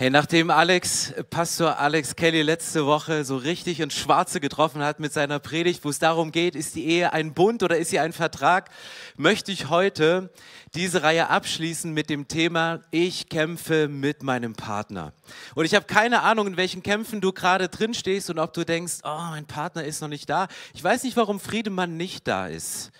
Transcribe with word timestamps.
Hey, 0.00 0.10
nachdem 0.10 0.48
Alex, 0.52 1.12
Pastor 1.28 1.80
Alex 1.80 2.14
Kelly 2.14 2.42
letzte 2.42 2.86
Woche 2.86 3.24
so 3.24 3.36
richtig 3.36 3.80
ins 3.80 3.94
Schwarze 3.94 4.38
getroffen 4.38 4.80
hat 4.80 5.00
mit 5.00 5.12
seiner 5.12 5.40
Predigt, 5.40 5.84
wo 5.84 5.88
es 5.88 5.98
darum 5.98 6.30
geht, 6.30 6.54
ist 6.54 6.76
die 6.76 6.86
Ehe 6.86 7.12
ein 7.12 7.34
Bund 7.34 7.64
oder 7.64 7.78
ist 7.78 7.90
sie 7.90 7.98
ein 7.98 8.12
Vertrag, 8.12 8.70
möchte 9.16 9.50
ich 9.50 9.70
heute 9.70 10.32
diese 10.72 11.02
Reihe 11.02 11.30
abschließen 11.30 11.92
mit 11.92 12.10
dem 12.10 12.28
Thema 12.28 12.78
Ich 12.92 13.28
kämpfe 13.28 13.88
mit 13.88 14.22
meinem 14.22 14.54
Partner. 14.54 15.14
Und 15.56 15.64
ich 15.64 15.74
habe 15.74 15.86
keine 15.86 16.22
Ahnung, 16.22 16.46
in 16.46 16.56
welchen 16.56 16.84
Kämpfen 16.84 17.20
du 17.20 17.32
gerade 17.32 17.68
drin 17.68 17.92
stehst 17.92 18.30
und 18.30 18.38
ob 18.38 18.52
du 18.52 18.64
denkst, 18.64 18.98
oh, 19.02 19.18
mein 19.30 19.46
Partner 19.46 19.82
ist 19.82 20.00
noch 20.00 20.06
nicht 20.06 20.30
da. 20.30 20.46
Ich 20.74 20.84
weiß 20.84 21.02
nicht, 21.02 21.16
warum 21.16 21.40
Friedemann 21.40 21.96
nicht 21.96 22.28
da 22.28 22.46
ist. 22.46 22.92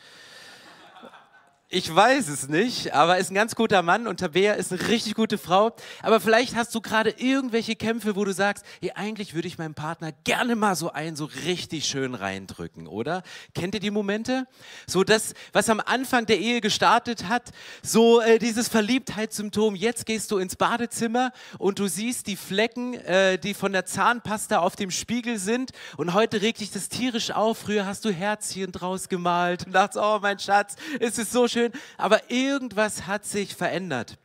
Ich 1.71 1.95
weiß 1.95 2.29
es 2.29 2.49
nicht, 2.49 2.95
aber 2.95 3.17
er 3.17 3.21
ist 3.21 3.31
ein 3.31 3.35
ganz 3.35 3.55
guter 3.55 3.83
Mann 3.83 4.07
und 4.07 4.21
Tabea 4.21 4.55
ist 4.55 4.73
eine 4.73 4.89
richtig 4.89 5.15
gute 5.15 5.37
Frau. 5.37 5.77
Aber 6.03 6.19
vielleicht 6.19 6.57
hast 6.57 6.75
du 6.75 6.81
gerade 6.81 7.11
irgendwelche 7.11 7.77
Kämpfe, 7.77 8.17
wo 8.17 8.25
du 8.25 8.33
sagst, 8.33 8.65
hey, 8.81 8.93
eigentlich 8.95 9.35
würde 9.35 9.49
ich 9.49 9.59
meinem 9.59 9.75
Partner 9.75 10.13
gerne 10.25 10.57
mal 10.57 10.77
so 10.77 10.91
einen 10.91 11.15
so 11.15 11.27
richtig 11.45 11.85
schön 11.85 12.15
reindrücken, 12.15 12.87
oder? 12.87 13.23
Kennt 13.55 13.75
ihr 13.75 13.81
die 13.81 13.91
Momente? 13.91 14.47
So 14.87 15.05
das, 15.05 15.35
was 15.53 15.69
am 15.69 15.83
Anfang 15.85 16.25
der 16.25 16.39
Ehe 16.39 16.63
gestartet 16.63 17.29
hat, 17.29 17.51
so 17.83 18.23
äh, 18.23 18.39
dieses 18.39 18.69
Verliebtheitssymptom. 18.69 19.75
Jetzt 19.75 20.07
gehst 20.07 20.31
du 20.31 20.39
ins 20.39 20.57
Badezimmer 20.57 21.33
und 21.59 21.81
du 21.81 21.87
siehst 21.87 22.29
die 22.29 22.37
Flecken, 22.37 22.95
äh, 22.95 23.37
die 23.37 23.53
von 23.53 23.73
der 23.73 23.85
Zahnpasta 23.85 24.61
auf 24.61 24.75
dem 24.75 24.91
Spiegel 24.91 25.39
sind. 25.39 25.73
Und 25.99 26.15
heute 26.15 26.41
regt 26.41 26.61
dich 26.61 26.71
das 26.71 26.89
tierisch 26.89 27.31
auf. 27.31 27.59
Früher 27.59 27.85
hast 27.85 28.07
du 28.07 28.11
Herzchen 28.11 28.73
draus 28.73 29.11
gemalt 29.11 29.67
und 29.67 29.75
dachtest, 29.75 30.03
oh 30.03 30.19
mein 30.23 30.39
Schatz, 30.39 30.77
es 30.99 31.19
ist 31.19 31.31
so 31.31 31.47
schön 31.47 31.58
schön, 31.59 31.73
aber 31.97 32.31
irgendwas 32.31 33.07
hat 33.07 33.25
sich 33.25 33.55
verändert. 33.55 34.17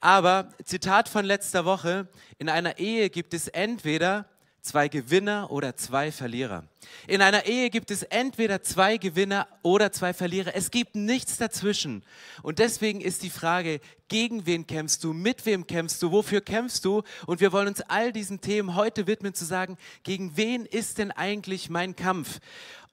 Aber, 0.00 0.48
Zitat 0.64 1.08
von 1.08 1.24
letzter 1.24 1.64
Woche, 1.64 2.08
in 2.38 2.48
einer 2.48 2.78
Ehe 2.78 3.10
gibt 3.10 3.32
es 3.32 3.46
entweder 3.48 4.26
zwei 4.60 4.88
Gewinner 4.88 5.50
oder 5.50 5.76
zwei 5.76 6.10
Verlierer. 6.10 6.64
In 7.06 7.22
einer 7.22 7.46
Ehe 7.46 7.70
gibt 7.70 7.90
es 7.90 8.02
entweder 8.02 8.62
zwei 8.62 8.96
Gewinner 8.96 9.46
oder 9.62 9.92
zwei 9.92 10.12
Verlierer. 10.12 10.54
Es 10.54 10.70
gibt 10.70 10.96
nichts 10.96 11.36
dazwischen. 11.36 12.02
Und 12.42 12.58
deswegen 12.58 13.00
ist 13.00 13.22
die 13.22 13.30
Frage, 13.30 13.80
gegen 14.08 14.46
wen 14.46 14.66
kämpfst 14.66 15.04
du, 15.04 15.12
mit 15.12 15.46
wem 15.46 15.66
kämpfst 15.66 16.02
du, 16.02 16.10
wofür 16.10 16.40
kämpfst 16.40 16.84
du? 16.84 17.02
Und 17.26 17.40
wir 17.40 17.52
wollen 17.52 17.68
uns 17.68 17.82
all 17.82 18.12
diesen 18.12 18.40
Themen 18.40 18.74
heute 18.74 19.06
widmen, 19.06 19.34
zu 19.34 19.44
sagen, 19.44 19.76
gegen 20.02 20.36
wen 20.36 20.66
ist 20.66 20.98
denn 20.98 21.12
eigentlich 21.12 21.70
mein 21.70 21.94
Kampf? 21.94 22.40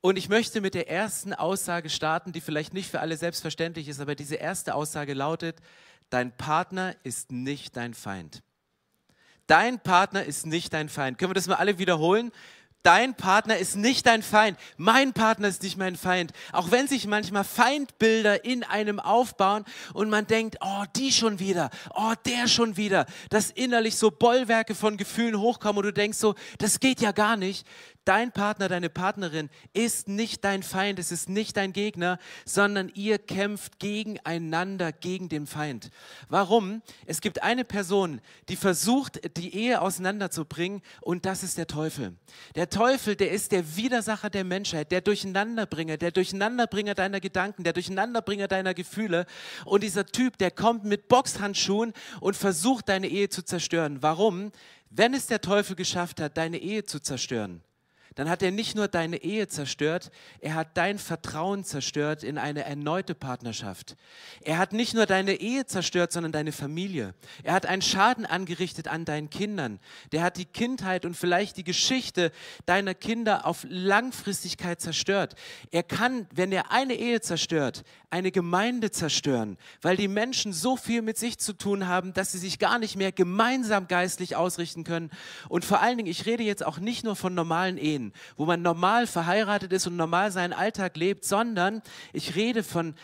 Und 0.02 0.18
ich 0.18 0.30
möchte 0.30 0.62
mit 0.62 0.74
der 0.74 0.90
ersten 0.90 1.34
Aussage 1.34 1.90
starten, 1.90 2.32
die 2.32 2.42
vielleicht 2.42 2.74
nicht 2.74 2.90
für 2.90 3.00
alle 3.00 3.18
selbstverständlich 3.18 3.88
ist, 3.88 4.02
aber 4.02 4.16
diese 4.16 4.36
erste 4.36 4.74
Aussage 4.74 5.14
lautet, 5.14 5.58
dein 6.10 6.36
Partner 6.36 6.96
ist 7.04 7.32
nicht 7.32 7.78
dein 7.78 7.94
Feind. 7.94 8.42
Dein 9.46 9.80
Partner 9.80 10.24
ist 10.24 10.48
nicht 10.48 10.74
dein 10.74 10.90
Feind. 10.90 11.18
Können 11.18 11.32
wir 11.32 11.36
das 11.36 11.48
mal 11.48 11.56
alle 11.56 11.78
wiederholen? 11.78 12.32
Dein 12.84 13.14
Partner 13.14 13.58
ist 13.58 13.76
nicht 13.76 14.08
dein 14.08 14.24
Feind. 14.24 14.58
Mein 14.78 15.14
Partner 15.14 15.48
ist 15.48 15.62
nicht 15.62 15.78
mein 15.78 15.96
Feind. 15.96 16.32
Auch 16.52 16.72
wenn 16.72 16.88
sich 16.88 17.06
manchmal 17.06 17.44
Feindbilder 17.44 18.44
in 18.44 18.64
einem 18.64 19.00
aufbauen 19.00 19.66
und 19.94 20.10
man 20.10 20.26
denkt, 20.26 20.58
oh, 20.62 20.84
die 20.96 21.12
schon 21.12 21.38
wieder, 21.38 21.70
oh, 21.94 22.14
der 22.26 22.48
schon 22.48 22.78
wieder, 22.78 23.06
dass 23.30 23.52
innerlich 23.52 23.98
so 23.98 24.10
Bollwerke 24.10 24.74
von 24.74 24.98
Gefühlen 24.98 25.40
hochkommen 25.40 25.78
und 25.78 25.84
du 25.84 25.94
denkst 25.94 26.18
so, 26.18 26.34
das 26.58 26.80
geht 26.80 27.02
ja 27.02 27.12
gar 27.12 27.38
nicht. 27.38 27.68
Dein 28.04 28.32
Partner, 28.32 28.68
deine 28.68 28.90
Partnerin 28.90 29.52
ist 29.74 30.08
nicht 30.08 30.44
dein 30.44 30.64
Feind, 30.64 30.98
es 30.98 31.12
ist 31.12 31.30
nicht 31.30 31.56
dein 31.56 31.72
Gegner, 31.72 32.18
sondern 32.46 32.92
ihr 32.96 33.20
kämpft 33.20 33.78
gegeneinander, 33.78 34.92
gegen 34.92 35.30
den 35.30 35.46
Feind. 35.46 35.92
Warum? 36.28 36.82
Es 37.06 37.22
gibt 37.22 37.44
eine 37.44 37.64
Person, 37.64 38.20
die 38.50 38.56
versucht, 38.56 39.38
die 39.38 39.54
Ehe 39.54 39.82
auseinanderzubringen 39.82 40.82
und 41.02 41.28
das 41.28 41.44
ist 41.44 41.60
der 41.60 41.68
Teufel. 41.68 42.16
Der 42.56 42.72
Teufel, 42.72 43.16
der 43.16 43.30
ist 43.30 43.52
der 43.52 43.76
Widersacher 43.76 44.32
der 44.32 44.46
Menschheit, 44.46 44.92
der 44.92 45.02
Durcheinanderbringer, 45.02 45.98
der 45.98 46.10
Durcheinanderbringer 46.10 46.96
deiner 46.96 47.20
Gedanken, 47.20 47.64
der 47.64 47.74
Durcheinanderbringer 47.74 48.48
deiner 48.48 48.74
Gefühle. 48.74 49.28
Und 49.64 49.84
dieser 49.84 50.08
Typ, 50.08 50.40
der 50.40 50.50
kommt 50.50 50.86
mit 50.86 51.08
Boxhandschuhen 51.08 51.94
und 52.20 52.36
versucht, 52.36 52.90
deine 52.90 53.08
Ehe 53.08 53.30
zu 53.30 53.44
zerstören. 53.44 54.02
Warum? 54.02 54.52
Wenn 54.90 55.14
es 55.14 55.28
der 55.28 55.42
Teufel 55.42 55.76
geschafft 55.76 56.20
hat, 56.20 56.36
deine 56.36 56.58
Ehe 56.58 56.84
zu 56.84 57.00
zerstören, 57.00 57.64
dann 58.16 58.30
hat 58.30 58.44
er 58.44 58.52
nicht 58.52 58.76
nur 58.76 58.88
deine 58.88 59.18
Ehe 59.18 59.48
zerstört, 59.48 60.12
er 60.40 60.56
hat 60.56 60.76
dein 60.76 61.00
Vertrauen 61.00 61.64
zerstört 61.64 62.24
in 62.24 62.38
eine 62.38 62.64
erneute 62.64 63.16
Partnerschaft. 63.16 63.96
Er 64.42 64.58
hat 64.58 64.74
nicht 64.74 64.94
nur 64.94 65.06
deine 65.06 65.36
Ehe 65.36 65.66
zerstört, 65.66 66.12
sondern 66.12 66.32
deine 66.32 66.52
Familie. 66.52 67.14
Er 67.44 67.54
hat 67.54 67.66
einen 67.66 67.82
Schaden 67.82 68.26
angerichtet 68.26 68.88
an 68.88 69.06
deinen 69.06 69.30
Kindern. 69.30 69.80
Der 70.12 70.24
hat 70.24 70.38
die 70.38 70.46
Kindheit 70.46 71.06
und 71.06 71.16
vielleicht 71.16 71.58
die 71.58 71.64
Geschichte 71.64 72.32
deiner 72.66 72.94
Kinder 72.94 73.46
auf 73.46 73.66
Langfristigkeit 73.70 74.82
zerstört. 74.82 75.36
Er 75.72 75.84
kann, 75.84 76.28
wenn 76.34 76.52
er 76.52 76.72
eine 76.72 76.96
Ehe 76.96 77.22
zerstört, 77.22 77.84
eine 78.12 78.32
Gemeinde 78.32 78.92
zerstören, 78.92 79.58
weil 79.82 79.98
die 79.98 80.08
Menschen 80.08 80.54
so 80.54 80.76
viel 80.76 81.02
mit 81.02 81.18
sich 81.18 81.40
zu 81.40 81.54
tun 81.54 81.88
haben, 81.88 82.14
dass 82.14 82.34
sie 82.34 82.38
sich 82.38 82.60
gar 82.60 82.78
nicht 82.78 82.98
mehr 82.98 83.12
gemeinsam 83.12 83.88
geistlich 83.88 84.36
ausrichten 84.36 84.84
können. 84.84 85.10
Und 85.50 85.66
vor 85.66 85.82
allen 85.82 85.98
Dingen, 85.98 86.10
ich 86.10 86.26
rede 86.26 86.44
jetzt 86.44 86.66
auch 86.66 86.78
nicht 86.78 87.04
nur 87.04 87.16
von 87.16 87.34
normalen 87.34 87.78
Ehen, 87.78 88.12
wo 88.36 88.46
man 88.46 88.62
normal 88.62 89.08
verheiratet 89.08 89.72
ist 89.72 89.88
und 89.88 89.96
normal 89.96 90.32
seinen 90.32 90.54
Alltag 90.54 90.98
lebt, 90.98 91.24
sondern 91.24 91.82
ich 92.12 92.36
rede 92.36 92.64
von 92.64 92.96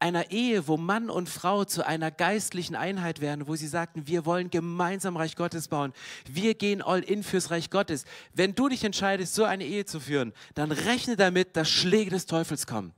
einer 0.00 0.30
Ehe, 0.30 0.66
wo 0.66 0.76
Mann 0.76 1.10
und 1.10 1.28
Frau 1.28 1.64
zu 1.64 1.86
einer 1.86 2.10
geistlichen 2.10 2.74
Einheit 2.74 3.20
werden, 3.20 3.46
wo 3.46 3.54
sie 3.54 3.68
sagten, 3.68 4.06
wir 4.06 4.24
wollen 4.24 4.50
gemeinsam 4.50 5.16
Reich 5.16 5.36
Gottes 5.36 5.68
bauen. 5.68 5.92
Wir 6.26 6.54
gehen 6.54 6.82
all 6.82 7.00
in 7.00 7.22
fürs 7.22 7.50
Reich 7.50 7.70
Gottes. 7.70 8.04
Wenn 8.32 8.54
du 8.54 8.68
dich 8.68 8.82
entscheidest, 8.82 9.34
so 9.34 9.44
eine 9.44 9.64
Ehe 9.64 9.84
zu 9.84 10.00
führen, 10.00 10.32
dann 10.54 10.72
rechne 10.72 11.16
damit, 11.16 11.54
dass 11.54 11.68
Schläge 11.68 12.10
des 12.10 12.26
Teufels 12.26 12.66
kommen. 12.66 12.94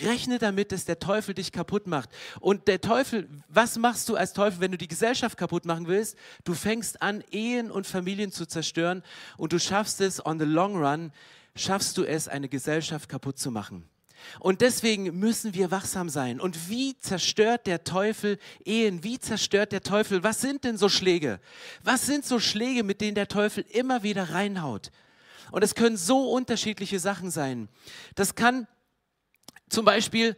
Rechne 0.00 0.38
damit, 0.38 0.72
dass 0.72 0.84
der 0.84 0.98
Teufel 0.98 1.34
dich 1.34 1.52
kaputt 1.52 1.86
macht. 1.86 2.10
Und 2.40 2.68
der 2.68 2.80
Teufel, 2.80 3.28
was 3.48 3.76
machst 3.76 4.08
du 4.08 4.16
als 4.16 4.32
Teufel, 4.32 4.60
wenn 4.60 4.72
du 4.72 4.78
die 4.78 4.88
Gesellschaft 4.88 5.36
kaputt 5.36 5.64
machen 5.64 5.86
willst? 5.86 6.16
Du 6.44 6.54
fängst 6.54 7.02
an, 7.02 7.22
Ehen 7.30 7.70
und 7.70 7.86
Familien 7.86 8.32
zu 8.32 8.46
zerstören 8.46 9.02
und 9.36 9.52
du 9.52 9.58
schaffst 9.58 10.00
es 10.00 10.24
on 10.24 10.38
the 10.38 10.44
long 10.44 10.76
run, 10.76 11.12
schaffst 11.56 11.96
du 11.98 12.04
es, 12.04 12.28
eine 12.28 12.48
Gesellschaft 12.48 13.08
kaputt 13.08 13.38
zu 13.38 13.50
machen. 13.50 13.88
Und 14.40 14.60
deswegen 14.60 15.18
müssen 15.18 15.54
wir 15.54 15.70
wachsam 15.70 16.08
sein. 16.08 16.40
Und 16.40 16.68
wie 16.68 16.98
zerstört 16.98 17.66
der 17.66 17.84
Teufel 17.84 18.38
Ehen? 18.64 19.04
Wie 19.04 19.18
zerstört 19.18 19.72
der 19.72 19.82
Teufel? 19.82 20.22
Was 20.22 20.40
sind 20.40 20.64
denn 20.64 20.76
so 20.76 20.88
Schläge? 20.88 21.40
Was 21.82 22.06
sind 22.06 22.24
so 22.24 22.38
Schläge, 22.38 22.82
mit 22.82 23.00
denen 23.00 23.14
der 23.14 23.28
Teufel 23.28 23.64
immer 23.70 24.02
wieder 24.02 24.30
reinhaut? 24.30 24.90
Und 25.50 25.62
es 25.62 25.74
können 25.74 25.96
so 25.96 26.30
unterschiedliche 26.30 26.98
Sachen 26.98 27.30
sein. 27.30 27.68
Das 28.14 28.34
kann 28.34 28.66
zum 29.68 29.84
Beispiel 29.84 30.36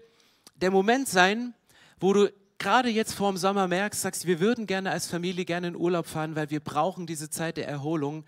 der 0.54 0.70
Moment 0.70 1.08
sein, 1.08 1.54
wo 1.98 2.12
du 2.12 2.32
gerade 2.58 2.88
jetzt 2.88 3.14
vor 3.14 3.30
dem 3.30 3.36
Sommer 3.36 3.68
merkst, 3.68 4.00
sagst, 4.00 4.26
wir 4.26 4.40
würden 4.40 4.66
gerne 4.66 4.90
als 4.90 5.06
Familie 5.06 5.44
gerne 5.44 5.68
in 5.68 5.76
Urlaub 5.76 6.06
fahren, 6.06 6.36
weil 6.36 6.50
wir 6.50 6.60
brauchen 6.60 7.06
diese 7.06 7.28
Zeit 7.28 7.56
der 7.58 7.68
Erholung 7.68 8.24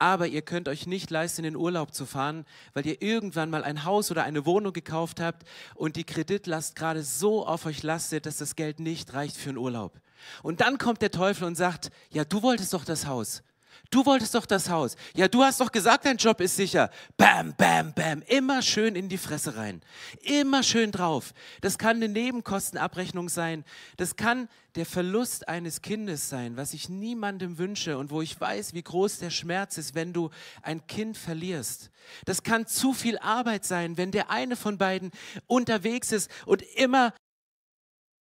aber 0.00 0.26
ihr 0.26 0.40
könnt 0.40 0.66
euch 0.66 0.86
nicht 0.86 1.10
leisten, 1.10 1.44
in 1.44 1.52
den 1.52 1.56
Urlaub 1.56 1.94
zu 1.94 2.06
fahren, 2.06 2.46
weil 2.72 2.86
ihr 2.86 3.02
irgendwann 3.02 3.50
mal 3.50 3.62
ein 3.62 3.84
Haus 3.84 4.10
oder 4.10 4.24
eine 4.24 4.46
Wohnung 4.46 4.72
gekauft 4.72 5.20
habt 5.20 5.46
und 5.74 5.94
die 5.96 6.04
Kreditlast 6.04 6.74
gerade 6.74 7.02
so 7.02 7.46
auf 7.46 7.66
euch 7.66 7.82
lastet, 7.82 8.24
dass 8.24 8.38
das 8.38 8.56
Geld 8.56 8.80
nicht 8.80 9.12
reicht 9.12 9.36
für 9.36 9.50
einen 9.50 9.58
Urlaub. 9.58 10.00
Und 10.42 10.62
dann 10.62 10.78
kommt 10.78 11.02
der 11.02 11.10
Teufel 11.10 11.44
und 11.44 11.54
sagt, 11.54 11.90
ja, 12.10 12.24
du 12.24 12.42
wolltest 12.42 12.72
doch 12.72 12.86
das 12.86 13.06
Haus. 13.06 13.42
Du 13.90 14.06
wolltest 14.06 14.36
doch 14.36 14.46
das 14.46 14.70
Haus. 14.70 14.94
Ja, 15.16 15.26
du 15.26 15.42
hast 15.42 15.60
doch 15.60 15.72
gesagt, 15.72 16.04
dein 16.04 16.16
Job 16.16 16.40
ist 16.40 16.54
sicher. 16.54 16.90
Bam, 17.16 17.54
bam, 17.56 17.92
bam. 17.92 18.22
Immer 18.22 18.62
schön 18.62 18.94
in 18.94 19.08
die 19.08 19.18
Fresse 19.18 19.56
rein. 19.56 19.82
Immer 20.20 20.62
schön 20.62 20.92
drauf. 20.92 21.34
Das 21.60 21.76
kann 21.76 21.96
eine 21.96 22.08
Nebenkostenabrechnung 22.08 23.28
sein. 23.28 23.64
Das 23.96 24.14
kann 24.14 24.48
der 24.76 24.86
Verlust 24.86 25.48
eines 25.48 25.82
Kindes 25.82 26.28
sein, 26.28 26.56
was 26.56 26.72
ich 26.72 26.88
niemandem 26.88 27.58
wünsche 27.58 27.98
und 27.98 28.12
wo 28.12 28.22
ich 28.22 28.40
weiß, 28.40 28.74
wie 28.74 28.82
groß 28.82 29.18
der 29.18 29.30
Schmerz 29.30 29.76
ist, 29.76 29.96
wenn 29.96 30.12
du 30.12 30.30
ein 30.62 30.86
Kind 30.86 31.18
verlierst. 31.18 31.90
Das 32.26 32.44
kann 32.44 32.68
zu 32.68 32.92
viel 32.92 33.18
Arbeit 33.18 33.64
sein, 33.64 33.96
wenn 33.96 34.12
der 34.12 34.30
eine 34.30 34.54
von 34.54 34.78
beiden 34.78 35.10
unterwegs 35.48 36.12
ist 36.12 36.30
und 36.46 36.62
immer 36.76 37.12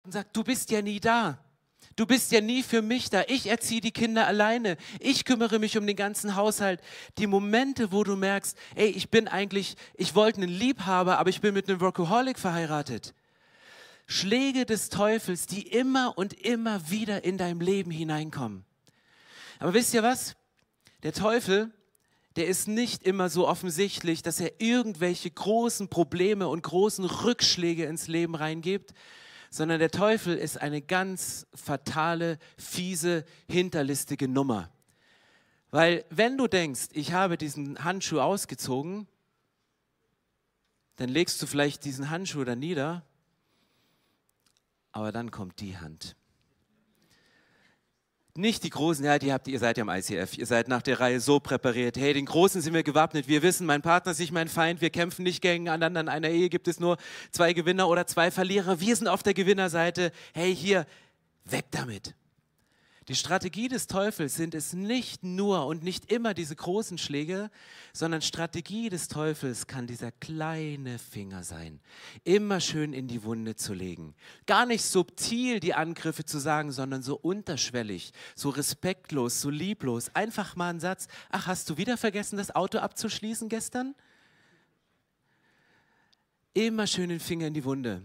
sagt, 0.08 0.36
du 0.38 0.46
bist 0.46 0.72
ja 0.72 0.82
nie 0.82 1.02
da. 1.02 1.44
Du 1.96 2.06
bist 2.06 2.32
ja 2.32 2.42
nie 2.42 2.62
für 2.62 2.82
mich 2.84 3.10
da. 3.10 3.24
Ich 3.28 3.48
erziehe 3.48 3.82
die 3.82 3.92
Kinder 3.92 4.28
alleine. 4.28 4.78
Ich 5.00 5.26
kümmere 5.26 5.58
mich 5.58 5.78
um 5.78 5.88
den 5.88 5.96
ganzen 5.96 6.36
Haushalt. 6.36 6.80
Die 7.18 7.26
Momente, 7.26 7.92
wo 7.92 8.04
du 8.04 8.16
merkst, 8.16 8.56
ey, 8.76 8.88
ich 8.90 9.10
bin 9.10 9.28
eigentlich, 9.28 9.76
ich 9.96 10.14
wollte 10.14 10.42
einen 10.42 10.52
Liebhaber, 10.52 11.18
aber 11.18 11.30
ich 11.32 11.42
bin 11.42 11.56
mit 11.56 11.68
einem 11.68 11.82
Workaholic 11.82 12.38
verheiratet. 12.38 13.16
Schläge 14.06 14.66
des 14.66 14.90
Teufels, 14.90 15.48
die 15.48 15.64
immer 15.64 16.18
und 16.18 16.34
immer 16.34 16.90
wieder 16.90 17.24
in 17.24 17.38
deinem 17.38 17.62
Leben 17.62 17.92
hineinkommen. 17.92 18.64
Aber 19.60 19.74
wisst 19.74 19.94
ihr 19.94 20.04
was? 20.04 20.36
Der 21.04 21.14
Teufel, 21.14 21.72
der 22.36 22.48
ist 22.48 22.68
nicht 22.68 23.04
immer 23.04 23.30
so 23.30 23.48
offensichtlich, 23.48 24.22
dass 24.22 24.40
er 24.40 24.62
irgendwelche 24.62 25.32
großen 25.32 25.90
Probleme 25.90 26.48
und 26.48 26.62
großen 26.62 27.06
Rückschläge 27.06 27.86
ins 27.86 28.08
Leben 28.08 28.36
reingibt, 28.36 28.94
sondern 29.50 29.80
der 29.80 29.92
Teufel 29.92 30.38
ist 30.38 30.62
eine 30.62 30.82
ganz 30.82 31.48
fatale, 31.54 32.38
fiese, 32.58 33.26
hinterlistige 33.48 34.28
Nummer. 34.28 34.70
Weil 35.72 36.06
wenn 36.10 36.38
du 36.38 36.48
denkst, 36.48 36.90
ich 36.94 37.14
habe 37.14 37.38
diesen 37.38 37.84
Handschuh 37.84 38.20
ausgezogen, 38.20 39.08
dann 40.96 41.10
legst 41.10 41.42
du 41.42 41.46
vielleicht 41.46 41.86
diesen 41.86 42.10
Handschuh 42.10 42.44
da 42.44 42.56
nieder, 42.56 43.06
aber 44.92 45.12
dann 45.12 45.32
kommt 45.32 45.60
die 45.60 45.78
Hand. 45.78 46.16
Nicht 48.38 48.64
die 48.64 48.70
Großen, 48.70 49.04
ja, 49.04 49.18
die 49.18 49.34
habt 49.34 49.48
ihr, 49.48 49.58
seid 49.58 49.80
ja 49.80 49.82
im 49.82 49.90
ICF, 49.90 50.38
ihr 50.38 50.46
seid 50.46 50.68
nach 50.68 50.84
der 50.84 51.00
Reihe 51.00 51.20
so 51.20 51.40
präpariert. 51.40 51.98
Hey, 51.98 52.14
den 52.14 52.28
Großen 52.28 52.62
sind 52.62 52.76
wir 52.76 52.84
gewappnet. 52.84 53.28
Wir 53.28 53.42
wissen, 53.42 53.66
mein 53.66 53.82
Partner 53.82 54.12
ist 54.12 54.20
nicht 54.20 54.32
mein 54.32 54.48
Feind. 54.48 54.80
Wir 54.80 54.92
kämpfen 54.92 55.24
nicht 55.24 55.42
gegeneinander. 55.42 56.02
In 56.02 56.08
einer 56.08 56.30
Ehe 56.30 56.48
gibt 56.48 56.68
es 56.68 56.80
nur 56.80 56.98
zwei 57.32 57.54
Gewinner 57.54 57.90
oder 57.90 58.06
zwei 58.06 58.30
Verlierer. 58.30 58.80
Wir 58.80 58.96
sind 58.96 59.08
auf 59.08 59.24
der 59.24 59.34
Gewinnerseite. 59.34 60.12
Hey, 60.36 60.56
hier, 60.56 60.86
weg 61.46 61.66
damit. 61.72 62.14
Die 63.08 63.16
Strategie 63.16 63.70
des 63.70 63.88
Teufels 63.88 64.36
sind 64.36 64.54
es 64.54 64.74
nicht 64.74 65.24
nur 65.24 65.66
und 65.66 65.82
nicht 65.82 66.12
immer 66.12 66.34
diese 66.34 66.58
großen 66.58 66.98
Schläge, 66.98 67.50
sondern 67.94 68.22
Strategie 68.22 68.90
des 68.90 69.08
Teufels 69.08 69.66
kann 69.66 69.88
dieser 69.88 70.12
kleine 70.12 71.00
Finger 71.00 71.44
sein, 71.44 71.80
immer 72.26 72.60
schön 72.60 72.92
in 72.92 73.08
die 73.08 73.24
Wunde 73.24 73.56
zu 73.56 73.74
legen. 73.74 74.14
Gar 74.46 74.66
nicht 74.66 74.84
subtil 74.84 75.62
die 75.62 75.74
Angriffe 75.74 76.26
zu 76.26 76.38
sagen, 76.38 76.74
sondern 76.74 77.02
so 77.02 77.16
unterschwellig, 77.16 78.12
so 78.36 78.50
respektlos, 78.50 79.40
so 79.40 79.50
lieblos. 79.50 80.14
Einfach 80.14 80.58
mal 80.58 80.72
ein 80.72 80.82
Satz, 80.82 81.08
ach, 81.30 81.48
hast 81.48 81.70
du 81.70 81.78
wieder 81.78 81.96
vergessen, 81.96 82.36
das 82.36 82.54
Auto 82.54 82.80
abzuschließen 82.80 83.48
gestern? 83.48 83.96
Immer 86.54 86.88
schön 86.88 87.08
den 87.08 87.22
Finger 87.22 87.48
in 87.48 87.54
die 87.54 87.64
Wunde. 87.64 88.02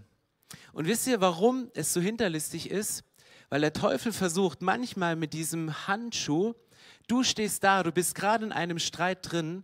Und 0.73 0.87
wisst 0.87 1.09
ihr, 1.09 1.21
warum 1.21 1.73
es 1.75 1.93
so 1.93 2.01
hinterlistig 2.01 2.71
ist? 2.71 3.03
Weil 3.53 3.61
der 3.61 3.75
Teufel 3.75 4.13
versucht 4.15 4.63
manchmal 4.63 5.15
mit 5.15 5.35
diesem 5.35 5.87
Handschuh, 5.87 6.55
du 7.07 7.23
stehst 7.23 7.63
da, 7.63 7.83
du 7.83 7.93
bist 7.93 8.15
gerade 8.15 8.47
in 8.47 8.51
einem 8.51 8.79
Streit 8.79 9.31
drin 9.31 9.63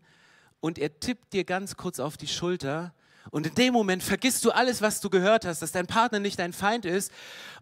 und 0.61 0.79
er 0.79 1.01
tippt 1.01 1.33
dir 1.33 1.45
ganz 1.45 1.75
kurz 1.75 1.99
auf 1.99 2.19
die 2.19 2.27
Schulter 2.27 2.93
und 3.31 3.47
in 3.47 3.55
dem 3.55 3.73
Moment 3.73 4.03
vergisst 4.03 4.45
du 4.45 4.51
alles, 4.51 4.83
was 4.83 5.01
du 5.01 5.09
gehört 5.09 5.47
hast, 5.47 5.63
dass 5.63 5.73
dein 5.73 5.87
Partner 5.87 6.19
nicht 6.21 6.39
dein 6.39 6.53
Feind 6.53 6.85
ist 6.85 7.11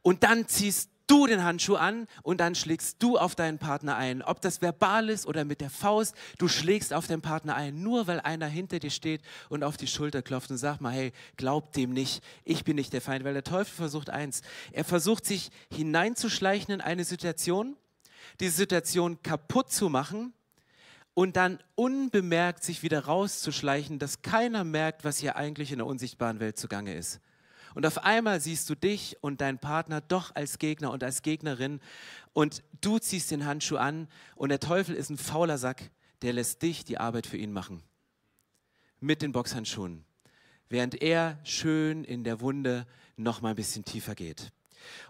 und 0.03 0.25
dann 0.25 0.49
ziehst 0.49 0.91
du 1.07 1.27
den 1.27 1.45
Handschuh 1.45 1.77
an 1.77 2.07
und 2.23 2.41
dann 2.41 2.55
schlägst 2.55 3.03
du 3.03 3.19
auf 3.19 3.35
deinen 3.35 3.59
Partner 3.59 3.97
ein. 3.97 4.23
Ob 4.23 4.41
das 4.41 4.61
verbal 4.61 5.09
ist 5.09 5.27
oder 5.27 5.45
mit 5.45 5.61
der 5.61 5.71
Faust, 5.71 6.15
du 6.39 6.49
schlägst 6.49 6.93
auf 6.93 7.07
deinen 7.07 7.23
Partner 7.23 7.55
ein, 7.55 7.83
nur 7.83 8.07
weil 8.07 8.21
einer 8.21 8.47
hinter 8.47 8.79
dir 8.79 8.91
steht 8.91 9.23
und 9.49 9.65
auf 9.65 9.77
die 9.77 9.87
Schulter 9.87 10.23
klopft 10.23 10.51
und 10.51 10.59
sagt 10.59 10.81
mal, 10.81 10.93
hey, 10.93 11.13
glaub 11.37 11.73
dem 11.73 11.93
nicht, 11.93 12.23
ich 12.45 12.65
bin 12.65 12.77
nicht 12.77 12.93
der 12.93 13.01
Feind, 13.01 13.25
weil 13.25 13.35
der 13.35 13.45
Teufel 13.45 13.75
versucht 13.75 14.11
eins, 14.11 14.43
er 14.73 14.85
versucht 14.85 15.25
sich 15.25 15.51
hineinzuschleichen 15.73 16.75
in 16.75 16.81
eine 16.81 17.05
Situation, 17.05 17.77
diese 18.41 18.57
Situation 18.57 19.23
kaputt 19.23 19.73
zu 19.73 19.89
machen 19.89 20.33
und 21.15 21.37
dann 21.37 21.59
unbemerkt 21.77 22.63
sich 22.63 22.83
wieder 22.83 23.07
rauszuschleichen, 23.07 23.99
dass 23.99 24.23
keiner 24.23 24.65
merkt, 24.65 25.05
was 25.05 25.19
hier 25.19 25.37
eigentlich 25.37 25.73
in 25.73 25.79
der 25.79 25.87
unsichtbaren 25.87 26.41
Welt 26.41 26.59
zugange 26.59 26.95
ist. 26.95 27.21
Und 27.77 27.85
auf 27.85 28.05
einmal 28.05 28.41
siehst 28.41 28.71
du 28.71 28.75
dich 28.75 29.19
und 29.21 29.43
deinen 29.43 29.59
Partner 29.59 30.01
doch 30.01 30.35
als 30.35 30.59
Gegner 30.59 30.93
und 30.93 31.05
als 31.05 31.21
Gegnerin 31.21 31.81
und 32.33 32.63
du 32.81 32.99
ziehst 32.99 33.31
den 33.31 33.45
Handschuh 33.45 33.77
an 33.77 34.09
und 34.35 34.49
der 34.49 34.61
Teufel 34.61 34.95
ist 34.95 35.11
ein 35.11 35.19
fauler 35.19 35.59
Sack, 35.59 35.91
der 36.23 36.33
lässt 36.33 36.63
dich 36.63 36.87
die 36.87 36.97
Arbeit 36.97 37.27
für 37.27 37.37
ihn 37.37 37.53
machen. 37.53 37.83
Mit 38.99 39.21
den 39.21 39.33
Boxhandschuhen. 39.33 40.07
Während 40.71 41.03
er 41.03 41.39
schön 41.45 42.03
in 42.05 42.25
der 42.25 42.41
Wunde 42.41 42.87
noch 43.19 43.43
mal 43.43 43.51
ein 43.51 43.57
bisschen 43.57 43.85
tiefer 43.85 44.15
geht. 44.15 44.53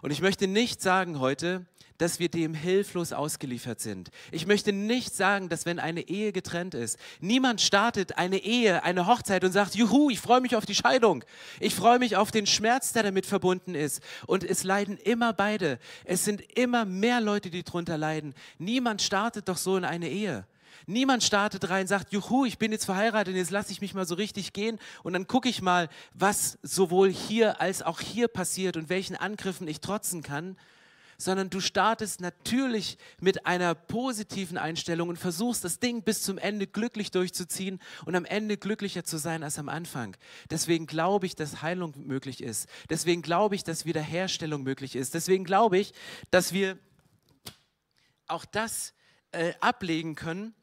Und 0.01 0.11
ich 0.11 0.21
möchte 0.21 0.47
nicht 0.47 0.81
sagen 0.81 1.19
heute, 1.19 1.65
dass 1.97 2.19
wir 2.19 2.29
dem 2.29 2.53
hilflos 2.53 3.13
ausgeliefert 3.13 3.79
sind. 3.79 4.09
Ich 4.31 4.45
möchte 4.45 4.71
nicht 4.71 5.15
sagen, 5.15 5.49
dass 5.49 5.65
wenn 5.65 5.79
eine 5.79 6.07
Ehe 6.07 6.31
getrennt 6.31 6.73
ist, 6.73 6.97
niemand 7.19 7.61
startet 7.61 8.17
eine 8.17 8.37
Ehe, 8.37 8.83
eine 8.83 9.07
Hochzeit 9.07 9.43
und 9.43 9.51
sagt, 9.51 9.75
juhu, 9.75 10.09
ich 10.09 10.19
freue 10.19 10.41
mich 10.41 10.55
auf 10.55 10.65
die 10.65 10.75
Scheidung. 10.75 11.23
Ich 11.59 11.75
freue 11.75 11.99
mich 11.99 12.15
auf 12.15 12.31
den 12.31 12.45
Schmerz, 12.45 12.93
der 12.93 13.03
damit 13.03 13.25
verbunden 13.25 13.75
ist. 13.75 14.01
Und 14.27 14.43
es 14.43 14.63
leiden 14.63 14.97
immer 14.97 15.33
beide. 15.33 15.79
Es 16.05 16.23
sind 16.23 16.41
immer 16.57 16.85
mehr 16.85 17.21
Leute, 17.21 17.49
die 17.49 17.63
darunter 17.63 17.97
leiden. 17.97 18.33
Niemand 18.59 19.01
startet 19.01 19.47
doch 19.49 19.57
so 19.57 19.77
in 19.77 19.85
eine 19.85 20.09
Ehe. 20.09 20.45
Niemand 20.85 21.23
startet 21.23 21.69
rein, 21.69 21.87
sagt, 21.87 22.13
juhu, 22.13 22.45
ich 22.45 22.57
bin 22.57 22.71
jetzt 22.71 22.85
verheiratet, 22.85 23.35
jetzt 23.35 23.51
lasse 23.51 23.71
ich 23.71 23.81
mich 23.81 23.93
mal 23.93 24.05
so 24.05 24.15
richtig 24.15 24.53
gehen 24.53 24.79
und 25.03 25.13
dann 25.13 25.27
gucke 25.27 25.49
ich 25.49 25.61
mal, 25.61 25.89
was 26.13 26.57
sowohl 26.61 27.11
hier 27.11 27.59
als 27.61 27.81
auch 27.81 27.99
hier 27.99 28.27
passiert 28.27 28.77
und 28.77 28.89
welchen 28.89 29.15
Angriffen 29.15 29.67
ich 29.67 29.81
trotzen 29.81 30.23
kann, 30.23 30.57
sondern 31.17 31.49
du 31.49 31.59
startest 31.59 32.21
natürlich 32.21 32.97
mit 33.19 33.45
einer 33.45 33.73
positiven 33.73 34.57
Einstellung 34.57 35.09
und 35.09 35.17
versuchst 35.17 35.63
das 35.63 35.79
Ding 35.79 36.03
bis 36.03 36.21
zum 36.21 36.37
Ende 36.37 36.67
glücklich 36.67 37.09
durchzuziehen 37.11 37.81
und 38.05 38.15
am 38.15 38.25
Ende 38.25 38.57
glücklicher 38.57 39.03
zu 39.03 39.17
sein 39.17 39.43
als 39.43 39.57
am 39.57 39.67
Anfang. 39.67 40.15
Deswegen 40.51 40.85
glaube 40.85 41.25
ich, 41.25 41.35
dass 41.35 41.61
Heilung 41.61 41.93
möglich 42.05 42.43
ist. 42.43 42.69
Deswegen 42.89 43.23
glaube 43.23 43.55
ich, 43.55 43.63
dass 43.63 43.85
Wiederherstellung 43.85 44.63
möglich 44.63 44.95
ist. 44.95 45.15
Deswegen 45.15 45.43
glaube 45.43 45.79
ich, 45.79 45.93
dass 46.29 46.53
wir 46.53 46.77
auch 48.27 48.45
das 48.45 48.93
äh, 49.31 49.53
ablegen 49.59 50.15
können. 50.15 50.53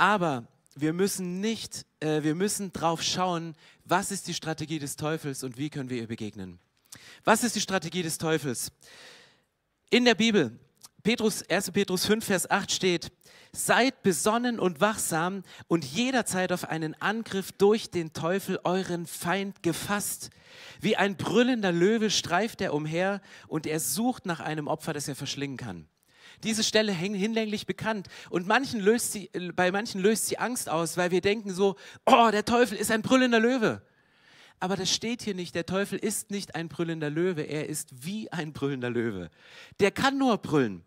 Aber 0.00 0.48
wir 0.76 0.94
müssen 0.94 1.40
nicht, 1.42 1.84
äh, 2.00 2.22
wir 2.22 2.34
müssen 2.34 2.72
drauf 2.72 3.02
schauen, 3.02 3.54
was 3.84 4.10
ist 4.10 4.28
die 4.28 4.32
Strategie 4.32 4.78
des 4.78 4.96
Teufels 4.96 5.44
und 5.44 5.58
wie 5.58 5.68
können 5.68 5.90
wir 5.90 5.98
ihr 5.98 6.06
begegnen. 6.06 6.58
Was 7.22 7.44
ist 7.44 7.54
die 7.54 7.60
Strategie 7.60 8.02
des 8.02 8.16
Teufels? 8.16 8.72
In 9.90 10.06
der 10.06 10.14
Bibel, 10.14 10.58
Petrus, 11.02 11.42
1. 11.50 11.72
Petrus 11.72 12.06
5, 12.06 12.24
Vers 12.24 12.50
8 12.50 12.72
steht, 12.72 13.12
seid 13.52 14.02
besonnen 14.02 14.58
und 14.58 14.80
wachsam 14.80 15.42
und 15.68 15.84
jederzeit 15.84 16.50
auf 16.50 16.64
einen 16.64 16.94
Angriff 17.02 17.52
durch 17.52 17.90
den 17.90 18.14
Teufel, 18.14 18.58
euren 18.64 19.06
Feind, 19.06 19.62
gefasst. 19.62 20.30
Wie 20.80 20.96
ein 20.96 21.18
brüllender 21.18 21.72
Löwe 21.72 22.08
streift 22.08 22.62
er 22.62 22.72
umher 22.72 23.20
und 23.48 23.66
er 23.66 23.80
sucht 23.80 24.24
nach 24.24 24.40
einem 24.40 24.66
Opfer, 24.66 24.94
das 24.94 25.08
er 25.08 25.14
verschlingen 25.14 25.58
kann. 25.58 25.86
Diese 26.42 26.64
Stelle 26.64 26.92
hinlänglich 26.92 27.66
bekannt 27.66 28.08
und 28.30 28.46
manchen 28.46 28.80
löst 28.80 29.12
sie, 29.12 29.30
bei 29.54 29.70
manchen 29.70 30.00
löst 30.00 30.26
sie 30.26 30.38
Angst 30.38 30.68
aus, 30.68 30.96
weil 30.96 31.10
wir 31.10 31.20
denken 31.20 31.52
so, 31.52 31.76
oh, 32.06 32.30
der 32.30 32.44
Teufel 32.44 32.78
ist 32.78 32.90
ein 32.90 33.02
brüllender 33.02 33.40
Löwe. 33.40 33.82
Aber 34.58 34.76
das 34.76 34.92
steht 34.92 35.22
hier 35.22 35.34
nicht. 35.34 35.54
Der 35.54 35.64
Teufel 35.64 35.98
ist 35.98 36.30
nicht 36.30 36.54
ein 36.54 36.68
brüllender 36.68 37.08
Löwe. 37.08 37.42
Er 37.42 37.66
ist 37.68 38.04
wie 38.04 38.30
ein 38.30 38.52
brüllender 38.52 38.90
Löwe. 38.90 39.30
Der 39.80 39.90
kann 39.90 40.18
nur 40.18 40.36
brüllen. 40.36 40.84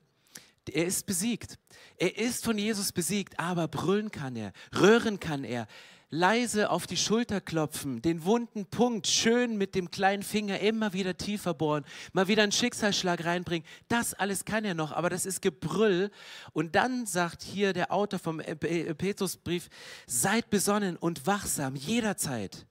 Er 0.72 0.86
ist 0.86 1.06
besiegt. 1.08 1.58
Er 1.98 2.18
ist 2.18 2.46
von 2.46 2.58
Jesus 2.58 2.92
besiegt, 2.92 3.40
aber 3.40 3.68
brüllen 3.68 4.12
kann 4.12 4.36
er, 4.36 4.54
röhren 4.76 5.20
kann 5.20 5.44
er, 5.44 5.68
leise 6.14 6.70
auf 6.70 6.86
die 6.86 6.96
Schulter 6.96 7.42
klopfen, 7.42 8.02
den 8.04 8.24
wunden 8.24 8.68
Punkt 8.68 9.08
schön 9.08 9.58
mit 9.58 9.74
dem 9.74 9.90
kleinen 9.90 10.22
Finger 10.22 10.60
immer 10.60 10.94
wieder 10.94 11.18
tiefer 11.18 11.56
bohren, 11.56 11.84
mal 12.14 12.28
wieder 12.28 12.44
einen 12.44 12.52
Schicksalsschlag 12.52 13.26
reinbringen. 13.26 13.68
Das 13.88 14.14
alles 14.14 14.46
kann 14.46 14.64
er 14.64 14.76
noch, 14.76 14.92
aber 14.92 15.10
das 15.10 15.26
ist 15.26 15.42
Gebrüll. 15.42 16.12
Und 16.54 16.76
dann 16.76 17.08
sagt 17.08 17.42
hier 17.42 17.74
der 17.74 17.92
Autor 17.92 18.20
vom 18.20 18.38
Petrusbrief, 18.38 19.70
seid 20.06 20.52
besonnen 20.52 20.98
und 20.98 21.26
wachsam 21.26 21.76
jederzeit. 21.76 22.68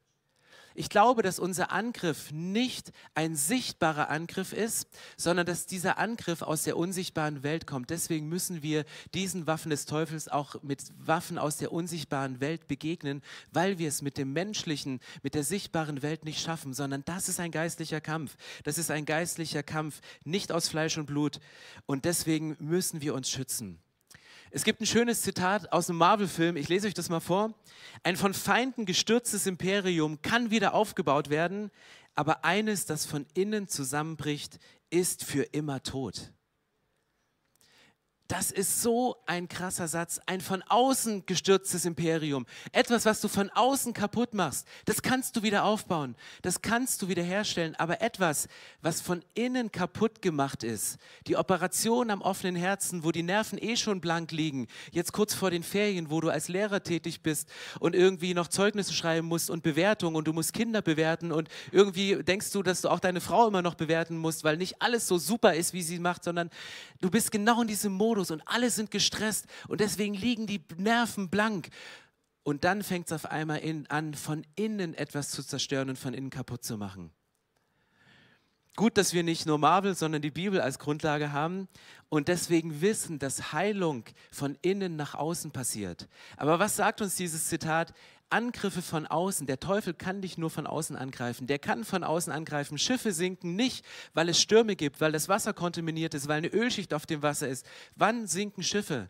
Ich 0.74 0.88
glaube, 0.88 1.22
dass 1.22 1.38
unser 1.38 1.70
Angriff 1.70 2.30
nicht 2.32 2.92
ein 3.14 3.36
sichtbarer 3.36 4.08
Angriff 4.08 4.52
ist, 4.52 4.88
sondern 5.16 5.46
dass 5.46 5.66
dieser 5.66 5.98
Angriff 5.98 6.42
aus 6.42 6.62
der 6.62 6.76
unsichtbaren 6.76 7.42
Welt 7.42 7.66
kommt. 7.66 7.90
Deswegen 7.90 8.28
müssen 8.28 8.62
wir 8.62 8.84
diesen 9.12 9.46
Waffen 9.46 9.70
des 9.70 9.84
Teufels 9.84 10.28
auch 10.28 10.62
mit 10.62 10.82
Waffen 10.98 11.38
aus 11.38 11.58
der 11.58 11.72
unsichtbaren 11.72 12.40
Welt 12.40 12.68
begegnen, 12.68 13.22
weil 13.52 13.78
wir 13.78 13.88
es 13.88 14.02
mit 14.02 14.16
dem 14.16 14.32
menschlichen, 14.32 15.00
mit 15.22 15.34
der 15.34 15.44
sichtbaren 15.44 16.02
Welt 16.02 16.24
nicht 16.24 16.40
schaffen, 16.40 16.72
sondern 16.72 17.04
das 17.04 17.28
ist 17.28 17.40
ein 17.40 17.50
geistlicher 17.50 18.00
Kampf. 18.00 18.36
Das 18.64 18.78
ist 18.78 18.90
ein 18.90 19.04
geistlicher 19.04 19.62
Kampf, 19.62 20.00
nicht 20.24 20.52
aus 20.52 20.68
Fleisch 20.68 20.96
und 20.96 21.06
Blut. 21.06 21.40
Und 21.86 22.04
deswegen 22.04 22.56
müssen 22.60 23.02
wir 23.02 23.14
uns 23.14 23.28
schützen. 23.28 23.81
Es 24.54 24.64
gibt 24.64 24.82
ein 24.82 24.86
schönes 24.86 25.22
Zitat 25.22 25.72
aus 25.72 25.88
einem 25.88 25.98
Marvel-Film, 25.98 26.58
ich 26.58 26.68
lese 26.68 26.86
euch 26.86 26.92
das 26.92 27.08
mal 27.08 27.20
vor. 27.20 27.54
Ein 28.02 28.16
von 28.18 28.34
Feinden 28.34 28.84
gestürztes 28.84 29.46
Imperium 29.46 30.20
kann 30.20 30.50
wieder 30.50 30.74
aufgebaut 30.74 31.30
werden, 31.30 31.70
aber 32.14 32.44
eines, 32.44 32.84
das 32.84 33.06
von 33.06 33.24
innen 33.32 33.66
zusammenbricht, 33.66 34.58
ist 34.90 35.24
für 35.24 35.44
immer 35.44 35.82
tot. 35.82 36.32
Das 38.28 38.50
ist 38.50 38.80
so 38.80 39.16
ein 39.26 39.48
krasser 39.48 39.88
Satz, 39.88 40.20
ein 40.26 40.40
von 40.40 40.62
außen 40.62 41.26
gestürztes 41.26 41.84
Imperium. 41.84 42.46
Etwas, 42.70 43.04
was 43.04 43.20
du 43.20 43.28
von 43.28 43.50
außen 43.50 43.92
kaputt 43.92 44.32
machst, 44.32 44.66
das 44.86 45.02
kannst 45.02 45.36
du 45.36 45.42
wieder 45.42 45.64
aufbauen, 45.64 46.16
das 46.40 46.62
kannst 46.62 47.02
du 47.02 47.08
wieder 47.08 47.22
herstellen. 47.22 47.74
Aber 47.76 48.00
etwas, 48.00 48.48
was 48.80 49.00
von 49.00 49.22
innen 49.34 49.70
kaputt 49.70 50.22
gemacht 50.22 50.62
ist, 50.62 50.98
die 51.26 51.36
Operation 51.36 52.10
am 52.10 52.22
offenen 52.22 52.56
Herzen, 52.56 53.04
wo 53.04 53.10
die 53.10 53.22
Nerven 53.22 53.58
eh 53.60 53.76
schon 53.76 54.00
blank 54.00 54.32
liegen, 54.32 54.66
jetzt 54.92 55.12
kurz 55.12 55.34
vor 55.34 55.50
den 55.50 55.62
Ferien, 55.62 56.10
wo 56.10 56.20
du 56.20 56.30
als 56.30 56.48
Lehrer 56.48 56.82
tätig 56.82 57.22
bist 57.22 57.48
und 57.80 57.94
irgendwie 57.94 58.34
noch 58.34 58.48
Zeugnisse 58.48 58.94
schreiben 58.94 59.26
musst 59.26 59.50
und 59.50 59.62
Bewertungen 59.62 60.16
und 60.16 60.26
du 60.26 60.32
musst 60.32 60.54
Kinder 60.54 60.80
bewerten 60.80 61.32
und 61.32 61.48
irgendwie 61.70 62.22
denkst 62.22 62.50
du, 62.52 62.62
dass 62.62 62.80
du 62.80 62.88
auch 62.88 63.00
deine 63.00 63.20
Frau 63.20 63.48
immer 63.48 63.62
noch 63.62 63.74
bewerten 63.74 64.16
musst, 64.16 64.42
weil 64.42 64.56
nicht 64.56 64.80
alles 64.80 65.06
so 65.06 65.18
super 65.18 65.54
ist, 65.54 65.74
wie 65.74 65.82
sie 65.82 65.98
macht, 65.98 66.24
sondern 66.24 66.48
du 67.00 67.10
bist 67.10 67.30
genau 67.30 67.60
in 67.60 67.68
diesem 67.68 67.92
Modus 67.92 68.11
Modus 68.12 68.30
und 68.30 68.42
alle 68.44 68.70
sind 68.70 68.90
gestresst 68.90 69.46
und 69.68 69.80
deswegen 69.80 70.12
liegen 70.12 70.46
die 70.46 70.62
Nerven 70.76 71.30
blank. 71.30 71.70
Und 72.42 72.64
dann 72.64 72.82
fängt 72.82 73.06
es 73.06 73.12
auf 73.12 73.24
einmal 73.24 73.60
in, 73.60 73.86
an, 73.86 74.12
von 74.12 74.44
innen 74.54 74.92
etwas 74.92 75.30
zu 75.30 75.42
zerstören 75.42 75.88
und 75.88 75.98
von 75.98 76.12
innen 76.12 76.28
kaputt 76.28 76.62
zu 76.62 76.76
machen. 76.76 77.10
Gut, 78.76 78.98
dass 78.98 79.14
wir 79.14 79.22
nicht 79.22 79.46
nur 79.46 79.56
Marvel, 79.56 79.94
sondern 79.94 80.20
die 80.20 80.30
Bibel 80.30 80.60
als 80.60 80.78
Grundlage 80.78 81.32
haben 81.32 81.68
und 82.10 82.28
deswegen 82.28 82.82
wissen, 82.82 83.18
dass 83.18 83.54
Heilung 83.54 84.04
von 84.30 84.58
innen 84.60 84.96
nach 84.96 85.14
außen 85.14 85.50
passiert. 85.50 86.06
Aber 86.36 86.58
was 86.58 86.76
sagt 86.76 87.00
uns 87.00 87.16
dieses 87.16 87.48
Zitat? 87.48 87.94
Angriffe 88.32 88.82
von 88.82 89.06
außen. 89.06 89.46
Der 89.46 89.60
Teufel 89.60 89.94
kann 89.94 90.22
dich 90.22 90.38
nur 90.38 90.50
von 90.50 90.66
außen 90.66 90.96
angreifen. 90.96 91.46
Der 91.46 91.58
kann 91.58 91.84
von 91.84 92.02
außen 92.02 92.32
angreifen. 92.32 92.78
Schiffe 92.78 93.12
sinken 93.12 93.56
nicht, 93.56 93.84
weil 94.14 94.28
es 94.28 94.40
Stürme 94.40 94.74
gibt, 94.76 95.00
weil 95.00 95.12
das 95.12 95.28
Wasser 95.28 95.52
kontaminiert 95.52 96.14
ist, 96.14 96.28
weil 96.28 96.38
eine 96.38 96.48
Ölschicht 96.48 96.94
auf 96.94 97.06
dem 97.06 97.22
Wasser 97.22 97.48
ist. 97.48 97.66
Wann 97.94 98.26
sinken 98.26 98.62
Schiffe? 98.62 99.08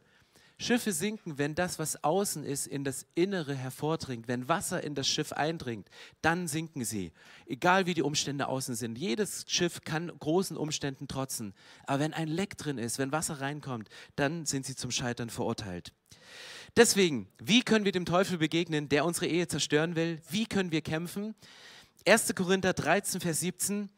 Schiffe 0.59 0.93
sinken, 0.93 1.39
wenn 1.39 1.55
das, 1.55 1.79
was 1.79 2.05
außen 2.05 2.45
ist, 2.45 2.67
in 2.67 2.85
das 2.85 3.07
Innere 3.15 3.55
hervordringt. 3.55 4.29
Wenn 4.29 4.49
Wasser 4.49 4.83
in 4.85 4.95
das 4.95 5.09
Schiff 5.09 5.33
eindringt, 5.33 5.89
dann 6.21 6.47
sinken 6.47 6.85
sie. 6.85 7.13
Egal 7.47 7.87
wie 7.87 7.95
die 7.95 8.03
Umstände 8.03 8.47
außen 8.47 8.77
sind. 8.77 8.97
Jedes 8.97 9.45
Schiff 9.49 9.81
kann 9.83 10.13
großen 10.19 10.57
Umständen 10.57 11.09
trotzen. 11.09 11.55
Aber 11.87 12.01
wenn 12.01 12.13
ein 12.13 12.29
Leck 12.29 12.57
drin 12.59 12.79
ist, 12.79 12.99
wenn 12.99 13.13
Wasser 13.13 13.41
reinkommt, 13.41 13.89
dann 14.15 14.47
sind 14.47 14.65
sie 14.65 14.77
zum 14.77 14.91
Scheitern 14.91 15.31
verurteilt. 15.31 15.93
Deswegen, 16.77 17.29
wie 17.39 17.63
können 17.63 17.85
wir 17.85 17.93
dem 17.93 18.07
Teufel 18.07 18.39
begegnen, 18.39 18.89
der 18.89 19.05
unsere 19.05 19.27
Ehe 19.27 19.47
zerstören 19.47 19.95
will? 19.95 20.21
Wie 20.31 20.47
können 20.47 20.73
wir 20.73 20.81
kämpfen? 20.81 21.35
1. 22.07 22.35
Korinther 22.35 22.73
13, 22.73 23.21
Vers 23.21 23.41
17. 23.41 23.91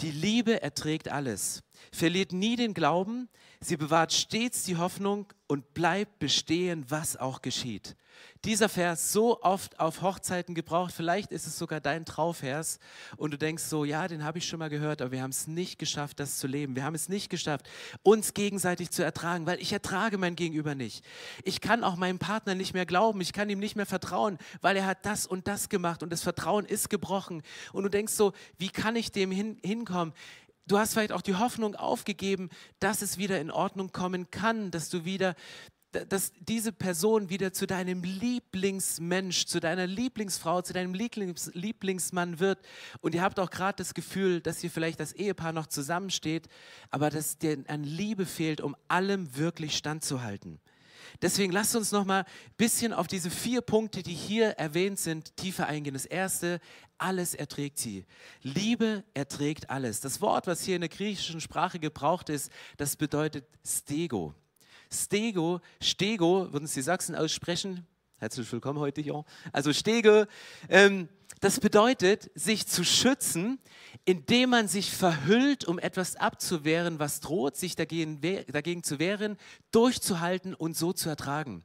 Die 0.00 0.10
Liebe 0.10 0.62
erträgt 0.62 1.08
alles, 1.08 1.62
verliert 1.90 2.32
nie 2.32 2.56
den 2.56 2.74
Glauben, 2.74 3.28
sie 3.60 3.76
bewahrt 3.76 4.12
stets 4.12 4.64
die 4.64 4.76
Hoffnung 4.76 5.26
und 5.46 5.74
bleibt 5.74 6.18
bestehen, 6.18 6.84
was 6.88 7.16
auch 7.16 7.42
geschieht 7.42 7.96
dieser 8.44 8.68
Vers 8.68 9.12
so 9.12 9.40
oft 9.42 9.78
auf 9.78 10.02
Hochzeiten 10.02 10.54
gebraucht. 10.54 10.92
Vielleicht 10.94 11.30
ist 11.30 11.46
es 11.46 11.56
sogar 11.56 11.80
dein 11.80 12.04
Trauvers 12.04 12.80
und 13.16 13.32
du 13.32 13.38
denkst 13.38 13.62
so, 13.62 13.84
ja, 13.84 14.08
den 14.08 14.24
habe 14.24 14.38
ich 14.38 14.48
schon 14.48 14.58
mal 14.58 14.68
gehört, 14.68 15.00
aber 15.00 15.12
wir 15.12 15.22
haben 15.22 15.30
es 15.30 15.46
nicht 15.46 15.78
geschafft, 15.78 16.18
das 16.18 16.38
zu 16.38 16.48
leben. 16.48 16.74
Wir 16.74 16.82
haben 16.82 16.96
es 16.96 17.08
nicht 17.08 17.30
geschafft, 17.30 17.68
uns 18.02 18.34
gegenseitig 18.34 18.90
zu 18.90 19.04
ertragen, 19.04 19.46
weil 19.46 19.60
ich 19.60 19.72
ertrage 19.72 20.18
mein 20.18 20.34
Gegenüber 20.34 20.74
nicht. 20.74 21.04
Ich 21.44 21.60
kann 21.60 21.84
auch 21.84 21.94
meinem 21.94 22.18
Partner 22.18 22.56
nicht 22.56 22.74
mehr 22.74 22.84
glauben, 22.86 23.20
ich 23.20 23.32
kann 23.32 23.48
ihm 23.48 23.60
nicht 23.60 23.76
mehr 23.76 23.86
vertrauen, 23.86 24.38
weil 24.60 24.76
er 24.76 24.86
hat 24.86 25.06
das 25.06 25.26
und 25.26 25.46
das 25.46 25.68
gemacht 25.68 26.02
und 26.02 26.10
das 26.10 26.22
Vertrauen 26.22 26.64
ist 26.64 26.90
gebrochen. 26.90 27.42
Und 27.72 27.84
du 27.84 27.88
denkst 27.88 28.12
so, 28.12 28.32
wie 28.58 28.70
kann 28.70 28.96
ich 28.96 29.12
dem 29.12 29.30
hin, 29.30 29.58
hinkommen? 29.62 30.14
Du 30.66 30.78
hast 30.78 30.92
vielleicht 30.92 31.12
auch 31.12 31.22
die 31.22 31.36
Hoffnung 31.36 31.74
aufgegeben, 31.74 32.48
dass 32.78 33.02
es 33.02 33.18
wieder 33.18 33.40
in 33.40 33.50
Ordnung 33.50 33.92
kommen 33.92 34.30
kann, 34.30 34.70
dass 34.70 34.88
du 34.88 35.04
wieder 35.04 35.34
dass 35.92 36.32
diese 36.40 36.72
Person 36.72 37.28
wieder 37.28 37.52
zu 37.52 37.66
deinem 37.66 38.02
Lieblingsmensch, 38.02 39.46
zu 39.46 39.60
deiner 39.60 39.86
Lieblingsfrau, 39.86 40.62
zu 40.62 40.72
deinem 40.72 40.94
Lieblings 40.94 41.50
Lieblingsmann 41.54 42.40
wird. 42.40 42.60
Und 43.00 43.14
ihr 43.14 43.22
habt 43.22 43.38
auch 43.38 43.50
gerade 43.50 43.76
das 43.76 43.94
Gefühl, 43.94 44.40
dass 44.40 44.64
ihr 44.64 44.70
vielleicht 44.70 45.00
das 45.00 45.12
Ehepaar 45.12 45.52
noch 45.52 45.66
zusammensteht, 45.66 46.48
aber 46.90 47.10
dass 47.10 47.38
dir 47.38 47.62
an 47.68 47.84
Liebe 47.84 48.26
fehlt, 48.26 48.60
um 48.60 48.74
allem 48.88 49.36
wirklich 49.36 49.76
standzuhalten. 49.76 50.60
Deswegen 51.20 51.52
lasst 51.52 51.76
uns 51.76 51.92
noch 51.92 52.04
mal 52.04 52.22
ein 52.22 52.54
bisschen 52.56 52.92
auf 52.92 53.06
diese 53.06 53.30
vier 53.30 53.60
Punkte, 53.60 54.02
die 54.02 54.14
hier 54.14 54.50
erwähnt 54.50 54.98
sind, 54.98 55.36
tiefer 55.36 55.66
eingehen. 55.66 55.94
Das 55.94 56.06
erste, 56.06 56.60
alles 57.02 57.34
erträgt 57.34 57.78
sie. 57.78 58.06
Liebe 58.42 59.04
erträgt 59.12 59.70
alles. 59.70 60.00
Das 60.00 60.20
Wort, 60.20 60.46
was 60.46 60.62
hier 60.62 60.76
in 60.76 60.82
der 60.82 60.88
griechischen 60.88 61.40
Sprache 61.40 61.78
gebraucht 61.78 62.28
ist, 62.28 62.50
das 62.76 62.96
bedeutet 62.96 63.44
Stego. 63.66 64.34
Stego, 64.90 65.60
Stego, 65.80 66.52
würden 66.52 66.66
Sie 66.66 66.82
Sachsen 66.82 67.14
aussprechen? 67.16 67.86
Herzlich 68.18 68.50
willkommen 68.52 68.78
heute 68.78 69.00
hier. 69.00 69.24
Also 69.52 69.72
Stego, 69.72 70.26
ähm, 70.68 71.08
das 71.40 71.58
bedeutet, 71.58 72.30
sich 72.36 72.68
zu 72.68 72.84
schützen, 72.84 73.58
indem 74.04 74.50
man 74.50 74.68
sich 74.68 74.92
verhüllt, 74.92 75.64
um 75.64 75.80
etwas 75.80 76.14
abzuwehren, 76.14 77.00
was 77.00 77.18
droht, 77.18 77.56
sich 77.56 77.74
dagegen, 77.74 78.20
dagegen 78.20 78.84
zu 78.84 79.00
wehren, 79.00 79.36
durchzuhalten 79.72 80.54
und 80.54 80.76
so 80.76 80.92
zu 80.92 81.08
ertragen. 81.08 81.64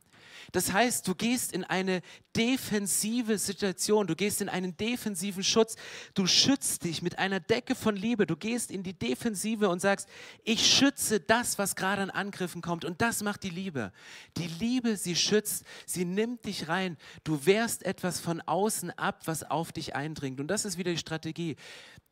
Das 0.52 0.72
heißt, 0.72 1.08
du 1.08 1.16
gehst 1.16 1.52
in 1.52 1.64
eine 1.64 2.02
defensive 2.36 3.38
Situation, 3.38 4.08
du 4.08 4.16
gehst 4.16 4.42
in 4.42 4.50
einen 4.50 4.78
defensiven 4.78 5.44
Schutz, 5.44 5.76
du 6.14 6.28
schützt 6.28 6.84
dich 6.84 7.02
mit 7.02 7.18
einer 7.20 7.40
Decke 7.40 7.76
von 7.76 7.96
Liebe, 7.96 8.28
du 8.28 8.36
gehst 8.36 8.72
in 8.72 8.84
die 8.84 8.94
Defensive 8.94 9.70
und 9.70 9.80
sagst, 9.80 10.08
ich 10.44 10.66
schütze 10.66 11.20
das, 11.20 11.58
was 11.58 11.76
gerade 11.76 12.02
an 12.02 12.10
Angriffen 12.10 12.62
kommt. 12.62 12.86
Und 12.86 13.02
das 13.02 13.24
macht 13.24 13.44
die 13.44 13.50
Liebe. 13.50 13.92
Die 14.38 14.48
Liebe, 14.48 14.98
sie 14.98 15.16
schützt, 15.16 15.66
sie 15.86 16.06
nimmt 16.06 16.46
dich 16.46 16.68
rein, 16.68 16.98
du 17.24 17.46
wehrst 17.46 17.86
etwas 17.86 18.20
von 18.20 18.42
außen 18.42 18.92
ab, 18.92 19.22
was 19.26 19.44
auf 19.44 19.72
dich 19.72 19.96
eindringt. 19.96 20.40
Und 20.40 20.48
das 20.48 20.66
ist 20.66 20.78
wieder 20.78 20.92
die 20.92 20.98
Strategie. 20.98 21.56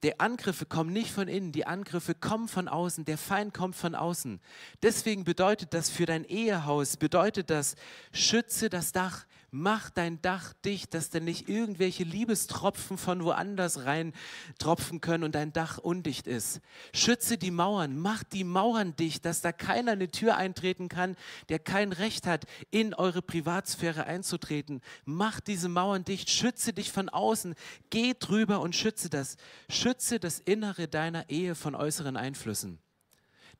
Die 0.05 0.19
Angriffe 0.19 0.67
kommen 0.67 0.93
nicht 0.93 1.09
von 1.09 1.27
innen, 1.27 1.51
die 1.51 1.65
Angriffe 1.65 2.13
kommen 2.13 2.47
von 2.47 2.67
außen, 2.67 3.05
der 3.05 3.17
Feind 3.17 3.55
kommt 3.55 3.75
von 3.75 3.95
außen. 3.95 4.39
Deswegen 4.83 5.23
bedeutet 5.23 5.73
das 5.73 5.89
für 5.89 6.05
dein 6.05 6.25
Ehehaus, 6.25 6.97
bedeutet 6.97 7.49
das, 7.49 7.73
schütze 8.11 8.69
das 8.69 8.91
Dach, 8.91 9.25
mach 9.55 9.89
dein 9.89 10.21
Dach 10.21 10.51
dicht, 10.65 10.93
dass 10.93 11.09
da 11.09 11.21
nicht 11.21 11.47
irgendwelche 11.47 12.03
Liebestropfen 12.03 12.97
von 12.97 13.23
woanders 13.23 13.85
rein 13.85 14.11
tropfen 14.59 14.99
können 14.99 15.23
und 15.23 15.33
dein 15.33 15.53
Dach 15.53 15.77
undicht 15.77 16.27
ist. 16.27 16.59
Schütze 16.93 17.37
die 17.37 17.51
Mauern, 17.51 17.97
mach 17.97 18.23
die 18.23 18.43
Mauern 18.43 18.95
dicht, 18.97 19.23
dass 19.23 19.41
da 19.41 19.53
keiner 19.53 19.93
eine 19.93 20.11
Tür 20.11 20.35
eintreten 20.35 20.89
kann, 20.89 21.15
der 21.47 21.59
kein 21.59 21.93
Recht 21.93 22.27
hat, 22.27 22.45
in 22.69 22.93
eure 22.93 23.21
Privatsphäre 23.21 24.05
einzutreten. 24.05 24.81
Mach 25.05 25.39
diese 25.39 25.69
Mauern 25.69 26.03
dicht, 26.03 26.29
schütze 26.29 26.73
dich 26.73 26.91
von 26.91 27.07
außen, 27.07 27.55
geh 27.89 28.13
drüber 28.13 28.59
und 28.59 28.75
schütze 28.75 29.09
das. 29.09 29.37
Schütze 29.69 30.19
das 30.19 30.39
Innere 30.39 30.89
deiner 30.89 31.29
Ehe 31.29 31.55
von 31.55 31.75
äußeren 31.75 32.17
Einflüssen. 32.17 32.79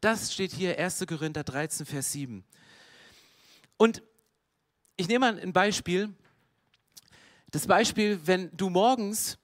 Das 0.01 0.33
steht 0.33 0.51
hier 0.51 0.77
1. 0.77 1.05
Korinther 1.07 1.45
13, 1.45 1.85
Vers 1.85 2.11
7. 2.11 2.43
Und 3.77 4.03
ich 4.97 5.07
nehme 5.07 5.31
mal 5.31 5.39
ein 5.39 5.53
Beispiel. 5.53 6.13
Das 7.51 7.67
Beispiel, 7.67 8.19
wenn 8.25 8.49
du 8.55 8.69
morgens 8.69 9.37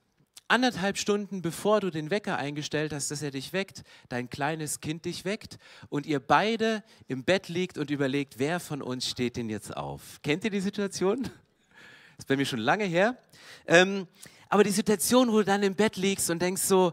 anderthalb 0.47 0.97
Stunden 0.97 1.41
bevor 1.41 1.79
du 1.79 1.89
den 1.89 2.09
Wecker 2.09 2.37
eingestellt 2.37 2.91
hast, 2.93 3.09
dass 3.09 3.21
er 3.21 3.31
dich 3.31 3.53
weckt, 3.53 3.83
dein 4.09 4.29
kleines 4.29 4.81
Kind 4.81 5.05
dich 5.05 5.23
weckt 5.23 5.57
und 5.89 6.05
ihr 6.05 6.19
beide 6.19 6.83
im 7.07 7.23
Bett 7.23 7.47
liegt 7.47 7.77
und 7.77 7.89
überlegt, 7.89 8.37
wer 8.37 8.59
von 8.59 8.81
uns 8.81 9.09
steht 9.09 9.37
denn 9.37 9.49
jetzt 9.49 9.75
auf. 9.75 10.19
Kennt 10.23 10.43
ihr 10.43 10.49
die 10.51 10.59
Situation? 10.59 11.23
Das 11.23 11.31
ist 12.19 12.27
bei 12.27 12.35
mir 12.35 12.45
schon 12.45 12.59
lange 12.59 12.83
her. 12.83 13.17
Ähm, 13.65 14.07
aber 14.49 14.65
die 14.65 14.71
Situation, 14.71 15.31
wo 15.31 15.37
du 15.39 15.45
dann 15.45 15.63
im 15.63 15.75
Bett 15.75 15.95
liegst 15.95 16.29
und 16.29 16.41
denkst 16.41 16.63
so, 16.63 16.91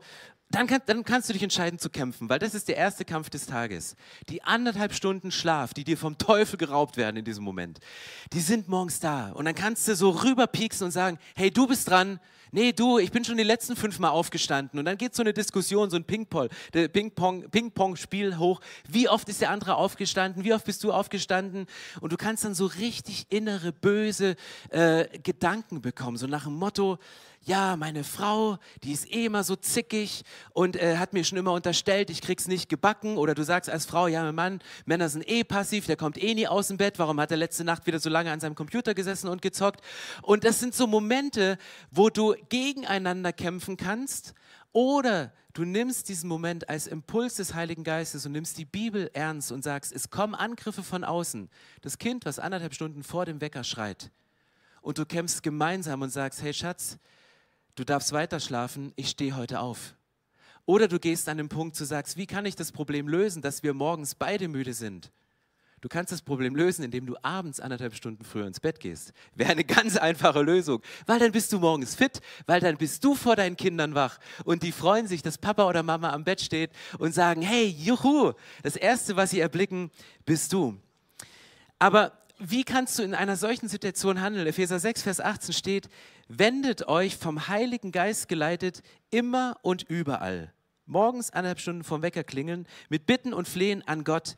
dann, 0.50 0.66
kann, 0.66 0.80
dann, 0.86 1.04
kannst 1.04 1.28
du 1.28 1.34
dich 1.34 1.42
entscheiden 1.42 1.78
zu 1.78 1.90
kämpfen, 1.90 2.28
weil 2.28 2.38
das 2.38 2.54
ist 2.54 2.68
der 2.68 2.76
erste 2.76 3.04
Kampf 3.04 3.28
des 3.28 3.46
Tages. 3.46 3.96
Die 4.28 4.42
anderthalb 4.42 4.94
Stunden 4.94 5.30
Schlaf, 5.30 5.74
die 5.74 5.84
dir 5.84 5.98
vom 5.98 6.16
Teufel 6.16 6.56
geraubt 6.56 6.96
werden 6.96 7.16
in 7.16 7.24
diesem 7.24 7.44
Moment, 7.44 7.80
die 8.32 8.40
sind 8.40 8.68
morgens 8.68 9.00
da. 9.00 9.30
Und 9.32 9.44
dann 9.44 9.54
kannst 9.54 9.86
du 9.88 9.94
so 9.94 10.10
rüberpieksen 10.10 10.86
und 10.86 10.90
sagen, 10.90 11.18
hey, 11.36 11.50
du 11.50 11.66
bist 11.66 11.88
dran. 11.88 12.18
Nee, 12.50 12.72
du, 12.72 12.98
ich 12.98 13.12
bin 13.12 13.24
schon 13.24 13.36
die 13.36 13.42
letzten 13.42 13.76
fünf 13.76 13.98
Mal 13.98 14.08
aufgestanden. 14.08 14.78
Und 14.78 14.86
dann 14.86 14.96
geht 14.96 15.14
so 15.14 15.22
eine 15.22 15.34
Diskussion, 15.34 15.90
so 15.90 15.96
ein 15.96 16.04
Ping-Pong-Spiel 16.04 16.88
Ping 16.88 17.12
Ping 18.10 18.38
hoch. 18.38 18.60
Wie 18.88 19.08
oft 19.08 19.28
ist 19.28 19.42
der 19.42 19.50
andere 19.50 19.74
aufgestanden? 19.74 20.44
Wie 20.44 20.54
oft 20.54 20.64
bist 20.64 20.82
du 20.82 20.90
aufgestanden? 20.90 21.66
Und 22.00 22.10
du 22.12 22.16
kannst 22.16 22.46
dann 22.46 22.54
so 22.54 22.64
richtig 22.64 23.26
innere, 23.28 23.72
böse 23.72 24.34
äh, 24.70 25.06
Gedanken 25.18 25.82
bekommen. 25.82 26.16
So 26.16 26.26
nach 26.26 26.44
dem 26.44 26.54
Motto, 26.54 26.98
ja, 27.44 27.76
meine 27.76 28.04
Frau, 28.04 28.58
die 28.82 28.92
ist 28.92 29.10
eh 29.10 29.26
immer 29.26 29.42
so 29.42 29.56
zickig 29.56 30.22
und 30.52 30.76
äh, 30.76 30.96
hat 30.98 31.12
mir 31.12 31.24
schon 31.24 31.38
immer 31.38 31.52
unterstellt, 31.52 32.10
ich 32.10 32.20
krieg's 32.20 32.46
nicht 32.46 32.68
gebacken. 32.68 33.16
Oder 33.16 33.34
du 33.34 33.42
sagst 33.42 33.70
als 33.70 33.86
Frau, 33.86 34.06
ja, 34.06 34.22
mein 34.22 34.34
Mann, 34.34 34.60
Männer 34.84 35.08
sind 35.08 35.28
eh 35.28 35.44
passiv, 35.44 35.86
der 35.86 35.96
kommt 35.96 36.22
eh 36.22 36.34
nie 36.34 36.46
aus 36.46 36.68
dem 36.68 36.76
Bett. 36.76 36.98
Warum 36.98 37.18
hat 37.20 37.30
er 37.30 37.36
letzte 37.36 37.64
Nacht 37.64 37.86
wieder 37.86 38.00
so 38.00 38.10
lange 38.10 38.30
an 38.30 38.40
seinem 38.40 38.54
Computer 38.54 38.94
gesessen 38.94 39.28
und 39.28 39.40
gezockt? 39.40 39.80
Und 40.22 40.44
das 40.44 40.60
sind 40.60 40.74
so 40.74 40.86
Momente, 40.86 41.58
wo 41.90 42.10
du 42.10 42.34
gegeneinander 42.48 43.32
kämpfen 43.32 43.76
kannst 43.76 44.34
Oder 44.72 45.32
du 45.54 45.64
nimmst 45.64 46.08
diesen 46.08 46.28
Moment 46.28 46.68
als 46.68 46.86
Impuls 46.86 47.36
des 47.36 47.54
Heiligen 47.54 47.84
Geistes 47.84 48.26
und 48.26 48.32
nimmst 48.32 48.58
die 48.58 48.64
Bibel 48.64 49.10
ernst 49.14 49.52
und 49.52 49.62
sagst, 49.62 49.92
es 49.92 50.10
kommen 50.10 50.34
Angriffe 50.34 50.82
von 50.82 51.04
außen. 51.04 51.48
Das 51.80 51.98
Kind, 51.98 52.26
was 52.26 52.38
anderthalb 52.38 52.74
Stunden 52.74 53.02
vor 53.02 53.24
dem 53.24 53.40
Wecker 53.40 53.64
schreit. 53.64 54.10
Und 54.82 54.98
du 54.98 55.06
kämpfst 55.06 55.42
gemeinsam 55.42 56.02
und 56.02 56.10
sagst, 56.10 56.42
hey 56.42 56.52
Schatz, 56.54 56.98
du 57.78 57.84
darfst 57.84 58.12
weiter 58.12 58.40
schlafen, 58.40 58.92
ich 58.96 59.10
stehe 59.10 59.36
heute 59.36 59.60
auf. 59.60 59.94
Oder 60.66 60.88
du 60.88 60.98
gehst 60.98 61.28
an 61.28 61.38
den 61.38 61.48
Punkt, 61.48 61.76
zu 61.76 61.84
sagst, 61.84 62.16
wie 62.16 62.26
kann 62.26 62.44
ich 62.44 62.56
das 62.56 62.72
Problem 62.72 63.08
lösen, 63.08 63.40
dass 63.40 63.62
wir 63.62 63.72
morgens 63.72 64.14
beide 64.14 64.48
müde 64.48 64.74
sind? 64.74 65.12
Du 65.80 65.88
kannst 65.88 66.10
das 66.10 66.22
Problem 66.22 66.56
lösen, 66.56 66.84
indem 66.84 67.06
du 67.06 67.16
abends 67.22 67.60
anderthalb 67.60 67.94
Stunden 67.94 68.24
früher 68.24 68.48
ins 68.48 68.58
Bett 68.58 68.80
gehst. 68.80 69.12
Wäre 69.36 69.52
eine 69.52 69.64
ganz 69.64 69.96
einfache 69.96 70.42
Lösung, 70.42 70.82
weil 71.06 71.20
dann 71.20 71.30
bist 71.30 71.52
du 71.52 71.60
morgens 71.60 71.94
fit, 71.94 72.20
weil 72.46 72.60
dann 72.60 72.76
bist 72.76 73.04
du 73.04 73.14
vor 73.14 73.36
deinen 73.36 73.56
Kindern 73.56 73.94
wach 73.94 74.18
und 74.44 74.64
die 74.64 74.72
freuen 74.72 75.06
sich, 75.06 75.22
dass 75.22 75.38
Papa 75.38 75.68
oder 75.68 75.84
Mama 75.84 76.12
am 76.12 76.24
Bett 76.24 76.40
steht 76.40 76.72
und 76.98 77.14
sagen, 77.14 77.42
hey, 77.42 77.66
juhu, 77.66 78.32
das 78.64 78.74
Erste, 78.74 79.14
was 79.14 79.30
sie 79.30 79.40
erblicken, 79.40 79.92
bist 80.26 80.52
du. 80.52 80.76
Aber 81.78 82.12
wie 82.38 82.64
kannst 82.64 82.98
du 82.98 83.02
in 83.02 83.14
einer 83.14 83.36
solchen 83.36 83.68
Situation 83.68 84.20
handeln? 84.20 84.46
Epheser 84.46 84.78
6, 84.78 85.02
Vers 85.02 85.20
18 85.20 85.52
steht, 85.54 85.88
wendet 86.28 86.88
euch 86.88 87.16
vom 87.16 87.48
Heiligen 87.48 87.92
Geist 87.92 88.28
geleitet 88.28 88.82
immer 89.10 89.56
und 89.62 89.82
überall. 89.82 90.52
Morgens 90.86 91.30
anderthalb 91.30 91.60
Stunden 91.60 91.84
vom 91.84 92.02
Wecker 92.02 92.24
klingeln, 92.24 92.66
mit 92.88 93.06
Bitten 93.06 93.34
und 93.34 93.48
Flehen 93.48 93.86
an 93.86 94.04
Gott 94.04 94.36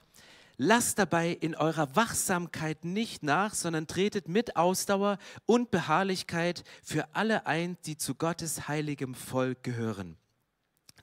Lasst 0.62 0.98
dabei 0.98 1.30
in 1.30 1.54
eurer 1.54 1.96
Wachsamkeit 1.96 2.84
nicht 2.84 3.22
nach, 3.22 3.54
sondern 3.54 3.86
tretet 3.86 4.28
mit 4.28 4.56
Ausdauer 4.56 5.16
und 5.46 5.70
Beharrlichkeit 5.70 6.64
für 6.82 7.08
alle 7.14 7.46
ein, 7.46 7.78
die 7.86 7.96
zu 7.96 8.14
Gottes 8.14 8.68
heiligem 8.68 9.14
Volk 9.14 9.62
gehören 9.62 10.18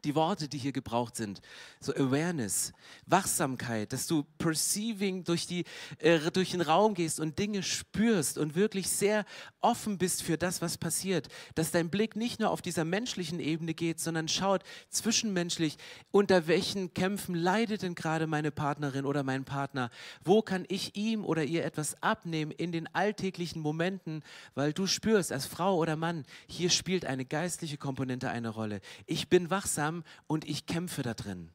die 0.08 0.16
Worte, 0.16 0.48
die 0.48 0.58
hier 0.58 0.72
gebraucht 0.72 1.18
sind. 1.18 1.42
So 1.82 1.94
Awareness, 1.94 2.72
Wachsamkeit, 3.06 3.92
dass 3.92 4.08
du 4.08 4.24
perceiving 4.38 5.26
durch, 5.26 5.48
die, 5.48 5.66
äh, 6.00 6.32
durch 6.32 6.52
den 6.52 6.62
Raum 6.62 6.94
gehst 6.94 7.20
und 7.20 7.38
Dinge 7.38 7.62
spürst 7.62 8.38
und 8.38 8.56
wirklich 8.56 8.88
sehr 8.88 9.26
offen 9.60 9.98
bist 9.98 10.24
für 10.24 10.38
das, 10.38 10.62
was 10.62 10.78
passiert. 10.78 11.28
Dass 11.56 11.72
dein 11.72 11.90
Blick 11.90 12.16
nicht 12.16 12.40
nur 12.40 12.52
auf 12.52 12.62
dieser 12.62 12.86
menschlichen 12.86 13.42
Ebene 13.42 13.74
geht, 13.74 14.00
sondern 14.00 14.30
schaut 14.30 14.64
zwischenmenschlich, 14.90 15.78
unter 16.10 16.48
welchen 16.48 16.94
Kämpfen 16.94 17.36
leidet 17.36 17.82
denn 17.82 17.94
gerade 17.94 18.28
meine 18.28 18.52
Partnerin 18.52 19.06
oder 19.06 19.24
mein 19.24 19.44
Partner? 19.44 19.90
Wo 20.24 20.42
kann 20.42 20.64
ich 20.70 20.96
ihm 20.96 21.26
oder 21.26 21.44
ihr 21.44 21.66
etwas 21.66 22.02
abnehmen 22.02 22.52
in 22.52 22.72
den 22.72 22.88
alltäglichen 22.96 23.62
Momenten, 23.62 24.24
weil 24.56 24.72
du 24.72 24.88
spürst 24.88 25.34
als 25.34 25.48
Frau 25.48 25.76
oder 25.76 25.98
Mann, 25.98 26.24
hier 26.48 26.70
spielt 26.70 27.04
eine 27.04 27.26
geistliche 27.26 27.78
Komponente 27.78 28.30
eine 28.30 28.48
Rolle. 28.48 28.80
Ich 29.06 29.28
bin 29.28 29.50
wachsam 29.50 29.97
langsam 29.98 30.04
und 30.28 30.46
ich 30.46 30.66
kämpfe 30.66 31.02
da 31.02 31.14
drin. 31.14 31.50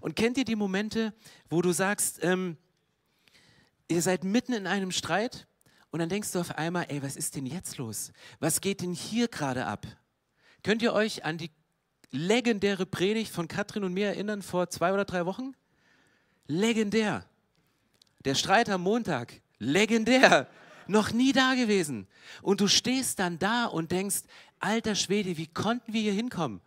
Und 0.00 0.16
kennt 0.16 0.38
ihr 0.38 0.44
die 0.44 0.56
Momente, 0.56 1.12
wo 1.48 1.62
du 1.62 1.72
sagst, 1.72 2.20
ähm, 2.22 2.56
ihr 3.88 4.02
seid 4.02 4.24
mitten 4.24 4.52
in 4.52 4.66
einem 4.66 4.92
Streit 4.92 5.46
und 5.90 5.98
dann 5.98 6.08
denkst 6.08 6.30
du 6.32 6.40
auf 6.40 6.56
einmal, 6.56 6.86
ey, 6.88 7.02
was 7.02 7.16
ist 7.16 7.34
denn 7.34 7.46
jetzt 7.46 7.76
los? 7.78 8.12
Was 8.38 8.60
geht 8.60 8.82
denn 8.82 8.92
hier 8.92 9.28
gerade 9.28 9.66
ab? 9.66 9.86
Könnt 10.62 10.82
ihr 10.82 10.92
euch 10.92 11.24
an 11.24 11.38
die 11.38 11.50
legendäre 12.12 12.86
Predigt 12.86 13.32
von 13.32 13.48
Katrin 13.48 13.84
und 13.84 13.94
mir 13.94 14.08
erinnern 14.08 14.42
vor 14.42 14.68
zwei 14.70 14.92
oder 14.92 15.04
drei 15.04 15.26
Wochen? 15.26 15.54
Legendär. 16.46 17.24
Der 18.24 18.34
Streit 18.34 18.68
am 18.68 18.82
Montag, 18.82 19.40
legendär. 19.58 20.48
Noch 20.86 21.12
nie 21.12 21.32
da 21.32 21.54
gewesen. 21.54 22.06
Und 22.42 22.60
du 22.60 22.68
stehst 22.68 23.18
dann 23.18 23.38
da 23.38 23.66
und 23.66 23.90
denkst, 23.92 24.22
alter 24.58 24.94
Schwede, 24.94 25.36
wie 25.36 25.46
konnten 25.46 25.92
wir 25.92 26.00
hier 26.00 26.12
hinkommen? 26.12 26.60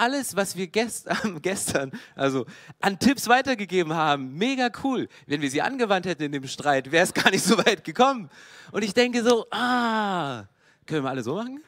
Alles, 0.00 0.34
was 0.34 0.56
wir 0.56 0.66
gestern, 0.66 1.42
gestern 1.42 1.92
also 2.16 2.46
an 2.80 2.98
Tipps 2.98 3.28
weitergegeben 3.28 3.92
haben, 3.92 4.34
mega 4.34 4.70
cool. 4.82 5.08
Wenn 5.26 5.42
wir 5.42 5.50
sie 5.50 5.60
angewandt 5.60 6.06
hätten 6.06 6.22
in 6.22 6.32
dem 6.32 6.46
Streit, 6.46 6.90
wäre 6.90 7.04
es 7.04 7.12
gar 7.14 7.30
nicht 7.30 7.44
so 7.44 7.58
weit 7.58 7.84
gekommen. 7.84 8.30
Und 8.72 8.82
ich 8.82 8.94
denke 8.94 9.22
so, 9.22 9.46
ah, 9.50 10.44
können 10.86 11.04
wir 11.04 11.10
alle 11.10 11.22
so 11.22 11.34
machen? 11.34 11.62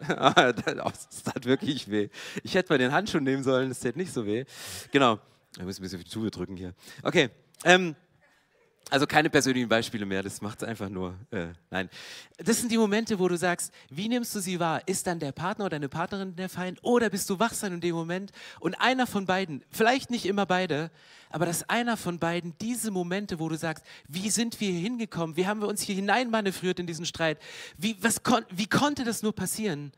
das 0.00 1.22
tat 1.22 1.44
wirklich 1.44 1.88
weh. 1.88 2.08
Ich 2.42 2.54
hätte 2.54 2.72
mal 2.72 2.78
den 2.78 2.90
Handschuh 2.90 3.20
nehmen 3.20 3.44
sollen, 3.44 3.68
das 3.68 3.78
täte 3.78 3.96
nicht 3.96 4.12
so 4.12 4.26
weh. 4.26 4.44
Genau. 4.90 5.20
Ich 5.56 5.62
muss 5.62 5.78
ein 5.78 5.82
bisschen 5.82 5.98
auf 5.98 6.04
die 6.04 6.10
Tube 6.10 6.30
drücken 6.32 6.56
hier. 6.56 6.74
Okay. 7.04 7.30
Ähm, 7.64 7.94
also 8.88 9.06
keine 9.06 9.30
persönlichen 9.30 9.68
Beispiele 9.68 10.04
mehr, 10.04 10.22
das 10.22 10.40
macht 10.40 10.62
es 10.62 10.68
einfach 10.68 10.88
nur. 10.88 11.14
Äh, 11.30 11.48
nein. 11.70 11.88
Das 12.38 12.58
sind 12.58 12.72
die 12.72 12.78
Momente, 12.78 13.18
wo 13.18 13.28
du 13.28 13.36
sagst, 13.36 13.72
wie 13.88 14.08
nimmst 14.08 14.34
du 14.34 14.40
sie 14.40 14.58
wahr? 14.58 14.82
Ist 14.86 15.06
dann 15.06 15.20
der 15.20 15.32
Partner 15.32 15.66
oder 15.66 15.76
deine 15.76 15.88
Partnerin 15.88 16.34
der 16.34 16.48
Feind 16.48 16.78
oder 16.82 17.08
bist 17.08 17.30
du 17.30 17.38
wachsam 17.38 17.74
in 17.74 17.80
dem 17.80 17.94
Moment? 17.94 18.32
Und 18.58 18.74
einer 18.80 19.06
von 19.06 19.26
beiden, 19.26 19.62
vielleicht 19.70 20.10
nicht 20.10 20.26
immer 20.26 20.44
beide, 20.44 20.90
aber 21.28 21.46
dass 21.46 21.68
einer 21.68 21.96
von 21.96 22.18
beiden 22.18 22.54
diese 22.60 22.90
Momente, 22.90 23.38
wo 23.38 23.48
du 23.48 23.56
sagst, 23.56 23.84
wie 24.08 24.28
sind 24.30 24.60
wir 24.60 24.70
hier 24.70 24.80
hingekommen? 24.80 25.36
Wie 25.36 25.46
haben 25.46 25.60
wir 25.60 25.68
uns 25.68 25.82
hier 25.82 25.94
hineinmanövriert 25.94 26.80
in 26.80 26.86
diesen 26.88 27.06
Streit? 27.06 27.38
Wie, 27.78 27.96
was 28.00 28.24
kon 28.24 28.44
wie 28.50 28.66
konnte 28.66 29.04
das 29.04 29.22
nur 29.22 29.34
passieren? 29.34 29.92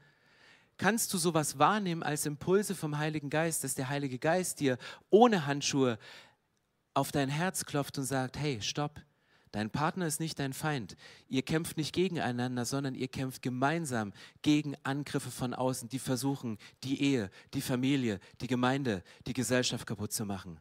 Kannst 0.76 1.14
du 1.14 1.18
sowas 1.18 1.58
wahrnehmen 1.58 2.02
als 2.02 2.26
Impulse 2.26 2.74
vom 2.74 2.98
Heiligen 2.98 3.30
Geist, 3.30 3.64
dass 3.64 3.74
der 3.74 3.88
Heilige 3.88 4.18
Geist 4.18 4.60
dir 4.60 4.78
ohne 5.10 5.46
Handschuhe 5.46 5.98
auf 6.94 7.12
dein 7.12 7.28
Herz 7.28 7.64
klopft 7.64 7.98
und 7.98 8.04
sagt, 8.04 8.38
hey, 8.38 8.60
stopp, 8.60 9.00
dein 9.50 9.70
Partner 9.70 10.06
ist 10.06 10.20
nicht 10.20 10.38
dein 10.38 10.52
Feind. 10.52 10.96
Ihr 11.28 11.42
kämpft 11.42 11.76
nicht 11.76 11.94
gegeneinander, 11.94 12.64
sondern 12.64 12.94
ihr 12.94 13.08
kämpft 13.08 13.42
gemeinsam 13.42 14.12
gegen 14.42 14.74
Angriffe 14.82 15.30
von 15.30 15.54
außen, 15.54 15.88
die 15.88 15.98
versuchen, 15.98 16.58
die 16.84 17.02
Ehe, 17.02 17.30
die 17.54 17.62
Familie, 17.62 18.20
die 18.40 18.46
Gemeinde, 18.46 19.02
die 19.26 19.34
Gesellschaft 19.34 19.86
kaputt 19.86 20.12
zu 20.12 20.24
machen. 20.24 20.60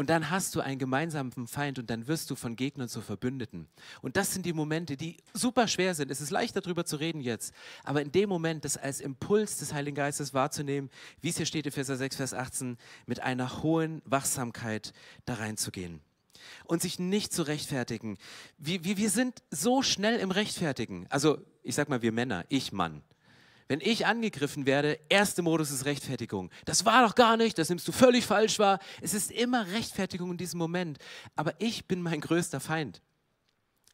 Und 0.00 0.08
dann 0.08 0.30
hast 0.30 0.54
du 0.54 0.62
einen 0.62 0.78
gemeinsamen 0.78 1.46
Feind 1.46 1.78
und 1.78 1.90
dann 1.90 2.08
wirst 2.08 2.30
du 2.30 2.34
von 2.34 2.56
Gegnern 2.56 2.88
zu 2.88 3.02
Verbündeten. 3.02 3.68
Und 4.00 4.16
das 4.16 4.32
sind 4.32 4.46
die 4.46 4.54
Momente, 4.54 4.96
die 4.96 5.18
super 5.34 5.68
schwer 5.68 5.94
sind. 5.94 6.10
Es 6.10 6.22
ist 6.22 6.30
leicht 6.30 6.56
darüber 6.56 6.86
zu 6.86 6.96
reden 6.96 7.20
jetzt. 7.20 7.52
Aber 7.84 8.00
in 8.00 8.10
dem 8.10 8.30
Moment, 8.30 8.64
das 8.64 8.78
als 8.78 9.02
Impuls 9.02 9.58
des 9.58 9.74
Heiligen 9.74 9.94
Geistes 9.94 10.32
wahrzunehmen, 10.32 10.88
wie 11.20 11.28
es 11.28 11.36
hier 11.36 11.44
steht 11.44 11.70
Vers 11.70 11.88
6, 11.88 12.16
Vers 12.16 12.32
18, 12.32 12.78
mit 13.04 13.20
einer 13.20 13.62
hohen 13.62 14.00
Wachsamkeit 14.06 14.94
da 15.26 15.34
reinzugehen. 15.34 16.00
Und 16.64 16.80
sich 16.80 16.98
nicht 16.98 17.34
zu 17.34 17.42
rechtfertigen. 17.42 18.16
Wir, 18.56 18.82
wir, 18.84 18.96
wir 18.96 19.10
sind 19.10 19.42
so 19.50 19.82
schnell 19.82 20.18
im 20.18 20.30
Rechtfertigen. 20.30 21.08
Also, 21.10 21.44
ich 21.62 21.74
sag 21.74 21.90
mal, 21.90 22.00
wir 22.00 22.12
Männer, 22.12 22.46
ich 22.48 22.72
Mann. 22.72 23.02
Wenn 23.70 23.80
ich 23.80 24.04
angegriffen 24.04 24.66
werde, 24.66 24.98
erste 25.08 25.42
Modus 25.42 25.70
ist 25.70 25.84
Rechtfertigung. 25.84 26.50
Das 26.64 26.84
war 26.84 27.06
doch 27.06 27.14
gar 27.14 27.36
nicht, 27.36 27.56
das 27.56 27.68
nimmst 27.68 27.86
du 27.86 27.92
völlig 27.92 28.26
falsch 28.26 28.58
wahr. 28.58 28.80
Es 29.00 29.14
ist 29.14 29.30
immer 29.30 29.64
Rechtfertigung 29.68 30.32
in 30.32 30.38
diesem 30.38 30.58
Moment. 30.58 30.98
Aber 31.36 31.54
ich 31.60 31.86
bin 31.86 32.02
mein 32.02 32.20
größter 32.20 32.58
Feind. 32.58 33.00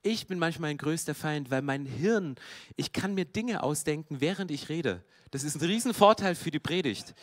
Ich 0.01 0.27
bin 0.27 0.39
manchmal 0.39 0.71
mein 0.71 0.79
größter 0.79 1.15
Feind, 1.15 1.51
weil 1.51 1.61
mein 1.61 1.85
Hirn, 1.85 2.37
ich 2.77 2.95
kann 2.95 3.13
mir 3.13 3.27
Dinge 3.27 3.63
ausdenken, 3.63 4.23
während 4.23 4.51
ich 4.51 4.71
rede. 4.71 5.05
Das 5.31 5.45
ist 5.45 5.57
ein 5.57 5.69
Riesenvorteil 5.69 6.37
für 6.37 6.51
die 6.51 6.59
Predigt. 6.59 7.15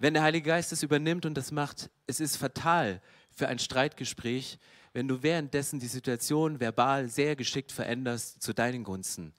Wenn 0.00 0.14
der 0.14 0.24
Heilige 0.24 0.48
Geist 0.48 0.72
es 0.72 0.82
übernimmt 0.82 1.24
und 1.24 1.34
das 1.34 1.52
macht, 1.52 1.88
es 2.08 2.18
ist 2.18 2.36
fatal 2.36 3.00
für 3.30 3.46
ein 3.46 3.60
Streitgespräch, 3.60 4.58
wenn 4.92 5.06
du 5.06 5.22
währenddessen 5.22 5.78
die 5.78 5.86
Situation 5.86 6.58
verbal 6.58 7.08
sehr 7.08 7.36
geschickt 7.36 7.70
veränderst 7.70 8.42
zu 8.42 8.52
deinen 8.52 8.82
Gunsten. 8.82 9.34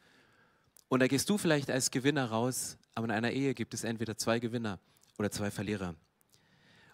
Und 0.89 1.01
da 1.01 1.07
gehst 1.07 1.29
du 1.29 1.37
vielleicht 1.37 1.69
als 1.69 1.91
Gewinner 1.91 2.29
raus, 2.29 2.77
aber 2.95 3.05
in 3.05 3.11
einer 3.11 3.31
Ehe 3.31 3.53
gibt 3.53 3.73
es 3.73 3.83
entweder 3.83 4.17
zwei 4.17 4.39
Gewinner 4.39 4.79
oder 5.17 5.31
zwei 5.31 5.51
Verlierer. 5.51 5.95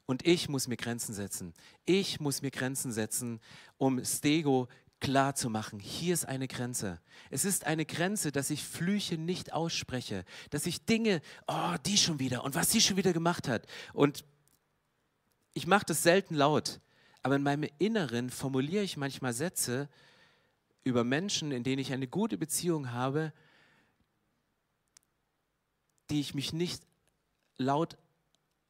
Und 0.06 0.26
ich 0.28 0.50
muss 0.50 0.68
mir 0.68 0.78
Grenzen 0.78 1.14
setzen. 1.14 1.54
Ich 1.86 2.20
muss 2.20 2.42
mir 2.42 2.52
Grenzen 2.52 2.92
setzen, 2.92 3.40
um 3.78 4.04
Stego 4.04 4.68
klar 5.00 5.36
zu 5.36 5.50
machen. 5.50 5.80
Hier 5.80 6.14
ist 6.14 6.26
eine 6.26 6.48
Grenze. 6.48 7.00
Es 7.30 7.46
ist 7.46 7.66
eine 7.66 7.86
Grenze, 7.86 8.32
dass 8.32 8.50
ich 8.50 8.64
Flüche 8.64 9.18
nicht 9.18 9.54
ausspreche, 9.54 10.24
dass 10.50 10.66
ich 10.66 10.86
Dinge, 10.86 11.22
oh, 11.48 11.76
die 11.86 11.98
schon 11.98 12.20
wieder 12.20 12.44
und 12.44 12.56
was 12.56 12.72
sie 12.72 12.82
schon 12.82 12.98
wieder 12.98 13.14
gemacht 13.14 13.48
hat. 13.48 13.68
Und 13.94 14.24
ich 15.54 15.68
mache 15.68 15.86
das 15.86 16.04
selten 16.04 16.36
laut, 16.36 16.80
aber 17.22 17.36
in 17.36 17.44
meinem 17.44 17.70
Inneren 17.80 18.30
formuliere 18.30 18.84
ich 18.84 18.98
manchmal 18.98 19.34
Sätze 19.34 19.90
über 20.84 21.04
Menschen, 21.04 21.52
in 21.52 21.64
denen 21.64 21.80
ich 21.80 21.94
eine 21.94 22.08
gute 22.08 22.38
Beziehung 22.38 22.92
habe, 22.92 23.34
die 26.10 26.20
ich 26.20 26.34
mich 26.34 26.54
nicht 26.54 26.84
laut 27.58 27.98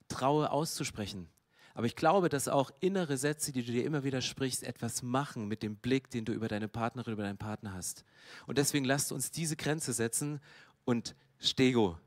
traue 0.07 0.51
auszusprechen. 0.51 1.27
Aber 1.75 1.87
ich 1.87 1.95
glaube, 1.95 2.29
dass 2.29 2.47
auch 2.47 2.71
innere 2.81 3.17
Sätze, 3.17 3.51
die 3.51 3.63
du 3.63 3.71
dir 3.71 3.83
immer 3.83 4.03
wieder 4.03 4.21
sprichst, 4.21 4.63
etwas 4.63 5.01
machen 5.01 5.47
mit 5.47 5.63
dem 5.63 5.75
Blick, 5.75 6.09
den 6.11 6.23
du 6.23 6.31
über 6.31 6.47
deine 6.47 6.67
Partnerin, 6.67 7.13
über 7.13 7.23
deinen 7.23 7.39
Partner 7.39 7.73
hast. 7.73 8.05
Und 8.45 8.59
deswegen 8.59 8.85
lasst 8.85 9.11
uns 9.11 9.31
diese 9.31 9.55
Grenze 9.55 9.93
setzen 9.93 10.39
und 10.85 11.15
Stego, 11.39 11.97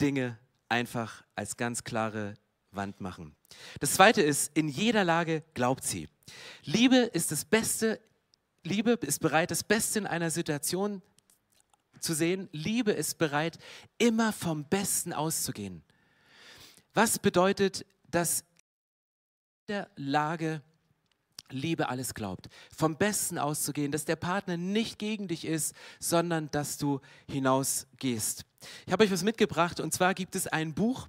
Dinge 0.00 0.38
einfach 0.68 1.24
als 1.34 1.56
ganz 1.56 1.84
klare 1.84 2.34
Wand 2.70 3.00
machen. 3.00 3.34
Das 3.80 3.94
zweite 3.94 4.22
ist, 4.22 4.56
in 4.56 4.68
jeder 4.68 5.04
Lage 5.04 5.42
glaubt 5.54 5.84
sie. 5.84 6.08
Liebe 6.64 6.96
ist 6.96 7.32
das 7.32 7.44
Beste, 7.44 8.00
Liebe 8.62 8.92
ist 8.92 9.20
bereit, 9.20 9.50
das 9.50 9.64
Beste 9.64 9.98
in 9.98 10.06
einer 10.06 10.30
Situation 10.30 11.02
zu 12.02 12.14
sehen, 12.14 12.48
Liebe 12.52 12.92
ist 12.92 13.18
bereit, 13.18 13.58
immer 13.98 14.32
vom 14.32 14.64
Besten 14.64 15.12
auszugehen. 15.12 15.82
Was 16.94 17.18
bedeutet 17.18 17.86
das 18.10 18.44
der 19.68 19.88
Lage 19.96 20.62
Liebe 21.52 21.88
alles 21.88 22.14
glaubt. 22.14 22.48
Vom 22.74 22.96
Besten 22.96 23.38
auszugehen, 23.38 23.92
dass 23.92 24.04
der 24.04 24.16
Partner 24.16 24.56
nicht 24.56 24.98
gegen 24.98 25.28
dich 25.28 25.44
ist, 25.44 25.74
sondern 26.00 26.50
dass 26.50 26.78
du 26.78 27.00
hinausgehst. 27.30 28.44
Ich 28.86 28.92
habe 28.92 29.04
euch 29.04 29.10
was 29.10 29.22
mitgebracht 29.22 29.80
und 29.80 29.92
zwar 29.92 30.14
gibt 30.14 30.34
es 30.34 30.46
ein 30.46 30.74
Buch, 30.74 31.08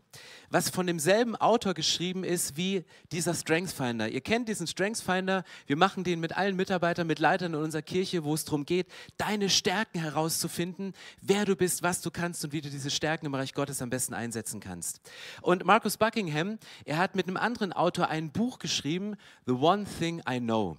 was 0.49 0.69
von 0.69 0.87
demselben 0.87 1.35
Autor 1.35 1.73
geschrieben 1.73 2.23
ist 2.23 2.57
wie 2.57 2.83
dieser 3.11 3.33
Strengths 3.33 3.73
Finder. 3.73 4.09
Ihr 4.09 4.21
kennt 4.21 4.47
diesen 4.49 4.67
Strengths 4.67 5.01
Finder, 5.01 5.43
wir 5.65 5.77
machen 5.77 6.03
den 6.03 6.19
mit 6.19 6.37
allen 6.37 6.55
Mitarbeitern, 6.55 7.07
mit 7.07 7.19
Leitern 7.19 7.53
in 7.53 7.59
unserer 7.59 7.81
Kirche, 7.81 8.23
wo 8.23 8.33
es 8.33 8.45
darum 8.45 8.65
geht, 8.65 8.87
deine 9.17 9.49
Stärken 9.49 9.99
herauszufinden, 9.99 10.93
wer 11.21 11.45
du 11.45 11.55
bist, 11.55 11.83
was 11.83 12.01
du 12.01 12.11
kannst 12.11 12.43
und 12.45 12.53
wie 12.53 12.61
du 12.61 12.69
diese 12.69 12.91
Stärken 12.91 13.25
im 13.25 13.35
Reich 13.35 13.53
Gottes 13.53 13.81
am 13.81 13.89
besten 13.89 14.13
einsetzen 14.13 14.59
kannst. 14.59 15.01
Und 15.41 15.65
Marcus 15.65 15.97
Buckingham, 15.97 16.59
er 16.85 16.97
hat 16.97 17.15
mit 17.15 17.27
einem 17.27 17.37
anderen 17.37 17.73
Autor 17.73 18.09
ein 18.09 18.31
Buch 18.31 18.59
geschrieben, 18.59 19.15
The 19.45 19.53
One 19.53 19.85
Thing 19.99 20.21
I 20.29 20.39
Know 20.39 20.77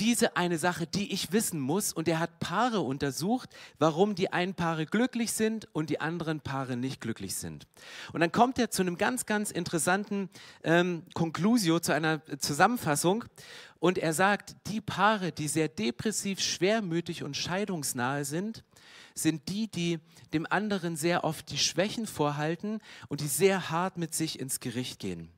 diese 0.00 0.36
eine 0.36 0.58
Sache, 0.58 0.86
die 0.86 1.12
ich 1.12 1.30
wissen 1.30 1.60
muss. 1.60 1.92
Und 1.92 2.08
er 2.08 2.18
hat 2.18 2.40
Paare 2.40 2.80
untersucht, 2.80 3.50
warum 3.78 4.14
die 4.14 4.32
einen 4.32 4.54
Paare 4.54 4.86
glücklich 4.86 5.32
sind 5.32 5.68
und 5.72 5.90
die 5.90 6.00
anderen 6.00 6.40
Paare 6.40 6.76
nicht 6.76 7.00
glücklich 7.00 7.34
sind. 7.34 7.66
Und 8.12 8.20
dann 8.20 8.32
kommt 8.32 8.58
er 8.58 8.70
zu 8.70 8.82
einem 8.82 8.96
ganz, 8.96 9.26
ganz 9.26 9.50
interessanten 9.50 10.30
ähm, 10.64 11.04
Conclusio, 11.14 11.78
zu 11.80 11.92
einer 11.92 12.22
Zusammenfassung. 12.38 13.24
Und 13.78 13.98
er 13.98 14.14
sagt, 14.14 14.56
die 14.66 14.80
Paare, 14.80 15.32
die 15.32 15.48
sehr 15.48 15.68
depressiv, 15.68 16.40
schwermütig 16.40 17.22
und 17.22 17.36
scheidungsnahe 17.36 18.24
sind, 18.24 18.64
sind 19.14 19.48
die, 19.48 19.68
die 19.68 19.98
dem 20.32 20.46
anderen 20.48 20.96
sehr 20.96 21.24
oft 21.24 21.50
die 21.50 21.58
Schwächen 21.58 22.06
vorhalten 22.06 22.80
und 23.08 23.20
die 23.20 23.28
sehr 23.28 23.70
hart 23.70 23.98
mit 23.98 24.14
sich 24.14 24.40
ins 24.40 24.60
Gericht 24.60 24.98
gehen. 24.98 25.30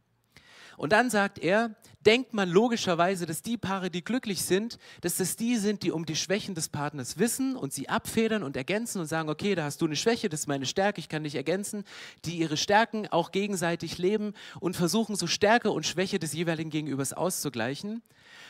Und 0.77 0.93
dann 0.93 1.11
sagt 1.11 1.39
er, 1.39 1.75
denkt 2.07 2.33
man 2.35 2.49
logischerweise, 2.49 3.27
dass 3.27 3.43
die 3.43 3.57
Paare, 3.57 3.91
die 3.91 4.03
glücklich 4.03 4.43
sind, 4.43 4.79
dass 5.01 5.17
das 5.17 5.37
die 5.37 5.57
sind, 5.57 5.83
die 5.83 5.91
um 5.91 6.07
die 6.07 6.17
Schwächen 6.17 6.55
des 6.55 6.69
Partners 6.69 7.19
wissen 7.19 7.57
und 7.57 7.73
sie 7.73 7.89
abfedern 7.89 8.43
und 8.43 8.57
ergänzen 8.57 9.01
und 9.01 9.07
sagen, 9.07 9.29
okay, 9.29 9.55
da 9.55 9.65
hast 9.65 9.81
du 9.81 9.87
eine 9.87 9.97
Schwäche, 9.97 10.29
das 10.29 10.41
ist 10.41 10.47
meine 10.47 10.67
Stärke, 10.67 11.01
ich 11.01 11.09
kann 11.09 11.25
dich 11.25 11.35
ergänzen, 11.35 11.85
die 12.25 12.39
ihre 12.39 12.57
Stärken 12.57 13.07
auch 13.09 13.31
gegenseitig 13.31 13.99
leben 13.99 14.35
und 14.61 14.77
versuchen, 14.77 15.17
so 15.17 15.27
Stärke 15.27 15.71
und 15.71 15.87
Schwäche 15.87 16.19
des 16.19 16.33
jeweiligen 16.33 16.71
Gegenübers 16.71 17.13
auszugleichen. 17.13 18.03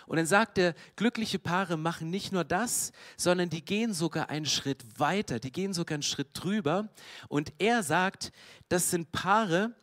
Und 0.06 0.16
dann 0.16 0.26
sagt 0.26 0.58
er, 0.58 0.74
glückliche 0.96 1.38
Paare 1.38 1.76
machen 1.76 2.10
nicht 2.10 2.32
nur 2.32 2.44
das, 2.44 2.92
sondern 3.16 3.50
die 3.50 3.64
gehen 3.64 3.94
sogar 3.94 4.30
einen 4.30 4.46
Schritt 4.46 4.98
weiter, 4.98 5.38
die 5.38 5.52
gehen 5.52 5.72
sogar 5.72 5.94
einen 5.94 6.02
Schritt 6.02 6.28
drüber. 6.34 6.88
Und 7.28 7.52
er 7.58 7.82
sagt, 7.82 8.32
das 8.68 8.90
sind 8.90 9.12
Paare, 9.12 9.74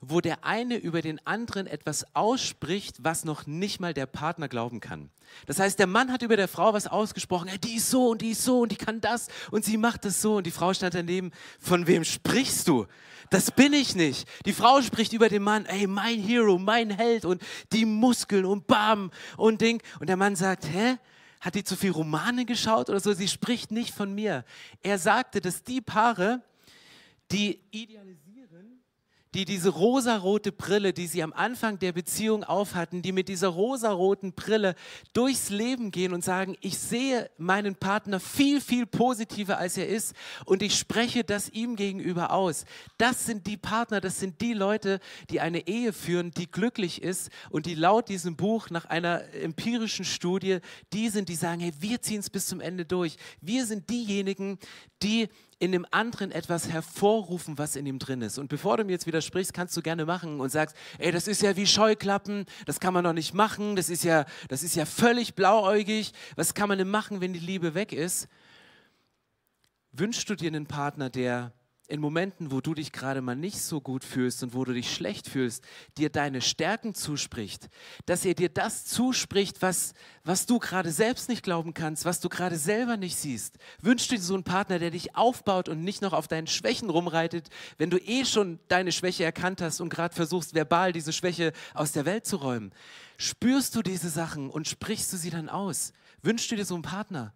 wo 0.00 0.20
der 0.20 0.44
eine 0.44 0.76
über 0.76 1.02
den 1.02 1.24
anderen 1.26 1.66
etwas 1.66 2.04
ausspricht, 2.14 2.96
was 3.00 3.24
noch 3.24 3.46
nicht 3.46 3.80
mal 3.80 3.94
der 3.94 4.06
Partner 4.06 4.48
glauben 4.48 4.80
kann. 4.80 5.10
Das 5.46 5.58
heißt, 5.58 5.78
der 5.78 5.86
Mann 5.86 6.12
hat 6.12 6.22
über 6.22 6.36
der 6.36 6.48
Frau 6.48 6.72
was 6.72 6.86
ausgesprochen, 6.86 7.50
die 7.62 7.76
ist 7.76 7.90
so 7.90 8.08
und 8.08 8.22
die 8.22 8.30
ist 8.30 8.44
so 8.44 8.60
und 8.60 8.72
die 8.72 8.76
kann 8.76 9.00
das 9.00 9.28
und 9.50 9.64
sie 9.64 9.76
macht 9.76 10.04
das 10.04 10.22
so 10.22 10.36
und 10.36 10.46
die 10.46 10.50
Frau 10.50 10.72
stand 10.72 10.94
daneben, 10.94 11.32
von 11.58 11.86
wem 11.86 12.04
sprichst 12.04 12.68
du? 12.68 12.86
Das 13.30 13.50
bin 13.50 13.72
ich 13.74 13.94
nicht. 13.94 14.26
Die 14.46 14.52
Frau 14.52 14.80
spricht 14.80 15.12
über 15.12 15.28
den 15.28 15.42
Mann, 15.42 15.66
ey, 15.66 15.86
mein 15.86 16.18
Hero, 16.20 16.58
mein 16.58 16.90
Held 16.90 17.24
und 17.24 17.42
die 17.72 17.84
Muskeln 17.84 18.46
und 18.46 18.66
Bam 18.66 19.10
und 19.36 19.60
Ding. 19.60 19.82
Und 20.00 20.08
der 20.08 20.16
Mann 20.16 20.36
sagt, 20.36 20.66
hä? 20.66 20.96
Hat 21.40 21.54
die 21.54 21.62
zu 21.62 21.76
viel 21.76 21.92
Romane 21.92 22.44
geschaut 22.46 22.88
oder 22.88 22.98
so? 22.98 23.12
Sie 23.12 23.28
spricht 23.28 23.70
nicht 23.70 23.94
von 23.94 24.12
mir. 24.12 24.44
Er 24.82 24.98
sagte, 24.98 25.40
dass 25.40 25.62
die 25.62 25.80
Paare, 25.80 26.42
die 27.30 27.60
idealisieren, 27.70 28.27
die 29.38 29.44
diese 29.44 29.68
rosarote 29.68 30.50
Brille, 30.50 30.92
die 30.92 31.06
sie 31.06 31.22
am 31.22 31.32
Anfang 31.32 31.78
der 31.78 31.92
Beziehung 31.92 32.42
aufhatten, 32.42 33.02
die 33.02 33.12
mit 33.12 33.28
dieser 33.28 33.46
rosaroten 33.46 34.32
Brille 34.32 34.74
durchs 35.12 35.48
Leben 35.48 35.92
gehen 35.92 36.12
und 36.12 36.24
sagen, 36.24 36.56
ich 36.60 36.76
sehe 36.76 37.30
meinen 37.38 37.76
Partner 37.76 38.18
viel, 38.18 38.60
viel 38.60 38.84
positiver, 38.84 39.56
als 39.58 39.76
er 39.76 39.86
ist 39.86 40.16
und 40.44 40.60
ich 40.60 40.76
spreche 40.76 41.22
das 41.22 41.50
ihm 41.50 41.76
gegenüber 41.76 42.32
aus. 42.32 42.64
Das 42.96 43.26
sind 43.26 43.46
die 43.46 43.56
Partner, 43.56 44.00
das 44.00 44.18
sind 44.18 44.40
die 44.40 44.54
Leute, 44.54 44.98
die 45.30 45.40
eine 45.40 45.68
Ehe 45.68 45.92
führen, 45.92 46.32
die 46.32 46.50
glücklich 46.50 47.00
ist 47.00 47.30
und 47.50 47.66
die 47.66 47.76
laut 47.76 48.08
diesem 48.08 48.34
Buch 48.34 48.70
nach 48.70 48.86
einer 48.86 49.32
empirischen 49.34 50.04
Studie, 50.04 50.58
die 50.92 51.10
sind, 51.10 51.28
die 51.28 51.36
sagen, 51.36 51.60
hey, 51.60 51.72
wir 51.78 52.02
ziehen 52.02 52.18
es 52.18 52.28
bis 52.28 52.46
zum 52.46 52.60
Ende 52.60 52.84
durch. 52.84 53.16
Wir 53.40 53.66
sind 53.66 53.88
diejenigen, 53.88 54.58
die 55.00 55.28
in 55.60 55.72
dem 55.72 55.86
anderen 55.90 56.30
etwas 56.30 56.68
hervorrufen, 56.68 57.58
was 57.58 57.74
in 57.74 57.86
ihm 57.86 57.98
drin 57.98 58.22
ist. 58.22 58.38
Und 58.38 58.48
bevor 58.48 58.76
du 58.76 58.84
mir 58.84 58.92
jetzt 58.92 59.06
widersprichst, 59.06 59.52
kannst 59.52 59.76
du 59.76 59.82
gerne 59.82 60.04
machen 60.04 60.40
und 60.40 60.50
sagst, 60.50 60.76
ey, 60.98 61.10
das 61.10 61.26
ist 61.26 61.42
ja 61.42 61.56
wie 61.56 61.66
Scheuklappen, 61.66 62.46
das 62.66 62.78
kann 62.78 62.94
man 62.94 63.04
doch 63.04 63.12
nicht 63.12 63.34
machen, 63.34 63.74
das 63.74 63.90
ist 63.90 64.04
ja, 64.04 64.24
das 64.48 64.62
ist 64.62 64.76
ja 64.76 64.86
völlig 64.86 65.34
blauäugig, 65.34 66.12
was 66.36 66.54
kann 66.54 66.68
man 66.68 66.78
denn 66.78 66.90
machen, 66.90 67.20
wenn 67.20 67.32
die 67.32 67.40
Liebe 67.40 67.74
weg 67.74 67.92
ist? 67.92 68.28
Wünschst 69.90 70.30
du 70.30 70.36
dir 70.36 70.48
einen 70.48 70.66
Partner, 70.66 71.10
der 71.10 71.52
in 71.88 72.00
Momenten, 72.00 72.52
wo 72.52 72.60
du 72.60 72.74
dich 72.74 72.92
gerade 72.92 73.22
mal 73.22 73.34
nicht 73.34 73.60
so 73.60 73.80
gut 73.80 74.04
fühlst 74.04 74.42
und 74.42 74.54
wo 74.54 74.64
du 74.64 74.74
dich 74.74 74.94
schlecht 74.94 75.26
fühlst, 75.26 75.64
dir 75.96 76.10
deine 76.10 76.42
Stärken 76.42 76.94
zuspricht, 76.94 77.68
dass 78.04 78.26
er 78.26 78.34
dir 78.34 78.50
das 78.50 78.84
zuspricht, 78.84 79.62
was, 79.62 79.94
was 80.22 80.44
du 80.44 80.58
gerade 80.58 80.92
selbst 80.92 81.30
nicht 81.30 81.42
glauben 81.42 81.72
kannst, 81.72 82.04
was 82.04 82.20
du 82.20 82.28
gerade 82.28 82.56
selber 82.56 82.98
nicht 82.98 83.16
siehst. 83.16 83.56
Wünschst 83.80 84.10
du 84.10 84.16
dir 84.16 84.22
so 84.22 84.34
einen 84.34 84.44
Partner, 84.44 84.78
der 84.78 84.90
dich 84.90 85.16
aufbaut 85.16 85.70
und 85.70 85.82
nicht 85.82 86.02
noch 86.02 86.12
auf 86.12 86.28
deinen 86.28 86.46
Schwächen 86.46 86.90
rumreitet, 86.90 87.48
wenn 87.78 87.90
du 87.90 87.96
eh 87.96 88.26
schon 88.26 88.60
deine 88.68 88.92
Schwäche 88.92 89.24
erkannt 89.24 89.62
hast 89.62 89.80
und 89.80 89.88
gerade 89.88 90.14
versuchst, 90.14 90.54
verbal 90.54 90.92
diese 90.92 91.14
Schwäche 91.14 91.52
aus 91.72 91.92
der 91.92 92.04
Welt 92.04 92.26
zu 92.26 92.36
räumen? 92.36 92.70
Spürst 93.16 93.74
du 93.74 93.82
diese 93.82 94.10
Sachen 94.10 94.50
und 94.50 94.68
sprichst 94.68 95.10
du 95.12 95.16
sie 95.16 95.30
dann 95.30 95.48
aus? 95.48 95.94
Wünschst 96.22 96.50
du 96.50 96.56
dir 96.56 96.66
so 96.66 96.74
einen 96.74 96.82
Partner? 96.82 97.32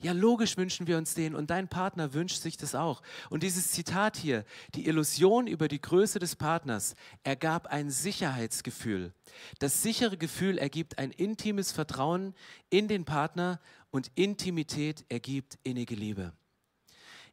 Ja, 0.00 0.12
logisch 0.12 0.56
wünschen 0.56 0.86
wir 0.86 0.96
uns 0.96 1.14
den 1.14 1.34
und 1.34 1.50
dein 1.50 1.66
Partner 1.66 2.14
wünscht 2.14 2.40
sich 2.40 2.56
das 2.56 2.76
auch. 2.76 3.02
Und 3.30 3.42
dieses 3.42 3.72
Zitat 3.72 4.16
hier, 4.16 4.44
die 4.76 4.86
Illusion 4.86 5.48
über 5.48 5.66
die 5.66 5.80
Größe 5.80 6.20
des 6.20 6.36
Partners 6.36 6.94
ergab 7.24 7.66
ein 7.66 7.90
Sicherheitsgefühl. 7.90 9.12
Das 9.58 9.82
sichere 9.82 10.16
Gefühl 10.16 10.56
ergibt 10.56 10.98
ein 10.98 11.10
intimes 11.10 11.72
Vertrauen 11.72 12.34
in 12.70 12.86
den 12.86 13.04
Partner 13.04 13.60
und 13.90 14.12
Intimität 14.14 15.04
ergibt 15.08 15.58
innige 15.64 15.96
Liebe. 15.96 16.32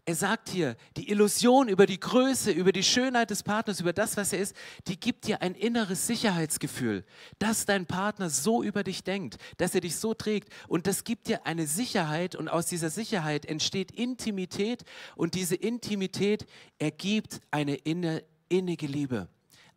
Er 0.07 0.13
sagt 0.13 0.49
hier, 0.49 0.75
die 0.97 1.09
Illusion 1.09 1.67
über 1.67 1.87
die 1.87 1.99
Größe, 1.99 2.51
über 2.51 2.71
die 2.71 2.83
Schönheit 2.83 3.31
des 3.31 3.41
Partners, 3.41 3.79
über 3.79 3.91
das, 3.91 4.17
was 4.17 4.33
er 4.33 4.39
ist, 4.39 4.55
die 4.87 4.99
gibt 4.99 5.25
dir 5.25 5.41
ein 5.41 5.55
inneres 5.55 6.05
Sicherheitsgefühl, 6.05 7.03
dass 7.39 7.65
dein 7.65 7.87
Partner 7.87 8.29
so 8.29 8.61
über 8.61 8.83
dich 8.83 9.03
denkt, 9.03 9.37
dass 9.57 9.73
er 9.73 9.81
dich 9.81 9.95
so 9.95 10.13
trägt. 10.13 10.49
Und 10.67 10.85
das 10.85 11.05
gibt 11.05 11.27
dir 11.27 11.47
eine 11.47 11.65
Sicherheit 11.65 12.35
und 12.35 12.49
aus 12.49 12.67
dieser 12.67 12.91
Sicherheit 12.91 13.47
entsteht 13.47 13.89
Intimität 13.89 14.83
und 15.15 15.33
diese 15.33 15.55
Intimität 15.55 16.45
ergibt 16.77 17.41
eine 17.49 17.75
innige 17.75 18.85
Liebe, 18.85 19.27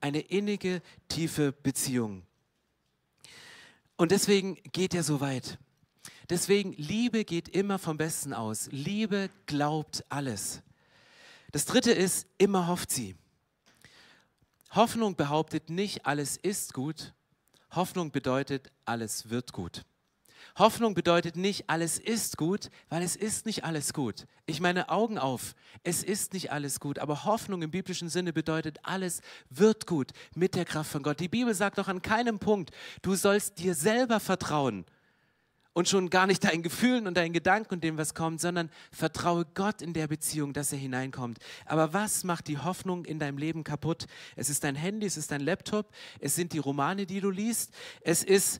eine 0.02 0.20
innige, 0.20 0.82
tiefe 1.08 1.52
Beziehung. 1.52 2.22
Und 3.96 4.12
deswegen 4.12 4.58
geht 4.72 4.92
er 4.92 5.02
so 5.02 5.22
weit. 5.22 5.58
Deswegen, 6.30 6.72
Liebe 6.72 7.24
geht 7.24 7.48
immer 7.48 7.78
vom 7.78 7.96
Besten 7.96 8.34
aus. 8.34 8.68
Liebe 8.70 9.30
glaubt 9.46 10.04
alles. 10.10 10.62
Das 11.52 11.64
dritte 11.64 11.92
ist, 11.92 12.26
immer 12.36 12.66
hofft 12.66 12.90
sie. 12.90 13.16
Hoffnung 14.72 15.16
behauptet 15.16 15.70
nicht, 15.70 16.04
alles 16.04 16.36
ist 16.36 16.74
gut. 16.74 17.14
Hoffnung 17.70 18.10
bedeutet, 18.10 18.70
alles 18.84 19.30
wird 19.30 19.52
gut. 19.52 19.82
Hoffnung 20.58 20.94
bedeutet 20.94 21.36
nicht, 21.36 21.70
alles 21.70 21.98
ist 21.98 22.36
gut, 22.36 22.68
weil 22.90 23.02
es 23.02 23.16
ist 23.16 23.46
nicht 23.46 23.64
alles 23.64 23.94
gut. 23.94 24.26
Ich 24.44 24.60
meine, 24.60 24.90
Augen 24.90 25.18
auf, 25.18 25.54
es 25.82 26.02
ist 26.02 26.34
nicht 26.34 26.52
alles 26.52 26.80
gut, 26.80 26.98
aber 26.98 27.24
Hoffnung 27.24 27.62
im 27.62 27.70
biblischen 27.70 28.08
Sinne 28.08 28.32
bedeutet, 28.32 28.78
alles 28.82 29.20
wird 29.48 29.86
gut 29.86 30.12
mit 30.34 30.54
der 30.54 30.64
Kraft 30.64 30.90
von 30.90 31.02
Gott. 31.02 31.20
Die 31.20 31.28
Bibel 31.28 31.54
sagt 31.54 31.78
doch 31.78 31.88
an 31.88 32.02
keinem 32.02 32.38
Punkt, 32.38 32.70
du 33.02 33.14
sollst 33.14 33.58
dir 33.58 33.74
selber 33.74 34.20
vertrauen 34.20 34.84
und 35.78 35.88
schon 35.88 36.10
gar 36.10 36.26
nicht 36.26 36.42
deinen 36.42 36.64
Gefühlen 36.64 37.06
und 37.06 37.16
deinen 37.16 37.32
Gedanken 37.32 37.74
und 37.74 37.84
dem, 37.84 37.98
was 37.98 38.12
kommt, 38.12 38.40
sondern 38.40 38.68
vertraue 38.90 39.46
Gott 39.54 39.80
in 39.80 39.92
der 39.92 40.08
Beziehung, 40.08 40.52
dass 40.52 40.72
er 40.72 40.78
hineinkommt. 40.78 41.38
Aber 41.66 41.92
was 41.92 42.24
macht 42.24 42.48
die 42.48 42.58
Hoffnung 42.58 43.04
in 43.04 43.20
deinem 43.20 43.38
Leben 43.38 43.62
kaputt? 43.62 44.08
Es 44.34 44.50
ist 44.50 44.64
dein 44.64 44.74
Handy, 44.74 45.06
es 45.06 45.16
ist 45.16 45.30
dein 45.30 45.40
Laptop, 45.40 45.92
es 46.18 46.34
sind 46.34 46.52
die 46.52 46.58
Romane, 46.58 47.06
die 47.06 47.20
du 47.20 47.30
liest, 47.30 47.72
es 48.00 48.24
ist 48.24 48.58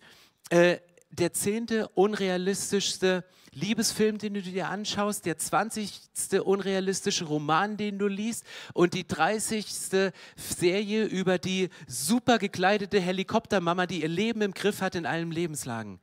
äh, 0.51 0.79
der 1.11 1.33
zehnte 1.33 1.89
unrealistischste 1.89 3.25
Liebesfilm, 3.51 4.19
den 4.19 4.35
du 4.35 4.41
dir 4.43 4.69
anschaust, 4.69 5.27
der 5.27 5.39
zwanzigste 5.39 6.45
unrealistische 6.45 7.25
Roman, 7.25 7.77
den 7.77 7.99
du 7.99 8.07
liest 8.07 8.45
und 8.75 8.95
die 8.95 9.09
dreißigste 9.09 10.13
Serie 10.37 11.07
über 11.07 11.39
die 11.39 11.71
super 11.89 12.39
gekleidete 12.39 13.01
Helikoptermama, 13.01 13.89
die 13.89 14.03
ihr 14.03 14.09
Leben 14.09 14.41
im 14.41 14.55
Griff 14.55 14.83
hat 14.83 14.95
in 14.95 15.05
allen 15.05 15.33
Lebenslagen. 15.33 15.99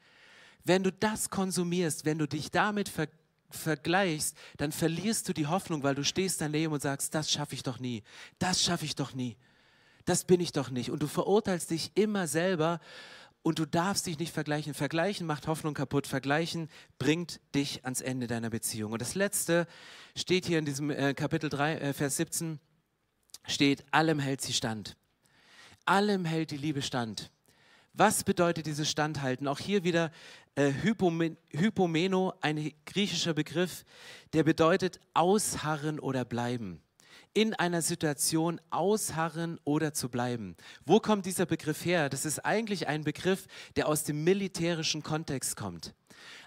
Wenn 0.65 0.83
du 0.83 0.91
das 0.91 1.29
konsumierst, 1.29 2.03
wenn 2.03 2.17
du 2.17 2.27
dich 2.27 2.51
damit 2.51 2.89
ver 2.89 3.07
vergleichst, 3.51 4.35
dann 4.57 4.73
verlierst 4.73 5.29
du 5.29 5.33
die 5.33 5.47
Hoffnung, 5.47 5.83
weil 5.83 5.95
du 5.95 6.03
stehst 6.03 6.41
daneben 6.41 6.73
und 6.73 6.81
sagst, 6.81 7.15
das 7.15 7.31
schaffe 7.31 7.55
ich 7.55 7.63
doch 7.63 7.79
nie, 7.79 8.03
das 8.37 8.61
schaffe 8.61 8.83
ich 8.83 8.95
doch 8.95 9.13
nie. 9.13 9.37
Das 10.03 10.23
bin 10.23 10.39
ich 10.39 10.51
doch 10.51 10.69
nicht. 10.69 10.91
Und 10.91 11.01
du 11.01 11.07
verurteilst 11.07 11.71
dich 11.71 11.91
immer 11.95 12.27
selber 12.27 12.79
und 13.41 13.59
du 13.59 13.65
darfst 13.65 14.05
dich 14.07 14.17
nicht 14.19 14.33
vergleichen. 14.33 14.73
Vergleichen 14.73 15.27
macht 15.27 15.47
Hoffnung 15.47 15.73
kaputt. 15.73 16.07
Vergleichen 16.07 16.69
bringt 16.97 17.39
dich 17.53 17.83
ans 17.85 18.01
Ende 18.01 18.27
deiner 18.27 18.49
Beziehung. 18.49 18.91
Und 18.91 19.01
das 19.01 19.15
Letzte 19.15 19.67
steht 20.15 20.45
hier 20.45 20.59
in 20.59 20.65
diesem 20.65 20.89
äh, 20.89 21.13
Kapitel 21.13 21.49
3, 21.49 21.75
äh, 21.75 21.93
Vers 21.93 22.17
17, 22.17 22.59
steht, 23.47 23.83
allem 23.91 24.19
hält 24.19 24.41
sie 24.41 24.53
stand. 24.53 24.95
Allem 25.85 26.25
hält 26.25 26.51
die 26.51 26.57
Liebe 26.57 26.81
stand. 26.81 27.31
Was 27.93 28.23
bedeutet 28.23 28.65
dieses 28.65 28.89
Standhalten? 28.89 29.47
Auch 29.47 29.59
hier 29.59 29.83
wieder 29.83 30.11
äh, 30.55 30.71
Hypomeno, 31.51 32.33
ein 32.41 32.71
griechischer 32.85 33.33
Begriff, 33.33 33.85
der 34.33 34.43
bedeutet 34.43 34.99
ausharren 35.13 35.99
oder 35.99 36.25
bleiben 36.25 36.81
in 37.35 37.53
einer 37.53 37.81
Situation 37.81 38.59
ausharren 38.71 39.59
oder 39.65 39.93
zu 39.93 40.09
bleiben. 40.09 40.55
Wo 40.85 40.99
kommt 40.99 41.25
dieser 41.25 41.45
Begriff 41.45 41.85
her? 41.85 42.09
Das 42.09 42.25
ist 42.25 42.39
eigentlich 42.39 42.87
ein 42.87 43.03
Begriff, 43.03 43.47
der 43.75 43.87
aus 43.87 44.05
dem 44.05 44.23
militärischen 44.23 45.03
Kontext 45.03 45.57
kommt. 45.57 45.93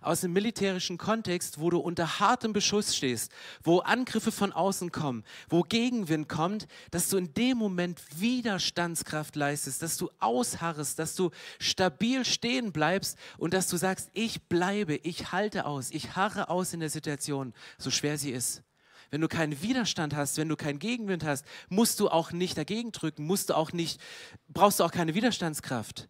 Aus 0.01 0.23
dem 0.23 0.33
militärischen 0.33 0.97
Kontext, 0.97 1.61
wo 1.61 1.69
du 1.69 1.79
unter 1.79 2.21
hartem 2.21 2.55
Beschuss 2.55 2.97
stehst, 2.97 3.31
wo 3.63 3.81
Angriffe 3.81 4.33
von 4.33 4.51
außen 4.53 4.91
kommen, 4.91 5.25
wo 5.51 5.61
Gegenwind 5.63 6.27
kommt, 6.27 6.67
dass 6.91 7.11
du 7.11 7.19
in 7.19 7.35
dem 7.35 7.59
Moment 7.59 8.01
Widerstandskraft 8.19 9.37
leistest, 9.37 9.83
dass 9.83 9.99
du 9.99 10.11
ausharrest, 10.21 10.99
dass 10.99 11.15
du 11.15 11.31
stabil 11.59 12.25
stehen 12.25 12.73
bleibst 12.73 13.19
und 13.37 13.53
dass 13.53 13.69
du 13.69 13.77
sagst, 13.77 14.09
ich 14.15 14.43
bleibe, 14.49 14.97
ich 14.97 15.33
halte 15.33 15.67
aus, 15.67 15.91
ich 15.91 16.17
harre 16.17 16.49
aus 16.49 16.73
in 16.73 16.81
der 16.81 16.91
Situation, 16.91 17.53
so 17.77 17.91
schwer 17.91 18.17
sie 18.17 18.33
ist. 18.33 18.63
Wenn 19.11 19.21
du 19.21 19.29
keinen 19.29 19.63
Widerstand 19.63 20.15
hast, 20.15 20.37
wenn 20.37 20.49
du 20.49 20.57
keinen 20.57 20.79
Gegenwind 20.79 21.25
hast, 21.25 21.45
musst 21.69 21.99
du 22.01 22.09
auch 22.09 22.33
nicht 22.33 22.59
dagegen 22.59 22.93
drücken, 22.93 23.25
musst 23.25 23.51
du 23.51 23.55
auch 23.55 23.73
nicht, 23.73 24.01
brauchst 24.49 24.81
du 24.81 24.85
auch 24.85 24.91
keine 24.93 25.15
Widerstandskraft. 25.15 26.09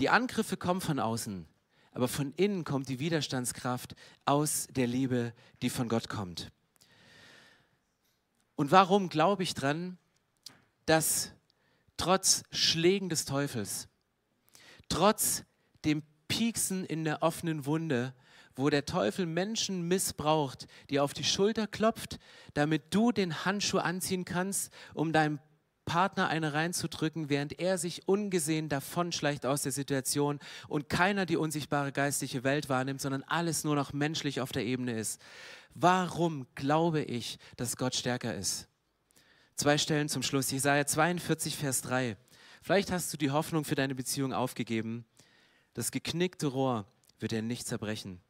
Die 0.00 0.08
Angriffe 0.08 0.56
kommen 0.56 0.80
von 0.80 0.98
außen, 0.98 1.46
aber 1.92 2.08
von 2.08 2.32
innen 2.32 2.64
kommt 2.64 2.88
die 2.88 2.98
Widerstandskraft 2.98 3.94
aus 4.24 4.66
der 4.70 4.86
Liebe, 4.86 5.32
die 5.62 5.70
von 5.70 5.88
Gott 5.88 6.08
kommt. 6.08 6.50
Und 8.56 8.70
warum 8.70 9.08
glaube 9.08 9.42
ich 9.42 9.54
dran, 9.54 9.96
dass 10.86 11.32
trotz 11.96 12.42
Schlägen 12.50 13.08
des 13.08 13.24
Teufels, 13.24 13.88
trotz 14.88 15.44
dem 15.84 16.02
Pieksen 16.28 16.84
in 16.84 17.04
der 17.04 17.22
offenen 17.22 17.64
Wunde, 17.66 18.14
wo 18.56 18.70
der 18.70 18.84
Teufel 18.84 19.26
Menschen 19.26 19.88
missbraucht, 19.88 20.66
die 20.90 21.00
auf 21.00 21.12
die 21.12 21.24
Schulter 21.24 21.66
klopft, 21.66 22.18
damit 22.54 22.94
du 22.94 23.12
den 23.12 23.44
Handschuh 23.44 23.78
anziehen 23.78 24.24
kannst, 24.24 24.72
um 24.94 25.12
deinem 25.12 25.38
Partner 25.84 26.28
eine 26.28 26.52
reinzudrücken, 26.52 27.30
während 27.30 27.58
er 27.58 27.76
sich 27.76 28.06
ungesehen 28.06 28.68
davonschleicht 28.68 29.44
aus 29.44 29.62
der 29.62 29.72
Situation 29.72 30.38
und 30.68 30.88
keiner 30.88 31.26
die 31.26 31.36
unsichtbare 31.36 31.90
geistliche 31.90 32.44
Welt 32.44 32.68
wahrnimmt, 32.68 33.00
sondern 33.00 33.24
alles 33.24 33.64
nur 33.64 33.74
noch 33.74 33.92
menschlich 33.92 34.40
auf 34.40 34.52
der 34.52 34.64
Ebene 34.64 34.92
ist. 34.92 35.20
Warum 35.74 36.46
glaube 36.54 37.02
ich, 37.02 37.38
dass 37.56 37.76
Gott 37.76 37.96
stärker 37.96 38.34
ist? 38.34 38.68
Zwei 39.56 39.78
Stellen 39.78 40.08
zum 40.08 40.22
Schluss. 40.22 40.50
Jesaja 40.50 40.86
42, 40.86 41.56
Vers 41.56 41.82
3. 41.82 42.16
Vielleicht 42.62 42.92
hast 42.92 43.12
du 43.12 43.16
die 43.16 43.30
Hoffnung 43.30 43.64
für 43.64 43.74
deine 43.74 43.94
Beziehung 43.94 44.32
aufgegeben. 44.32 45.04
Das 45.74 45.90
geknickte 45.90 46.46
Rohr 46.46 46.86
wird 47.18 47.32
er 47.32 47.42
nicht 47.42 47.66
zerbrechen. 47.66 48.20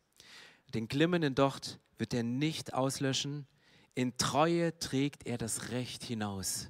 Den 0.74 0.88
glimmenden 0.88 1.34
Docht 1.34 1.80
wird 1.98 2.14
er 2.14 2.22
nicht 2.22 2.74
auslöschen. 2.74 3.46
In 3.94 4.16
Treue 4.16 4.78
trägt 4.78 5.26
er 5.26 5.38
das 5.38 5.70
Recht 5.70 6.04
hinaus. 6.04 6.68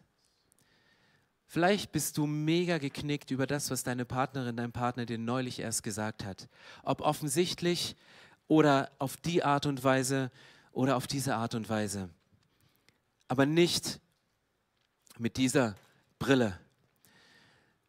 Vielleicht 1.47 1.93
bist 1.93 2.17
du 2.17 2.27
mega 2.27 2.79
geknickt 2.79 3.31
über 3.31 3.47
das, 3.47 3.71
was 3.71 3.83
deine 3.83 4.05
Partnerin, 4.05 4.57
dein 4.57 4.73
Partner 4.73 5.05
dir 5.05 5.19
neulich 5.19 5.59
erst 5.59 5.83
gesagt 5.83 6.25
hat. 6.25 6.49
Ob 6.83 7.01
offensichtlich 7.01 7.97
oder 8.47 8.91
auf 8.99 9.17
die 9.17 9.43
Art 9.43 9.67
und 9.67 9.83
Weise 9.83 10.31
oder 10.73 10.97
auf 10.97 11.07
diese 11.07 11.35
Art 11.35 11.55
und 11.55 11.69
Weise. 11.69 12.09
Aber 13.29 13.47
nicht 13.47 14.01
mit 15.19 15.37
dieser 15.37 15.75
Brille. 16.19 16.59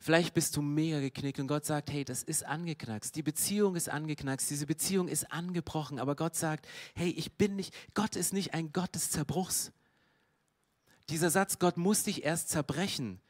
Vielleicht 0.03 0.33
bist 0.33 0.57
du 0.57 0.63
mega 0.63 0.99
geknickt 0.99 1.39
und 1.39 1.45
Gott 1.45 1.63
sagt, 1.63 1.91
hey, 1.91 2.03
das 2.03 2.23
ist 2.23 2.43
angeknackst. 2.43 3.15
Die 3.15 3.21
Beziehung 3.21 3.75
ist 3.75 3.87
angeknackst, 3.87 4.49
diese 4.49 4.65
Beziehung 4.65 5.07
ist 5.07 5.31
angebrochen. 5.31 5.99
Aber 5.99 6.15
Gott 6.15 6.35
sagt, 6.35 6.67
hey, 6.95 7.11
ich 7.11 7.37
bin 7.37 7.55
nicht, 7.55 7.71
Gott 7.93 8.15
ist 8.15 8.33
nicht 8.33 8.55
ein 8.55 8.73
Gott 8.73 8.95
des 8.95 9.11
Zerbruchs. 9.11 9.71
Dieser 11.09 11.29
Satz, 11.29 11.59
Gott 11.59 11.77
muss 11.77 12.01
dich 12.01 12.23
erst 12.23 12.49
zerbrechen, 12.49 13.21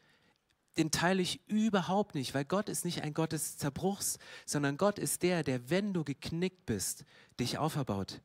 den 0.77 0.91
teile 0.91 1.21
ich 1.21 1.45
überhaupt 1.49 2.15
nicht, 2.15 2.33
weil 2.33 2.45
Gott 2.45 2.69
ist 2.69 2.85
nicht 2.85 3.01
ein 3.01 3.13
Gott 3.13 3.33
des 3.33 3.57
Zerbruchs, 3.57 4.17
sondern 4.45 4.77
Gott 4.77 4.97
ist 4.97 5.23
der, 5.23 5.43
der, 5.43 5.69
wenn 5.69 5.91
du 5.93 6.05
geknickt 6.05 6.65
bist, 6.65 7.03
dich 7.37 7.57
auferbaut. 7.57 8.21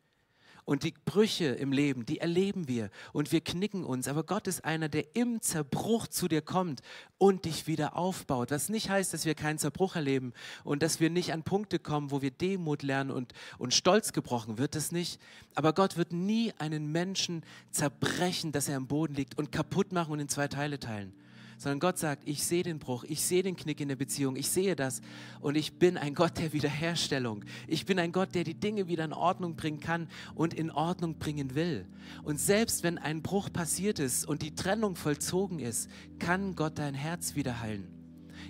Und 0.66 0.82
die 0.82 0.92
Brüche 1.04 1.46
im 1.46 1.72
Leben, 1.72 2.04
die 2.04 2.18
erleben 2.18 2.68
wir 2.68 2.90
und 3.12 3.32
wir 3.32 3.40
knicken 3.40 3.84
uns. 3.84 4.08
Aber 4.08 4.24
Gott 4.24 4.48
ist 4.48 4.64
einer, 4.64 4.90
der 4.90 5.14
im 5.14 5.40
Zerbruch 5.40 6.08
zu 6.08 6.28
dir 6.28 6.42
kommt 6.42 6.82
und 7.16 7.46
dich 7.46 7.66
wieder 7.66 7.96
aufbaut. 7.96 8.50
Was 8.50 8.68
nicht 8.68 8.90
heißt, 8.90 9.14
dass 9.14 9.24
wir 9.24 9.34
keinen 9.34 9.58
Zerbruch 9.58 9.96
erleben 9.96 10.32
und 10.64 10.82
dass 10.82 11.00
wir 11.00 11.08
nicht 11.08 11.32
an 11.32 11.44
Punkte 11.44 11.78
kommen, 11.78 12.10
wo 12.10 12.20
wir 12.20 12.32
Demut 12.32 12.82
lernen 12.82 13.12
und, 13.12 13.32
und 13.56 13.72
Stolz 13.72 14.12
gebrochen 14.12 14.58
wird 14.58 14.76
es 14.76 14.92
nicht. 14.92 15.20
Aber 15.54 15.72
Gott 15.72 15.96
wird 15.96 16.12
nie 16.12 16.52
einen 16.58 16.92
Menschen 16.92 17.44
zerbrechen, 17.70 18.52
dass 18.52 18.68
er 18.68 18.76
am 18.76 18.88
Boden 18.88 19.14
liegt 19.14 19.38
und 19.38 19.52
kaputt 19.52 19.92
machen 19.92 20.12
und 20.12 20.20
in 20.20 20.28
zwei 20.28 20.48
Teile 20.48 20.78
teilen 20.78 21.14
sondern 21.56 21.80
Gott 21.80 21.98
sagt, 21.98 22.22
ich 22.26 22.44
sehe 22.44 22.62
den 22.62 22.78
Bruch, 22.78 23.04
ich 23.04 23.22
sehe 23.22 23.42
den 23.42 23.56
Knick 23.56 23.80
in 23.80 23.88
der 23.88 23.96
Beziehung, 23.96 24.36
ich 24.36 24.48
sehe 24.48 24.76
das 24.76 25.00
und 25.40 25.56
ich 25.56 25.78
bin 25.78 25.96
ein 25.96 26.14
Gott 26.14 26.38
der 26.38 26.52
Wiederherstellung. 26.52 27.44
Ich 27.66 27.86
bin 27.86 27.98
ein 27.98 28.12
Gott, 28.12 28.34
der 28.34 28.44
die 28.44 28.54
Dinge 28.54 28.88
wieder 28.88 29.04
in 29.04 29.12
Ordnung 29.12 29.56
bringen 29.56 29.80
kann 29.80 30.08
und 30.34 30.54
in 30.54 30.70
Ordnung 30.70 31.18
bringen 31.18 31.54
will. 31.54 31.86
Und 32.22 32.38
selbst 32.40 32.82
wenn 32.82 32.98
ein 32.98 33.22
Bruch 33.22 33.52
passiert 33.52 33.98
ist 33.98 34.26
und 34.26 34.42
die 34.42 34.54
Trennung 34.54 34.96
vollzogen 34.96 35.58
ist, 35.58 35.88
kann 36.18 36.54
Gott 36.54 36.78
dein 36.78 36.94
Herz 36.94 37.34
wieder 37.34 37.60
heilen. 37.60 37.95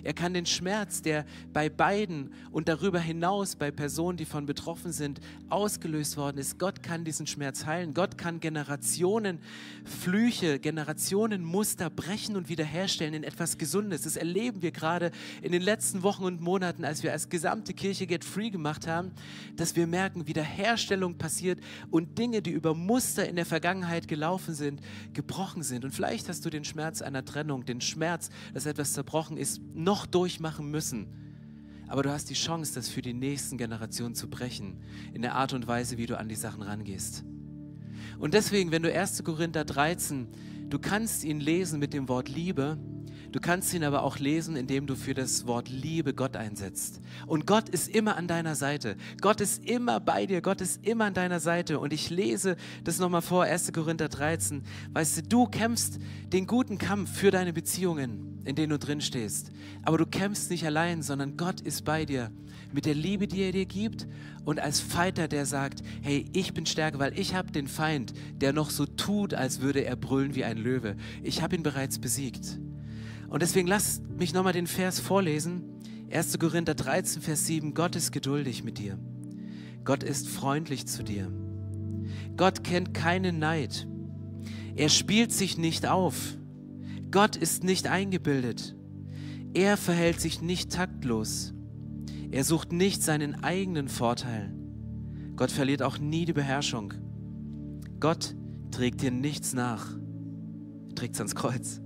Er 0.03 0.13
kann 0.13 0.33
den 0.33 0.45
Schmerz, 0.45 1.01
der 1.01 1.25
bei 1.53 1.69
beiden 1.69 2.31
und 2.51 2.67
darüber 2.67 2.99
hinaus 2.99 3.55
bei 3.55 3.71
Personen, 3.71 4.17
die 4.17 4.25
von 4.25 4.45
betroffen 4.45 4.91
sind, 4.91 5.19
ausgelöst 5.49 6.17
worden 6.17 6.37
ist, 6.37 6.59
Gott 6.59 6.83
kann 6.83 7.03
diesen 7.03 7.27
Schmerz 7.27 7.65
heilen. 7.65 7.93
Gott 7.93 8.17
kann 8.17 8.39
Generationen 8.39 9.39
Flüche, 9.85 10.59
Generationen 10.59 11.43
Muster 11.43 11.89
brechen 11.89 12.35
und 12.35 12.49
wiederherstellen 12.49 13.13
in 13.13 13.23
etwas 13.23 13.57
Gesundes. 13.57 14.01
Das 14.01 14.15
erleben 14.15 14.61
wir 14.61 14.71
gerade 14.71 15.11
in 15.41 15.51
den 15.51 15.61
letzten 15.61 16.03
Wochen 16.03 16.23
und 16.23 16.41
Monaten, 16.41 16.85
als 16.85 17.03
wir 17.03 17.11
als 17.11 17.29
gesamte 17.29 17.73
Kirche 17.73 18.07
Get 18.07 18.25
Free 18.25 18.49
gemacht 18.49 18.87
haben, 18.87 19.11
dass 19.55 19.75
wir 19.75 19.87
merken, 19.87 20.27
Wiederherstellung 20.27 21.17
passiert 21.17 21.59
und 21.89 22.17
Dinge, 22.17 22.41
die 22.41 22.51
über 22.51 22.73
Muster 22.73 23.27
in 23.27 23.35
der 23.35 23.45
Vergangenheit 23.45 24.07
gelaufen 24.07 24.53
sind, 24.53 24.81
gebrochen 25.13 25.63
sind. 25.63 25.85
Und 25.85 25.91
vielleicht 25.91 26.29
hast 26.29 26.45
du 26.45 26.49
den 26.49 26.63
Schmerz 26.63 27.01
einer 27.01 27.23
Trennung, 27.25 27.65
den 27.65 27.81
Schmerz, 27.81 28.29
dass 28.53 28.65
etwas 28.65 28.93
zerbrochen 28.93 29.37
ist, 29.37 29.61
noch 29.87 30.05
durchmachen 30.05 30.69
müssen. 30.69 31.07
Aber 31.87 32.03
du 32.03 32.11
hast 32.11 32.29
die 32.29 32.33
Chance, 32.33 32.75
das 32.75 32.89
für 32.89 33.01
die 33.01 33.13
nächsten 33.13 33.57
Generationen 33.57 34.13
zu 34.13 34.29
brechen, 34.29 34.83
in 35.13 35.21
der 35.21 35.35
Art 35.35 35.53
und 35.53 35.65
Weise, 35.65 35.97
wie 35.97 36.05
du 36.05 36.19
an 36.19 36.27
die 36.27 36.35
Sachen 36.35 36.61
rangehst. 36.61 37.23
Und 38.19 38.33
deswegen, 38.33 38.71
wenn 38.71 38.83
du 38.83 38.93
1. 38.93 39.23
Korinther 39.23 39.63
13, 39.63 40.27
du 40.69 40.77
kannst 40.77 41.23
ihn 41.23 41.39
lesen 41.39 41.79
mit 41.79 41.93
dem 41.93 42.09
Wort 42.09 42.27
Liebe, 42.27 42.77
Du 43.31 43.41
kannst 43.41 43.73
ihn 43.73 43.83
aber 43.83 44.03
auch 44.03 44.19
lesen, 44.19 44.55
indem 44.55 44.87
du 44.87 44.95
für 44.95 45.13
das 45.13 45.45
Wort 45.47 45.69
Liebe 45.69 46.13
Gott 46.13 46.37
einsetzt. 46.37 47.01
Und 47.25 47.45
Gott 47.45 47.67
ist 47.67 47.89
immer 47.89 48.15
an 48.15 48.27
deiner 48.27 48.55
Seite. 48.55 48.95
Gott 49.21 49.41
ist 49.41 49.63
immer 49.65 49.99
bei 49.99 50.25
dir. 50.25 50.41
Gott 50.41 50.61
ist 50.61 50.85
immer 50.85 51.05
an 51.05 51.13
deiner 51.13 51.39
Seite. 51.41 51.79
Und 51.79 51.91
ich 51.91 52.09
lese 52.09 52.55
das 52.85 52.99
nochmal 52.99 53.21
vor, 53.21 53.43
1. 53.43 53.73
Korinther 53.73 54.07
13. 54.07 54.63
Weißt 54.93 55.17
du, 55.17 55.21
du 55.23 55.45
kämpfst 55.45 55.99
den 56.31 56.47
guten 56.47 56.77
Kampf 56.77 57.17
für 57.17 57.29
deine 57.29 57.51
Beziehungen, 57.51 58.36
in 58.47 58.55
denen 58.55 58.69
du 58.69 58.79
drin 58.79 59.01
stehst. 59.01 59.51
Aber 59.83 59.97
du 59.97 60.05
kämpfst 60.05 60.49
nicht 60.49 60.65
allein, 60.65 61.01
sondern 61.01 61.37
Gott 61.37 61.61
ist 61.61 61.83
bei 61.83 62.05
dir. 62.05 62.31
Mit 62.73 62.85
der 62.85 62.95
Liebe, 62.95 63.27
die 63.27 63.41
er 63.41 63.51
dir 63.51 63.65
gibt 63.65 64.07
und 64.45 64.59
als 64.59 64.79
Fighter, 64.79 65.27
der 65.27 65.45
sagt, 65.45 65.83
hey, 66.01 66.25
ich 66.33 66.53
bin 66.53 66.65
stärker, 66.65 66.99
weil 66.99 67.17
ich 67.17 67.35
habe 67.35 67.51
den 67.51 67.67
Feind, 67.67 68.13
der 68.35 68.53
noch 68.53 68.69
so 68.69 68.85
tut, 68.85 69.33
als 69.33 69.61
würde 69.61 69.85
er 69.85 69.95
brüllen 69.95 70.35
wie 70.35 70.43
ein 70.43 70.57
Löwe. 70.57 70.95
Ich 71.23 71.41
habe 71.41 71.55
ihn 71.55 71.63
bereits 71.63 71.99
besiegt. 71.99 72.59
Und 73.29 73.41
deswegen 73.41 73.67
lass 73.67 74.01
mich 74.17 74.33
nochmal 74.33 74.53
den 74.53 74.67
Vers 74.67 74.99
vorlesen. 74.99 75.63
1. 76.11 76.39
Korinther 76.39 76.75
13, 76.75 77.21
Vers 77.21 77.45
7. 77.45 77.73
Gott 77.73 77.95
ist 77.95 78.11
geduldig 78.11 78.63
mit 78.63 78.77
dir. 78.77 78.97
Gott 79.83 80.03
ist 80.03 80.29
freundlich 80.29 80.87
zu 80.87 81.03
dir. 81.03 81.31
Gott 82.37 82.63
kennt 82.63 82.93
keinen 82.93 83.39
Neid. 83.39 83.87
Er 84.75 84.89
spielt 84.89 85.33
sich 85.33 85.57
nicht 85.57 85.87
auf. 85.87 86.37
Gott 87.11 87.35
ist 87.35 87.63
nicht 87.63 87.87
eingebildet. 87.87 88.75
Er 89.53 89.77
verhält 89.77 90.19
sich 90.19 90.41
nicht 90.41 90.71
taktlos. 90.71 91.53
Er 92.31 92.43
sucht 92.43 92.71
nicht 92.73 93.01
seinen 93.01 93.43
eigenen 93.43 93.87
Vorteil. 93.87 94.53
Gott 95.35 95.51
verliert 95.51 95.81
auch 95.81 95.99
nie 95.99 96.25
die 96.25 96.33
Beherrschung. 96.33 96.93
Gott 97.99 98.35
trägt 98.71 99.01
dir 99.01 99.11
nichts 99.11 99.53
nach. 99.53 99.95
Er 100.89 100.95
trägt 100.95 101.17
ans 101.17 101.35
Kreuz. 101.35 101.81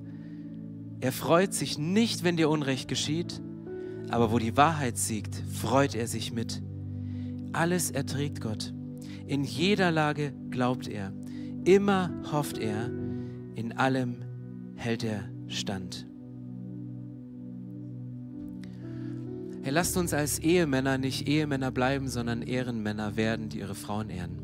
Er 1.00 1.12
freut 1.12 1.54
sich 1.54 1.78
nicht, 1.78 2.24
wenn 2.24 2.38
dir 2.38 2.50
Unrecht 2.50 2.88
geschieht, 2.88 3.42
aber 4.10 4.32
wo 4.32 4.40
die 4.40 4.58
Wahrheit 4.58 4.98
siegt, 4.98 5.36
freut 5.36 5.96
er 5.96 6.08
sich 6.08 6.32
mit. 6.32 6.62
Alles 7.54 7.92
erträgt 7.92 8.42
Gott. 8.42 8.74
In 9.28 9.44
jeder 9.44 9.92
Lage 9.92 10.34
glaubt 10.50 10.88
er. 10.88 11.14
Immer 11.66 12.12
hofft 12.32 12.58
er. 12.58 12.88
In 13.56 13.74
allem 13.78 14.18
hält 14.76 15.04
er 15.04 15.30
stand. 15.48 16.08
Hey, 19.64 19.72
lasst 19.72 19.96
uns 19.96 20.14
als 20.14 20.40
Ehemänner 20.40 20.98
nicht 20.98 21.28
Ehemänner 21.28 21.72
bleiben, 21.72 22.08
sondern 22.08 22.42
Ehrenmänner 22.42 23.16
werden, 23.16 23.50
die 23.50 23.60
ihre 23.60 23.76
Frauen 23.76 24.10
ehren. 24.10 24.40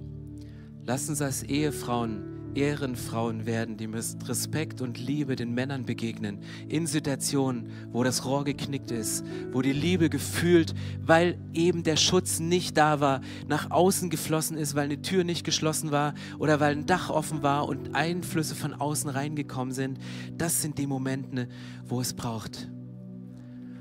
Lasst 0.86 1.10
uns 1.10 1.22
als 1.22 1.42
Ehefrauen 1.44 2.37
Ehrenfrauen 2.56 3.46
werden, 3.46 3.78
die 3.78 3.88
mit 3.88 4.04
Respekt 4.28 4.82
und 4.82 5.00
Liebe 5.00 5.36
den 5.36 5.54
Männern 5.54 5.86
begegnen, 5.86 6.40
in 6.68 6.88
Situationen, 6.88 7.70
wo 7.92 8.04
das 8.04 8.26
Rohr 8.26 8.44
geknickt 8.44 8.92
ist, 8.92 9.26
wo 9.52 9.62
die 9.62 9.74
Liebe 9.74 10.10
gefühlt, 10.10 10.74
weil 11.02 11.38
eben 11.54 11.84
der 11.84 11.96
Schutz 11.96 12.40
nicht 12.40 12.78
da 12.78 13.00
war, 13.00 13.22
nach 13.48 13.72
außen 13.72 14.10
geflossen 14.10 14.58
ist, 14.58 14.76
weil 14.76 14.86
eine 14.86 15.02
Tür 15.02 15.24
nicht 15.24 15.44
geschlossen 15.44 15.92
war 15.92 16.14
oder 16.40 16.60
weil 16.60 16.74
ein 16.74 16.86
Dach 16.86 17.10
offen 17.10 17.44
war 17.44 17.68
und 17.68 17.96
Einflüsse 17.96 18.56
von 18.56 18.74
außen 18.74 19.10
reingekommen 19.10 19.74
sind. 19.74 20.00
Das 20.38 20.62
sind 20.62 20.78
die 20.78 20.88
Momente, 20.88 21.48
wo 21.86 22.02
es 22.02 22.14
braucht. 22.14 22.70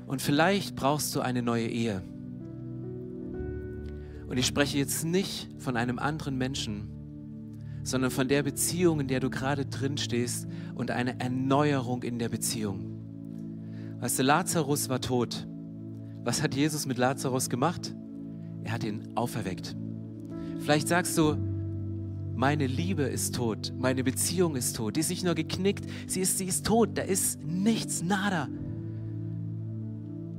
Und 0.05 0.21
vielleicht 0.21 0.75
brauchst 0.75 1.15
du 1.15 1.21
eine 1.21 1.41
neue 1.41 1.67
Ehe. 1.67 2.01
Und 4.27 4.37
ich 4.37 4.45
spreche 4.45 4.77
jetzt 4.77 5.05
nicht 5.05 5.49
von 5.57 5.77
einem 5.77 5.99
anderen 5.99 6.37
Menschen, 6.37 6.89
sondern 7.87 8.11
von 8.11 8.27
der 8.27 8.43
Beziehung, 8.43 8.99
in 8.99 9.07
der 9.07 9.21
du 9.21 9.29
gerade 9.29 9.65
drin 9.65 9.97
stehst 9.97 10.45
und 10.75 10.91
eine 10.91 11.19
Erneuerung 11.21 12.03
in 12.03 12.19
der 12.19 12.27
Beziehung. 12.27 12.97
Weißt 14.01 14.19
du, 14.19 14.23
Lazarus 14.23 14.89
war 14.89 14.99
tot. 14.99 15.47
Was 16.23 16.43
hat 16.43 16.53
Jesus 16.53 16.85
mit 16.85 16.97
Lazarus 16.97 17.49
gemacht? 17.49 17.95
Er 18.63 18.73
hat 18.73 18.83
ihn 18.83 19.07
auferweckt. 19.15 19.77
Vielleicht 20.59 20.89
sagst 20.89 21.17
du, 21.17 21.37
meine 22.35 22.67
Liebe 22.67 23.03
ist 23.03 23.35
tot, 23.35 23.73
meine 23.79 24.03
Beziehung 24.03 24.57
ist 24.57 24.75
tot. 24.75 24.97
Die 24.97 24.99
ist 24.99 25.09
nicht 25.09 25.23
nur 25.23 25.33
geknickt, 25.33 25.85
sie 26.07 26.19
ist, 26.19 26.37
sie 26.37 26.45
ist 26.45 26.65
tot, 26.65 26.89
da 26.97 27.03
ist 27.03 27.41
nichts, 27.41 28.03
nada. 28.03 28.49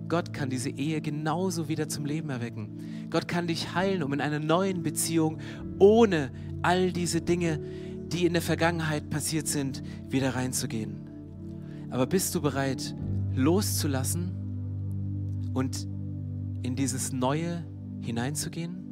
Gott 0.09 0.33
kann 0.33 0.51
diese 0.51 0.71
Ehe 0.71 1.01
genauso 1.01 1.69
wieder 1.69 1.89
zum 1.89 2.07
Leben 2.07 2.31
erwecken. 2.31 3.09
Gott 3.11 3.29
kann 3.29 3.47
dich 3.47 3.75
heilen, 3.75 4.03
um 4.03 4.13
in 4.13 4.21
einer 4.21 4.39
neuen 4.39 4.83
Beziehung 4.83 5.39
ohne 5.79 6.31
all 6.63 6.93
diese 6.93 7.21
Dinge, 7.21 7.61
die 8.09 8.25
in 8.25 8.33
der 8.33 8.43
Vergangenheit 8.43 9.11
passiert 9.11 9.49
sind, 9.49 9.83
wieder 10.09 10.35
reinzugehen. 10.35 10.97
Aber 11.91 12.07
bist 12.07 12.35
du 12.35 12.41
bereit, 12.41 12.95
loszulassen 13.35 14.33
und 15.55 15.87
in 16.63 16.75
dieses 16.75 17.13
Neue 17.13 17.65
hineinzugehen? 18.01 18.89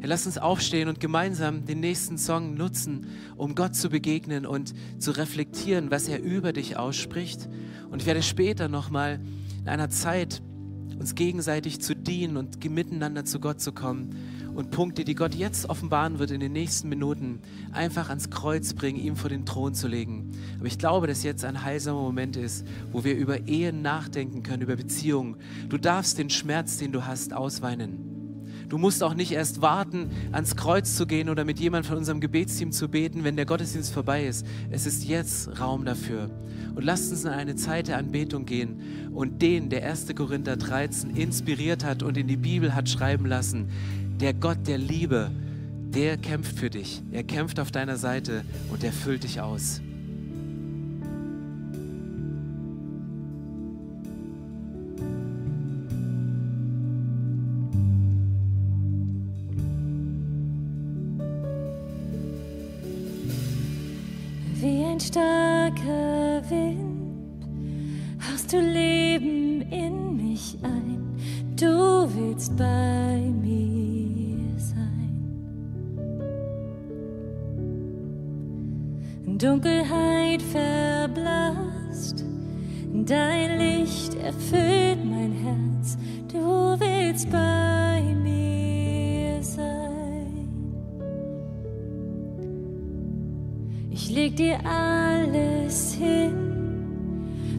Ja, 0.00 0.08
lass 0.08 0.26
uns 0.26 0.38
aufstehen 0.38 0.88
und 0.88 1.00
gemeinsam 1.00 1.64
den 1.64 1.80
nächsten 1.80 2.18
Song 2.18 2.54
nutzen, 2.54 3.06
um 3.36 3.54
Gott 3.54 3.76
zu 3.76 3.88
begegnen 3.88 4.46
und 4.46 4.74
zu 4.98 5.12
reflektieren, 5.12 5.90
was 5.90 6.08
er 6.08 6.20
über 6.20 6.52
dich 6.52 6.76
ausspricht. 6.76 7.48
Und 7.90 8.02
ich 8.02 8.06
werde 8.06 8.22
später 8.22 8.68
nochmal 8.68 9.20
in 9.62 9.68
einer 9.68 9.90
Zeit 9.90 10.42
uns 10.98 11.14
gegenseitig 11.14 11.80
zu 11.80 11.94
dienen 11.94 12.36
und 12.36 12.62
miteinander 12.68 13.24
zu 13.24 13.40
Gott 13.40 13.60
zu 13.60 13.72
kommen 13.72 14.16
und 14.54 14.70
Punkte, 14.70 15.04
die 15.04 15.14
Gott 15.14 15.34
jetzt 15.34 15.68
offenbaren 15.68 16.18
wird 16.18 16.30
in 16.30 16.40
den 16.40 16.52
nächsten 16.52 16.88
Minuten, 16.88 17.40
einfach 17.72 18.08
ans 18.08 18.30
Kreuz 18.30 18.74
bringen, 18.74 18.98
ihm 18.98 19.16
vor 19.16 19.30
den 19.30 19.46
Thron 19.46 19.74
zu 19.74 19.88
legen. 19.88 20.30
Aber 20.58 20.66
ich 20.66 20.78
glaube, 20.78 21.06
dass 21.06 21.22
jetzt 21.22 21.44
ein 21.44 21.64
heilsamer 21.64 22.02
Moment 22.02 22.36
ist, 22.36 22.66
wo 22.92 23.04
wir 23.04 23.16
über 23.16 23.48
Ehen 23.48 23.82
nachdenken 23.82 24.42
können, 24.42 24.62
über 24.62 24.76
Beziehungen. 24.76 25.36
Du 25.68 25.78
darfst 25.78 26.18
den 26.18 26.28
Schmerz, 26.28 26.76
den 26.76 26.92
du 26.92 27.06
hast, 27.06 27.32
ausweinen. 27.32 28.11
Du 28.72 28.78
musst 28.78 29.02
auch 29.02 29.12
nicht 29.12 29.32
erst 29.32 29.60
warten, 29.60 30.08
ans 30.32 30.56
Kreuz 30.56 30.96
zu 30.96 31.06
gehen 31.06 31.28
oder 31.28 31.44
mit 31.44 31.60
jemandem 31.60 31.90
von 31.90 31.98
unserem 31.98 32.20
Gebetsteam 32.20 32.72
zu 32.72 32.88
beten, 32.88 33.22
wenn 33.22 33.36
der 33.36 33.44
Gottesdienst 33.44 33.92
vorbei 33.92 34.24
ist. 34.24 34.46
Es 34.70 34.86
ist 34.86 35.04
jetzt 35.04 35.60
Raum 35.60 35.84
dafür. 35.84 36.30
Und 36.74 36.82
lasst 36.82 37.10
uns 37.10 37.26
in 37.26 37.32
eine 37.32 37.54
Zeit 37.54 37.88
der 37.88 37.98
Anbetung 37.98 38.46
gehen 38.46 39.10
und 39.12 39.42
den, 39.42 39.68
der 39.68 39.86
1. 39.86 40.06
Korinther 40.16 40.56
13 40.56 41.14
inspiriert 41.16 41.84
hat 41.84 42.02
und 42.02 42.16
in 42.16 42.28
die 42.28 42.38
Bibel 42.38 42.74
hat 42.74 42.88
schreiben 42.88 43.26
lassen, 43.26 43.68
der 44.22 44.32
Gott 44.32 44.66
der 44.66 44.78
Liebe, 44.78 45.30
der 45.90 46.16
kämpft 46.16 46.58
für 46.58 46.70
dich. 46.70 47.02
Er 47.12 47.24
kämpft 47.24 47.60
auf 47.60 47.72
deiner 47.72 47.98
Seite 47.98 48.42
und 48.70 48.82
er 48.84 48.92
füllt 48.92 49.24
dich 49.24 49.42
aus. 49.42 49.82
Ein 64.92 65.00
starker 65.00 66.42
Wind 66.50 67.46
hast 68.18 68.52
du 68.52 68.60
Leben 68.60 69.62
in 69.70 70.16
mich 70.16 70.58
ein. 70.62 71.16
Du 71.56 72.06
willst 72.14 72.54
bei 72.58 73.18
mir 73.42 74.58
sein. 74.58 75.38
Dunkelheit 79.38 80.42
verblasst, 80.42 82.22
dein 83.06 83.58
Licht 83.58 84.14
erfüllt 84.16 85.02
mein 85.04 85.32
Herz. 85.32 85.96
Du 86.30 86.76
willst 86.78 87.30
bei 87.30 87.81
dir 94.34 94.58
alles 94.64 95.94
hin, 95.94 96.34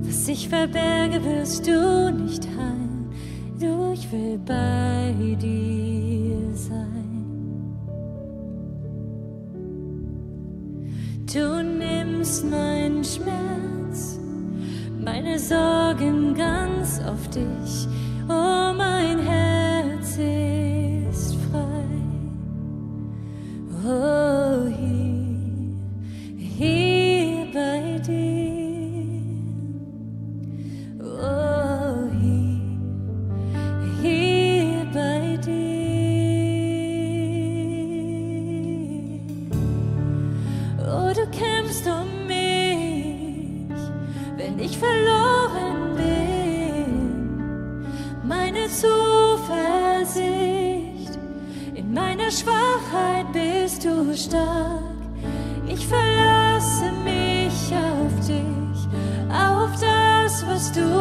was 0.02 0.28
ich 0.28 0.50
verberge, 0.50 1.24
wirst 1.24 1.68
du 1.68 2.12
nicht 2.12 2.48
heilen. 2.48 3.12
Du, 3.60 3.94
ich 3.94 4.12
will 4.12 4.40
bei 4.46 5.14
dir 5.40 6.54
sein. 6.54 6.94
Du 11.32 11.64
nimmst 11.64 12.46
meinen 12.50 13.04
Schmerz, 13.04 14.20
meine 15.04 15.40
Sorgen 15.40 16.36
ganz 16.36 17.00
auf 17.00 17.28
dich. 17.30 17.88
Oh, 18.30 18.63
Schwachheit 52.34 53.32
bist 53.32 53.84
du 53.86 54.16
stark. 54.18 54.82
Ich 55.68 55.86
verlasse 55.86 56.92
mich 57.04 57.72
auf 57.72 58.26
dich, 58.26 58.88
auf 59.30 59.70
das, 59.80 60.44
was 60.48 60.72
du 60.72 60.93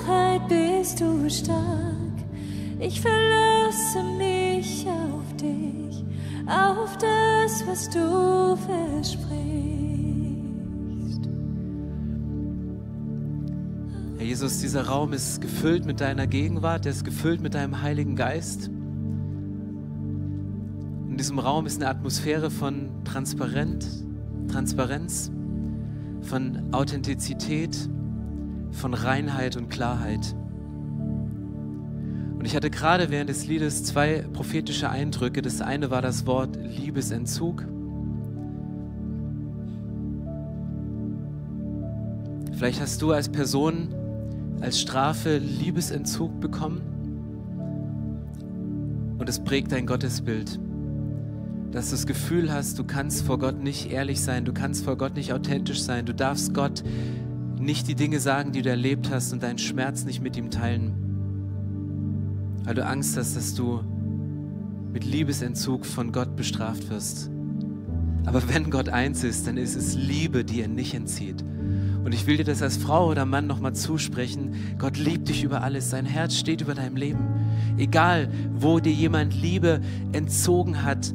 Schwachheit 0.00 0.48
bist 0.48 1.00
du 1.00 1.28
stark. 1.28 1.96
Ich 2.78 3.00
verlasse 3.00 4.02
mich 4.16 4.86
auf 4.88 5.36
dich, 5.36 6.04
auf 6.46 6.96
das, 6.98 7.66
was 7.66 7.90
du 7.90 8.56
versprichst. 8.56 9.28
Herr 14.16 14.26
Jesus, 14.26 14.60
dieser 14.60 14.86
Raum 14.86 15.12
ist 15.12 15.40
gefüllt 15.40 15.84
mit 15.84 16.00
deiner 16.00 16.26
Gegenwart, 16.26 16.86
er 16.86 16.92
ist 16.92 17.04
gefüllt 17.04 17.40
mit 17.42 17.54
deinem 17.54 17.82
Heiligen 17.82 18.16
Geist. 18.16 18.68
In 21.08 21.16
diesem 21.16 21.38
Raum 21.38 21.66
ist 21.66 21.80
eine 21.80 21.90
Atmosphäre 21.90 22.50
von 22.50 22.88
Transparent, 23.04 23.86
Transparenz, 24.48 25.30
von 26.22 26.72
Authentizität, 26.72 27.90
von 28.72 28.94
Reinheit 28.94 29.56
und 29.56 29.68
Klarheit. 29.68 30.34
Und 32.38 32.46
ich 32.46 32.56
hatte 32.56 32.70
gerade 32.70 33.10
während 33.10 33.28
des 33.28 33.46
Liedes 33.46 33.84
zwei 33.84 34.24
prophetische 34.32 34.88
Eindrücke. 34.88 35.42
Das 35.42 35.60
eine 35.60 35.90
war 35.90 36.00
das 36.00 36.26
Wort 36.26 36.56
Liebesentzug. 36.56 37.66
Vielleicht 42.52 42.80
hast 42.80 43.02
du 43.02 43.12
als 43.12 43.28
Person 43.28 43.94
als 44.60 44.80
Strafe 44.80 45.38
Liebesentzug 45.38 46.40
bekommen 46.40 46.82
und 49.18 49.28
es 49.28 49.42
prägt 49.42 49.72
dein 49.72 49.86
Gottesbild. 49.86 50.58
Dass 51.72 51.86
du 51.86 51.92
das 51.92 52.06
Gefühl 52.06 52.52
hast, 52.52 52.78
du 52.78 52.84
kannst 52.84 53.24
vor 53.24 53.38
Gott 53.38 53.62
nicht 53.62 53.90
ehrlich 53.90 54.20
sein, 54.20 54.44
du 54.44 54.52
kannst 54.52 54.84
vor 54.84 54.96
Gott 54.96 55.14
nicht 55.14 55.32
authentisch 55.32 55.82
sein, 55.82 56.04
du 56.04 56.14
darfst 56.14 56.52
Gott 56.52 56.82
nicht 57.60 57.88
die 57.88 57.94
Dinge 57.94 58.20
sagen, 58.20 58.52
die 58.52 58.62
du 58.62 58.70
erlebt 58.70 59.10
hast 59.10 59.32
und 59.32 59.42
deinen 59.42 59.58
Schmerz 59.58 60.04
nicht 60.04 60.22
mit 60.22 60.36
ihm 60.36 60.50
teilen. 60.50 60.94
Weil 62.64 62.74
du 62.74 62.84
Angst 62.84 63.16
hast, 63.16 63.36
dass 63.36 63.54
du 63.54 63.80
mit 64.92 65.04
Liebesentzug 65.04 65.86
von 65.86 66.12
Gott 66.12 66.36
bestraft 66.36 66.90
wirst. 66.90 67.30
Aber 68.26 68.42
wenn 68.48 68.70
Gott 68.70 68.88
eins 68.88 69.24
ist, 69.24 69.46
dann 69.46 69.56
ist 69.56 69.76
es 69.76 69.94
Liebe, 69.94 70.44
die 70.44 70.60
er 70.60 70.68
nicht 70.68 70.94
entzieht. 70.94 71.44
Und 72.04 72.12
ich 72.12 72.26
will 72.26 72.36
dir 72.38 72.44
das 72.44 72.62
als 72.62 72.76
Frau 72.76 73.08
oder 73.10 73.26
Mann 73.26 73.46
nochmal 73.46 73.74
zusprechen. 73.74 74.54
Gott 74.78 74.96
liebt 74.96 75.28
dich 75.28 75.44
über 75.44 75.62
alles. 75.62 75.90
Sein 75.90 76.06
Herz 76.06 76.34
steht 76.34 76.60
über 76.60 76.74
deinem 76.74 76.96
Leben. 76.96 77.20
Egal, 77.76 78.30
wo 78.54 78.80
dir 78.80 78.92
jemand 78.92 79.34
Liebe 79.34 79.80
entzogen 80.12 80.82
hat 80.82 81.12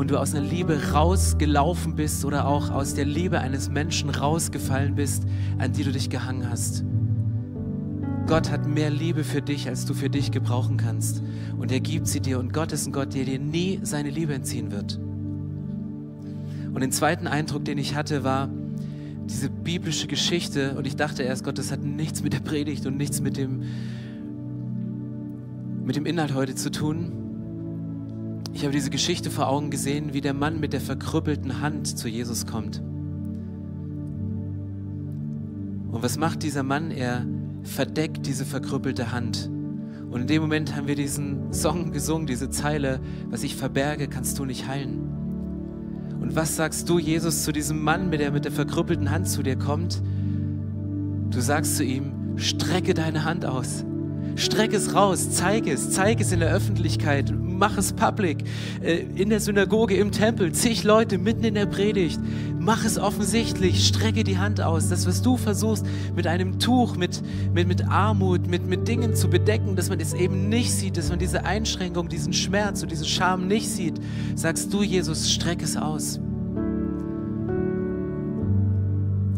und 0.00 0.10
du 0.10 0.18
aus 0.18 0.34
einer 0.34 0.46
Liebe 0.46 0.92
rausgelaufen 0.92 1.94
bist 1.94 2.24
oder 2.24 2.46
auch 2.46 2.70
aus 2.70 2.94
der 2.94 3.04
Liebe 3.04 3.38
eines 3.38 3.68
Menschen 3.68 4.08
rausgefallen 4.08 4.94
bist, 4.94 5.24
an 5.58 5.74
die 5.74 5.84
du 5.84 5.92
dich 5.92 6.08
gehangen 6.08 6.48
hast. 6.48 6.86
Gott 8.26 8.50
hat 8.50 8.66
mehr 8.66 8.88
Liebe 8.88 9.24
für 9.24 9.42
dich, 9.42 9.68
als 9.68 9.84
du 9.84 9.92
für 9.92 10.08
dich 10.08 10.30
gebrauchen 10.30 10.78
kannst. 10.78 11.22
Und 11.58 11.70
er 11.70 11.80
gibt 11.80 12.06
sie 12.06 12.20
dir. 12.20 12.38
Und 12.38 12.54
Gott 12.54 12.72
ist 12.72 12.86
ein 12.86 12.92
Gott, 12.94 13.12
der 13.12 13.26
dir 13.26 13.38
nie 13.38 13.80
seine 13.82 14.08
Liebe 14.08 14.32
entziehen 14.32 14.72
wird. 14.72 14.98
Und 16.72 16.80
den 16.80 16.92
zweiten 16.92 17.26
Eindruck, 17.26 17.66
den 17.66 17.76
ich 17.76 17.94
hatte, 17.94 18.24
war 18.24 18.48
diese 19.26 19.50
biblische 19.50 20.06
Geschichte. 20.06 20.76
Und 20.78 20.86
ich 20.86 20.96
dachte 20.96 21.24
erst, 21.24 21.44
Gott, 21.44 21.58
das 21.58 21.70
hat 21.70 21.82
nichts 21.82 22.22
mit 22.22 22.32
der 22.32 22.40
Predigt 22.40 22.86
und 22.86 22.96
nichts 22.96 23.20
mit 23.20 23.36
dem, 23.36 23.64
mit 25.84 25.96
dem 25.96 26.06
Inhalt 26.06 26.32
heute 26.32 26.54
zu 26.54 26.70
tun. 26.70 27.19
Ich 28.52 28.62
habe 28.64 28.72
diese 28.72 28.90
Geschichte 28.90 29.30
vor 29.30 29.48
Augen 29.48 29.70
gesehen, 29.70 30.12
wie 30.12 30.20
der 30.20 30.34
Mann 30.34 30.60
mit 30.60 30.72
der 30.72 30.80
verkrüppelten 30.80 31.60
Hand 31.60 31.86
zu 31.98 32.08
Jesus 32.08 32.46
kommt. 32.46 32.82
Und 35.90 36.02
was 36.02 36.18
macht 36.18 36.42
dieser 36.42 36.62
Mann? 36.62 36.90
Er 36.90 37.26
verdeckt 37.62 38.26
diese 38.26 38.44
verkrüppelte 38.44 39.12
Hand 39.12 39.50
Und 40.10 40.22
in 40.22 40.26
dem 40.26 40.42
Moment 40.42 40.74
haben 40.74 40.88
wir 40.88 40.96
diesen 40.96 41.52
Song 41.52 41.92
gesungen, 41.92 42.26
diese 42.26 42.50
Zeile, 42.50 43.00
was 43.28 43.44
ich 43.44 43.54
verberge, 43.54 44.08
kannst 44.08 44.38
du 44.38 44.44
nicht 44.44 44.66
heilen. 44.66 44.98
Und 46.20 46.34
was 46.34 46.56
sagst 46.56 46.88
du, 46.88 46.98
Jesus, 46.98 47.44
zu 47.44 47.52
diesem 47.52 47.82
Mann, 47.82 48.10
der 48.10 48.32
mit 48.32 48.44
der 48.44 48.52
verkrüppelten 48.52 49.10
Hand 49.10 49.28
zu 49.28 49.42
dir 49.44 49.56
kommt? 49.56 50.02
Du 51.30 51.40
sagst 51.40 51.76
zu 51.76 51.84
ihm, 51.84 52.12
strecke 52.36 52.92
deine 52.92 53.24
Hand 53.24 53.46
aus. 53.46 53.84
Streck 54.40 54.72
es 54.72 54.94
raus, 54.94 55.30
zeig 55.32 55.66
es, 55.66 55.90
zeig 55.90 56.18
es 56.18 56.32
in 56.32 56.40
der 56.40 56.50
Öffentlichkeit, 56.50 57.30
mach 57.38 57.76
es 57.76 57.92
public, 57.92 58.38
äh, 58.82 59.04
in 59.14 59.28
der 59.28 59.38
Synagoge, 59.38 59.96
im 59.96 60.12
Tempel, 60.12 60.52
zig 60.52 60.82
Leute 60.82 61.18
mitten 61.18 61.44
in 61.44 61.54
der 61.54 61.66
Predigt. 61.66 62.18
Mach 62.58 62.82
es 62.86 62.98
offensichtlich, 62.98 63.86
strecke 63.86 64.24
die 64.24 64.38
Hand 64.38 64.62
aus. 64.62 64.88
Das, 64.88 65.06
was 65.06 65.20
du 65.20 65.36
versuchst, 65.36 65.84
mit 66.16 66.26
einem 66.26 66.58
Tuch, 66.58 66.96
mit, 66.96 67.20
mit, 67.52 67.68
mit 67.68 67.86
Armut, 67.86 68.46
mit, 68.46 68.66
mit 68.66 68.88
Dingen 68.88 69.14
zu 69.14 69.28
bedecken, 69.28 69.76
dass 69.76 69.90
man 69.90 70.00
es 70.00 70.14
eben 70.14 70.48
nicht 70.48 70.72
sieht, 70.72 70.96
dass 70.96 71.10
man 71.10 71.18
diese 71.18 71.44
Einschränkung, 71.44 72.08
diesen 72.08 72.32
Schmerz 72.32 72.82
und 72.82 72.90
diese 72.90 73.04
Scham 73.04 73.46
nicht 73.46 73.68
sieht, 73.68 74.00
sagst 74.36 74.72
du, 74.72 74.82
Jesus, 74.82 75.30
streck 75.30 75.62
es 75.62 75.76
aus. 75.76 76.18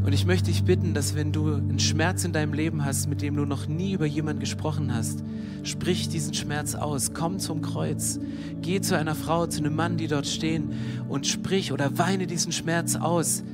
Und 0.05 0.13
ich 0.13 0.27
möchte 0.27 0.51
dich 0.51 0.65
bitten, 0.65 0.95
dass 0.95 1.15
wenn 1.15 1.31
du 1.31 1.55
einen 1.55 1.79
Schmerz 1.79 2.25
in 2.25 2.33
deinem 2.33 2.53
Leben 2.53 2.85
hast, 2.85 3.09
mit 3.09 3.23
dem 3.23 3.37
du 3.37 3.45
noch 3.45 3.69
nie 3.69 3.93
über 3.93 4.07
jemanden 4.07 4.41
gesprochen 4.41 4.93
hast, 4.93 5.23
sprich 5.63 6.09
diesen 6.09 6.35
Schmerz 6.35 6.75
aus. 6.75 7.15
Komm 7.15 7.39
zum 7.39 7.63
Kreuz. 7.63 8.19
Geh 8.61 8.81
zu 8.81 8.97
einer 8.97 9.15
Frau, 9.15 9.47
zu 9.47 9.61
einem 9.61 9.77
Mann, 9.77 9.97
die 9.97 10.09
dort 10.09 10.27
stehen 10.27 10.73
und 11.09 11.27
sprich 11.27 11.73
oder 11.73 11.99
weine 11.99 12.27
diesen 12.27 12.51
Schmerz 12.51 12.97
aus. 12.97 13.45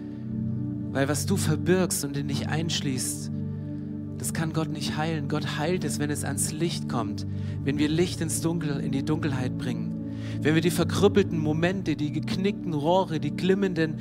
Weil 0.91 1.09
was 1.09 1.27
du 1.27 1.37
verbirgst 1.37 2.05
und 2.07 2.17
in 2.17 2.29
dich 2.29 2.49
einschließt, 2.49 3.31
das 4.17 4.33
kann 4.33 4.55
Gott 4.55 4.71
nicht 4.71 4.97
heilen. 4.97 5.29
Gott 5.29 5.59
heilt 5.59 5.85
es, 5.85 5.99
wenn 5.99 6.11
es 6.11 6.25
ans 6.25 6.51
Licht 6.53 6.89
kommt, 6.89 7.27
wenn 7.63 7.79
wir 7.79 7.89
Licht 7.89 8.23
ins 8.23 8.41
Dunkel, 8.41 8.81
in 8.81 8.91
die 8.91 9.05
Dunkelheit 9.05 9.59
bringen. 9.59 9.95
Wenn 10.41 10.55
wir 10.55 10.63
die 10.63 10.71
verkrüppelten 10.71 11.39
Momente, 11.39 11.95
die 11.97 12.13
geknickten 12.13 12.73
Rohre, 12.73 13.21
die 13.21 13.35
glimmenden 13.35 13.97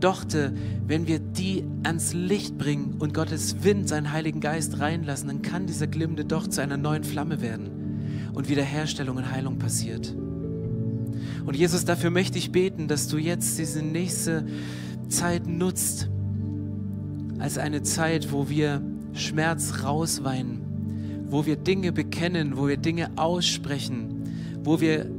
Dochte, 0.00 0.52
wenn 0.86 1.06
wir 1.06 1.18
die 1.18 1.64
ans 1.82 2.12
Licht 2.14 2.56
bringen 2.56 2.96
und 2.98 3.14
Gottes 3.14 3.62
Wind, 3.64 3.88
seinen 3.88 4.12
Heiligen 4.12 4.40
Geist 4.40 4.78
reinlassen, 4.78 5.28
dann 5.28 5.42
kann 5.42 5.66
dieser 5.66 5.86
glimmende 5.86 6.24
Docht 6.24 6.52
zu 6.52 6.62
einer 6.62 6.76
neuen 6.76 7.04
Flamme 7.04 7.40
werden 7.40 8.30
und 8.34 8.48
Wiederherstellung 8.48 9.16
und 9.16 9.30
Heilung 9.30 9.58
passiert. 9.58 10.14
Und 11.44 11.56
Jesus, 11.56 11.84
dafür 11.84 12.10
möchte 12.10 12.38
ich 12.38 12.52
beten, 12.52 12.88
dass 12.88 13.08
du 13.08 13.16
jetzt 13.16 13.58
diese 13.58 13.82
nächste 13.82 14.46
Zeit 15.08 15.46
nutzt 15.46 16.08
als 17.38 17.58
eine 17.58 17.82
Zeit, 17.82 18.32
wo 18.32 18.48
wir 18.48 18.82
Schmerz 19.14 19.82
rausweinen, 19.82 21.26
wo 21.28 21.46
wir 21.46 21.56
Dinge 21.56 21.92
bekennen, 21.92 22.56
wo 22.56 22.68
wir 22.68 22.76
Dinge 22.76 23.10
aussprechen, 23.16 24.24
wo 24.62 24.80
wir 24.80 25.10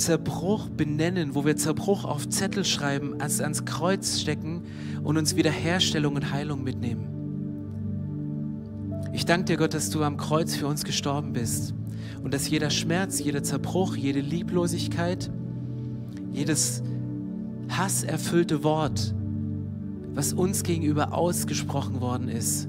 Zerbruch 0.00 0.68
benennen, 0.70 1.34
wo 1.34 1.44
wir 1.44 1.56
Zerbruch 1.56 2.04
auf 2.04 2.28
Zettel 2.28 2.64
schreiben, 2.64 3.20
ans, 3.20 3.40
ans 3.40 3.64
Kreuz 3.64 4.18
stecken 4.18 4.62
und 5.04 5.16
uns 5.16 5.36
Wiederherstellung 5.36 6.16
und 6.16 6.32
Heilung 6.32 6.64
mitnehmen. 6.64 7.06
Ich 9.12 9.26
danke 9.26 9.44
dir, 9.44 9.56
Gott, 9.56 9.74
dass 9.74 9.90
du 9.90 10.02
am 10.02 10.16
Kreuz 10.16 10.56
für 10.56 10.66
uns 10.66 10.84
gestorben 10.84 11.32
bist 11.32 11.74
und 12.22 12.32
dass 12.32 12.48
jeder 12.48 12.70
Schmerz, 12.70 13.20
jeder 13.20 13.42
Zerbruch, 13.42 13.94
jede 13.94 14.20
Lieblosigkeit, 14.20 15.30
jedes 16.32 16.82
hasserfüllte 17.68 18.64
Wort, 18.64 19.14
was 20.14 20.32
uns 20.32 20.62
gegenüber 20.62 21.12
ausgesprochen 21.14 22.00
worden 22.00 22.28
ist, 22.28 22.68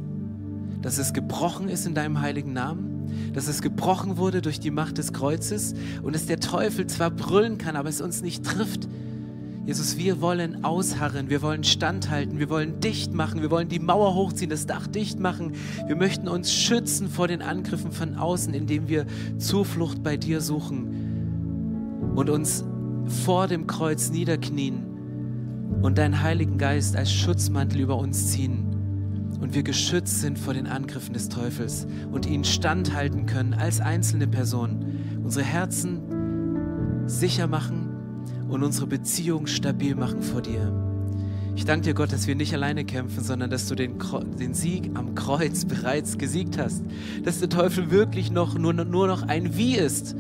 dass 0.81 0.97
es 0.97 1.13
gebrochen 1.13 1.69
ist 1.69 1.85
in 1.85 1.95
deinem 1.95 2.21
heiligen 2.21 2.53
Namen 2.53 2.90
dass 3.33 3.47
es 3.47 3.61
gebrochen 3.61 4.17
wurde 4.17 4.41
durch 4.41 4.59
die 4.59 4.71
Macht 4.71 4.97
des 4.97 5.13
Kreuzes 5.13 5.73
und 6.03 6.15
dass 6.15 6.25
der 6.25 6.39
Teufel 6.39 6.87
zwar 6.87 7.11
brüllen 7.11 7.57
kann, 7.57 7.75
aber 7.75 7.89
es 7.89 8.01
uns 8.01 8.21
nicht 8.21 8.43
trifft. 8.43 8.87
Jesus, 9.65 9.97
wir 9.97 10.21
wollen 10.21 10.63
ausharren, 10.63 11.29
wir 11.29 11.41
wollen 11.41 11.63
standhalten, 11.63 12.39
wir 12.39 12.49
wollen 12.49 12.79
dicht 12.79 13.13
machen, 13.13 13.41
wir 13.41 13.51
wollen 13.51 13.69
die 13.69 13.79
Mauer 13.79 14.15
hochziehen, 14.15 14.49
das 14.49 14.65
Dach 14.65 14.87
dicht 14.87 15.19
machen. 15.19 15.53
Wir 15.85 15.95
möchten 15.95 16.27
uns 16.27 16.51
schützen 16.51 17.07
vor 17.07 17.27
den 17.27 17.41
Angriffen 17.41 17.91
von 17.91 18.15
außen, 18.15 18.53
indem 18.53 18.87
wir 18.87 19.05
Zuflucht 19.37 20.01
bei 20.01 20.17
dir 20.17 20.41
suchen 20.41 22.11
und 22.15 22.29
uns 22.29 22.65
vor 23.23 23.47
dem 23.47 23.67
Kreuz 23.67 24.09
niederknien 24.09 24.83
und 25.81 25.97
deinen 25.97 26.21
Heiligen 26.23 26.57
Geist 26.57 26.95
als 26.95 27.11
Schutzmantel 27.13 27.81
über 27.81 27.97
uns 27.97 28.31
ziehen 28.31 28.70
und 29.41 29.55
wir 29.55 29.63
geschützt 29.63 30.21
sind 30.21 30.39
vor 30.39 30.53
den 30.53 30.67
Angriffen 30.67 31.13
des 31.13 31.27
Teufels 31.27 31.87
und 32.11 32.25
ihn 32.25 32.43
standhalten 32.43 33.25
können 33.25 33.53
als 33.53 33.81
einzelne 33.81 34.27
Person, 34.27 34.85
unsere 35.23 35.43
Herzen 35.43 37.07
sicher 37.07 37.47
machen 37.47 37.89
und 38.47 38.63
unsere 38.63 38.87
Beziehung 38.87 39.47
stabil 39.47 39.95
machen 39.95 40.21
vor 40.21 40.41
dir. 40.41 40.71
Ich 41.55 41.65
danke 41.65 41.85
dir, 41.85 41.93
Gott, 41.93 42.13
dass 42.13 42.27
wir 42.27 42.35
nicht 42.35 42.53
alleine 42.53 42.85
kämpfen, 42.85 43.23
sondern 43.23 43.49
dass 43.49 43.67
du 43.67 43.75
den, 43.75 43.95
den 44.39 44.53
Sieg 44.53 44.91
am 44.93 45.15
Kreuz 45.15 45.65
bereits 45.65 46.17
gesiegt 46.17 46.57
hast. 46.57 46.83
Dass 47.23 47.39
der 47.39 47.49
Teufel 47.49 47.91
wirklich 47.91 48.31
noch, 48.31 48.57
nur, 48.57 48.73
nur 48.73 49.07
noch 49.07 49.23
ein 49.23 49.57
Wie 49.57 49.75
ist, 49.75 50.15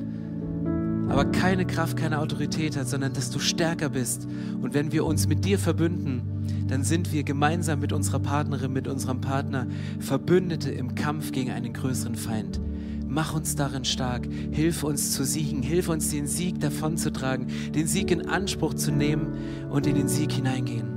aber 1.09 1.25
keine 1.25 1.65
Kraft, 1.65 1.97
keine 1.97 2.19
Autorität 2.19 2.77
hat, 2.77 2.87
sondern 2.87 3.13
dass 3.13 3.29
du 3.31 3.39
stärker 3.39 3.89
bist. 3.89 4.27
Und 4.61 4.73
wenn 4.73 4.91
wir 4.91 5.05
uns 5.05 5.27
mit 5.27 5.43
dir 5.43 5.59
verbünden, 5.59 6.40
dann 6.71 6.85
sind 6.85 7.11
wir 7.11 7.23
gemeinsam 7.23 7.81
mit 7.81 7.91
unserer 7.91 8.19
Partnerin, 8.19 8.71
mit 8.71 8.87
unserem 8.87 9.19
Partner 9.19 9.67
Verbündete 9.99 10.71
im 10.71 10.95
Kampf 10.95 11.33
gegen 11.33 11.51
einen 11.51 11.73
größeren 11.73 12.15
Feind. 12.15 12.61
Mach 13.09 13.33
uns 13.33 13.57
darin 13.57 13.83
stark, 13.83 14.25
hilf 14.51 14.83
uns 14.83 15.11
zu 15.11 15.25
siegen, 15.25 15.61
hilf 15.63 15.89
uns 15.89 16.11
den 16.11 16.27
Sieg 16.27 16.61
davonzutragen, 16.61 17.47
den 17.75 17.87
Sieg 17.87 18.09
in 18.09 18.25
Anspruch 18.25 18.73
zu 18.73 18.93
nehmen 18.93 19.33
und 19.69 19.85
in 19.85 19.95
den 19.95 20.07
Sieg 20.07 20.31
hineingehen. 20.31 20.87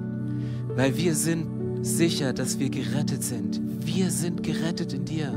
Weil 0.77 0.97
wir 0.97 1.16
sind 1.16 1.85
sicher, 1.85 2.33
dass 2.33 2.61
wir 2.61 2.70
gerettet 2.70 3.25
sind. 3.25 3.61
Wir 3.85 4.12
sind 4.12 4.45
gerettet 4.45 4.93
in 4.93 5.05
dir. 5.05 5.33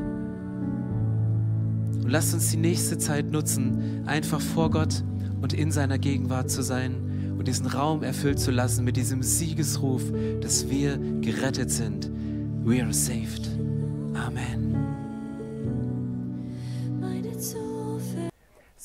Und 1.95 2.11
lasst 2.11 2.35
uns 2.35 2.51
die 2.51 2.57
nächste 2.57 2.99
Zeit 2.99 3.31
nutzen, 3.31 4.03
einfach 4.05 4.39
vor 4.39 4.69
Gott 4.69 5.03
und 5.41 5.53
in 5.53 5.71
seiner 5.71 5.97
Gegenwart 5.97 6.51
zu 6.51 6.61
sein 6.61 7.06
diesen 7.47 7.67
Raum 7.67 8.03
erfüllt 8.03 8.39
zu 8.39 8.51
lassen 8.51 8.83
mit 8.83 8.97
diesem 8.97 9.23
Siegesruf, 9.23 10.03
dass 10.41 10.69
wir 10.69 10.97
gerettet 11.21 11.71
sind. 11.71 12.09
We 12.65 12.83
are 12.83 12.93
saved. 12.93 13.47
Amen. 14.13 14.75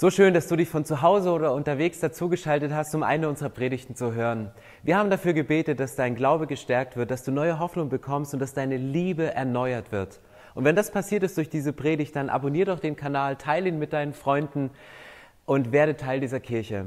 So 0.03 0.11
schön, 0.11 0.35
dass 0.35 0.49
du 0.49 0.57
dich 0.57 0.69
von 0.69 0.85
zu 0.85 1.01
Hause 1.01 1.31
oder 1.31 1.55
unterwegs 1.55 2.01
dazugeschaltet 2.01 2.73
hast, 2.73 2.93
um 2.95 3.05
eine 3.05 3.29
unserer 3.29 3.51
Predigten 3.51 3.95
zu 3.95 4.15
hören. 4.15 4.51
Wir 4.83 4.97
haben 4.97 5.11
dafür 5.11 5.33
gebetet, 5.33 5.79
dass 5.79 5.95
dein 5.95 6.17
Glaube 6.17 6.49
gestärkt 6.49 6.97
wird, 6.97 7.13
dass 7.13 7.23
du 7.23 7.31
neue 7.31 7.61
Hoffnung 7.61 7.89
bekommst 7.89 8.35
und 8.35 8.41
dass 8.41 8.53
deine 8.53 8.79
Liebe 8.79 9.33
erneuert 9.33 9.93
wird. 9.93 10.19
Und 10.55 10.65
wenn 10.65 10.75
das 10.75 10.91
passiert 10.91 11.23
ist 11.23 11.37
durch 11.37 11.51
diese 11.51 11.73
Predigt, 11.73 12.17
dann 12.17 12.31
abonnier 12.31 12.65
doch 12.65 12.81
den 12.81 12.97
Kanal, 12.97 13.37
teile 13.37 13.69
ihn 13.69 13.79
mit 13.79 13.93
deinen 13.93 14.13
Freunden 14.13 14.71
und 15.47 15.71
werde 15.73 15.97
Teil 15.97 16.19
dieser 16.19 16.41
Kirche. 16.41 16.87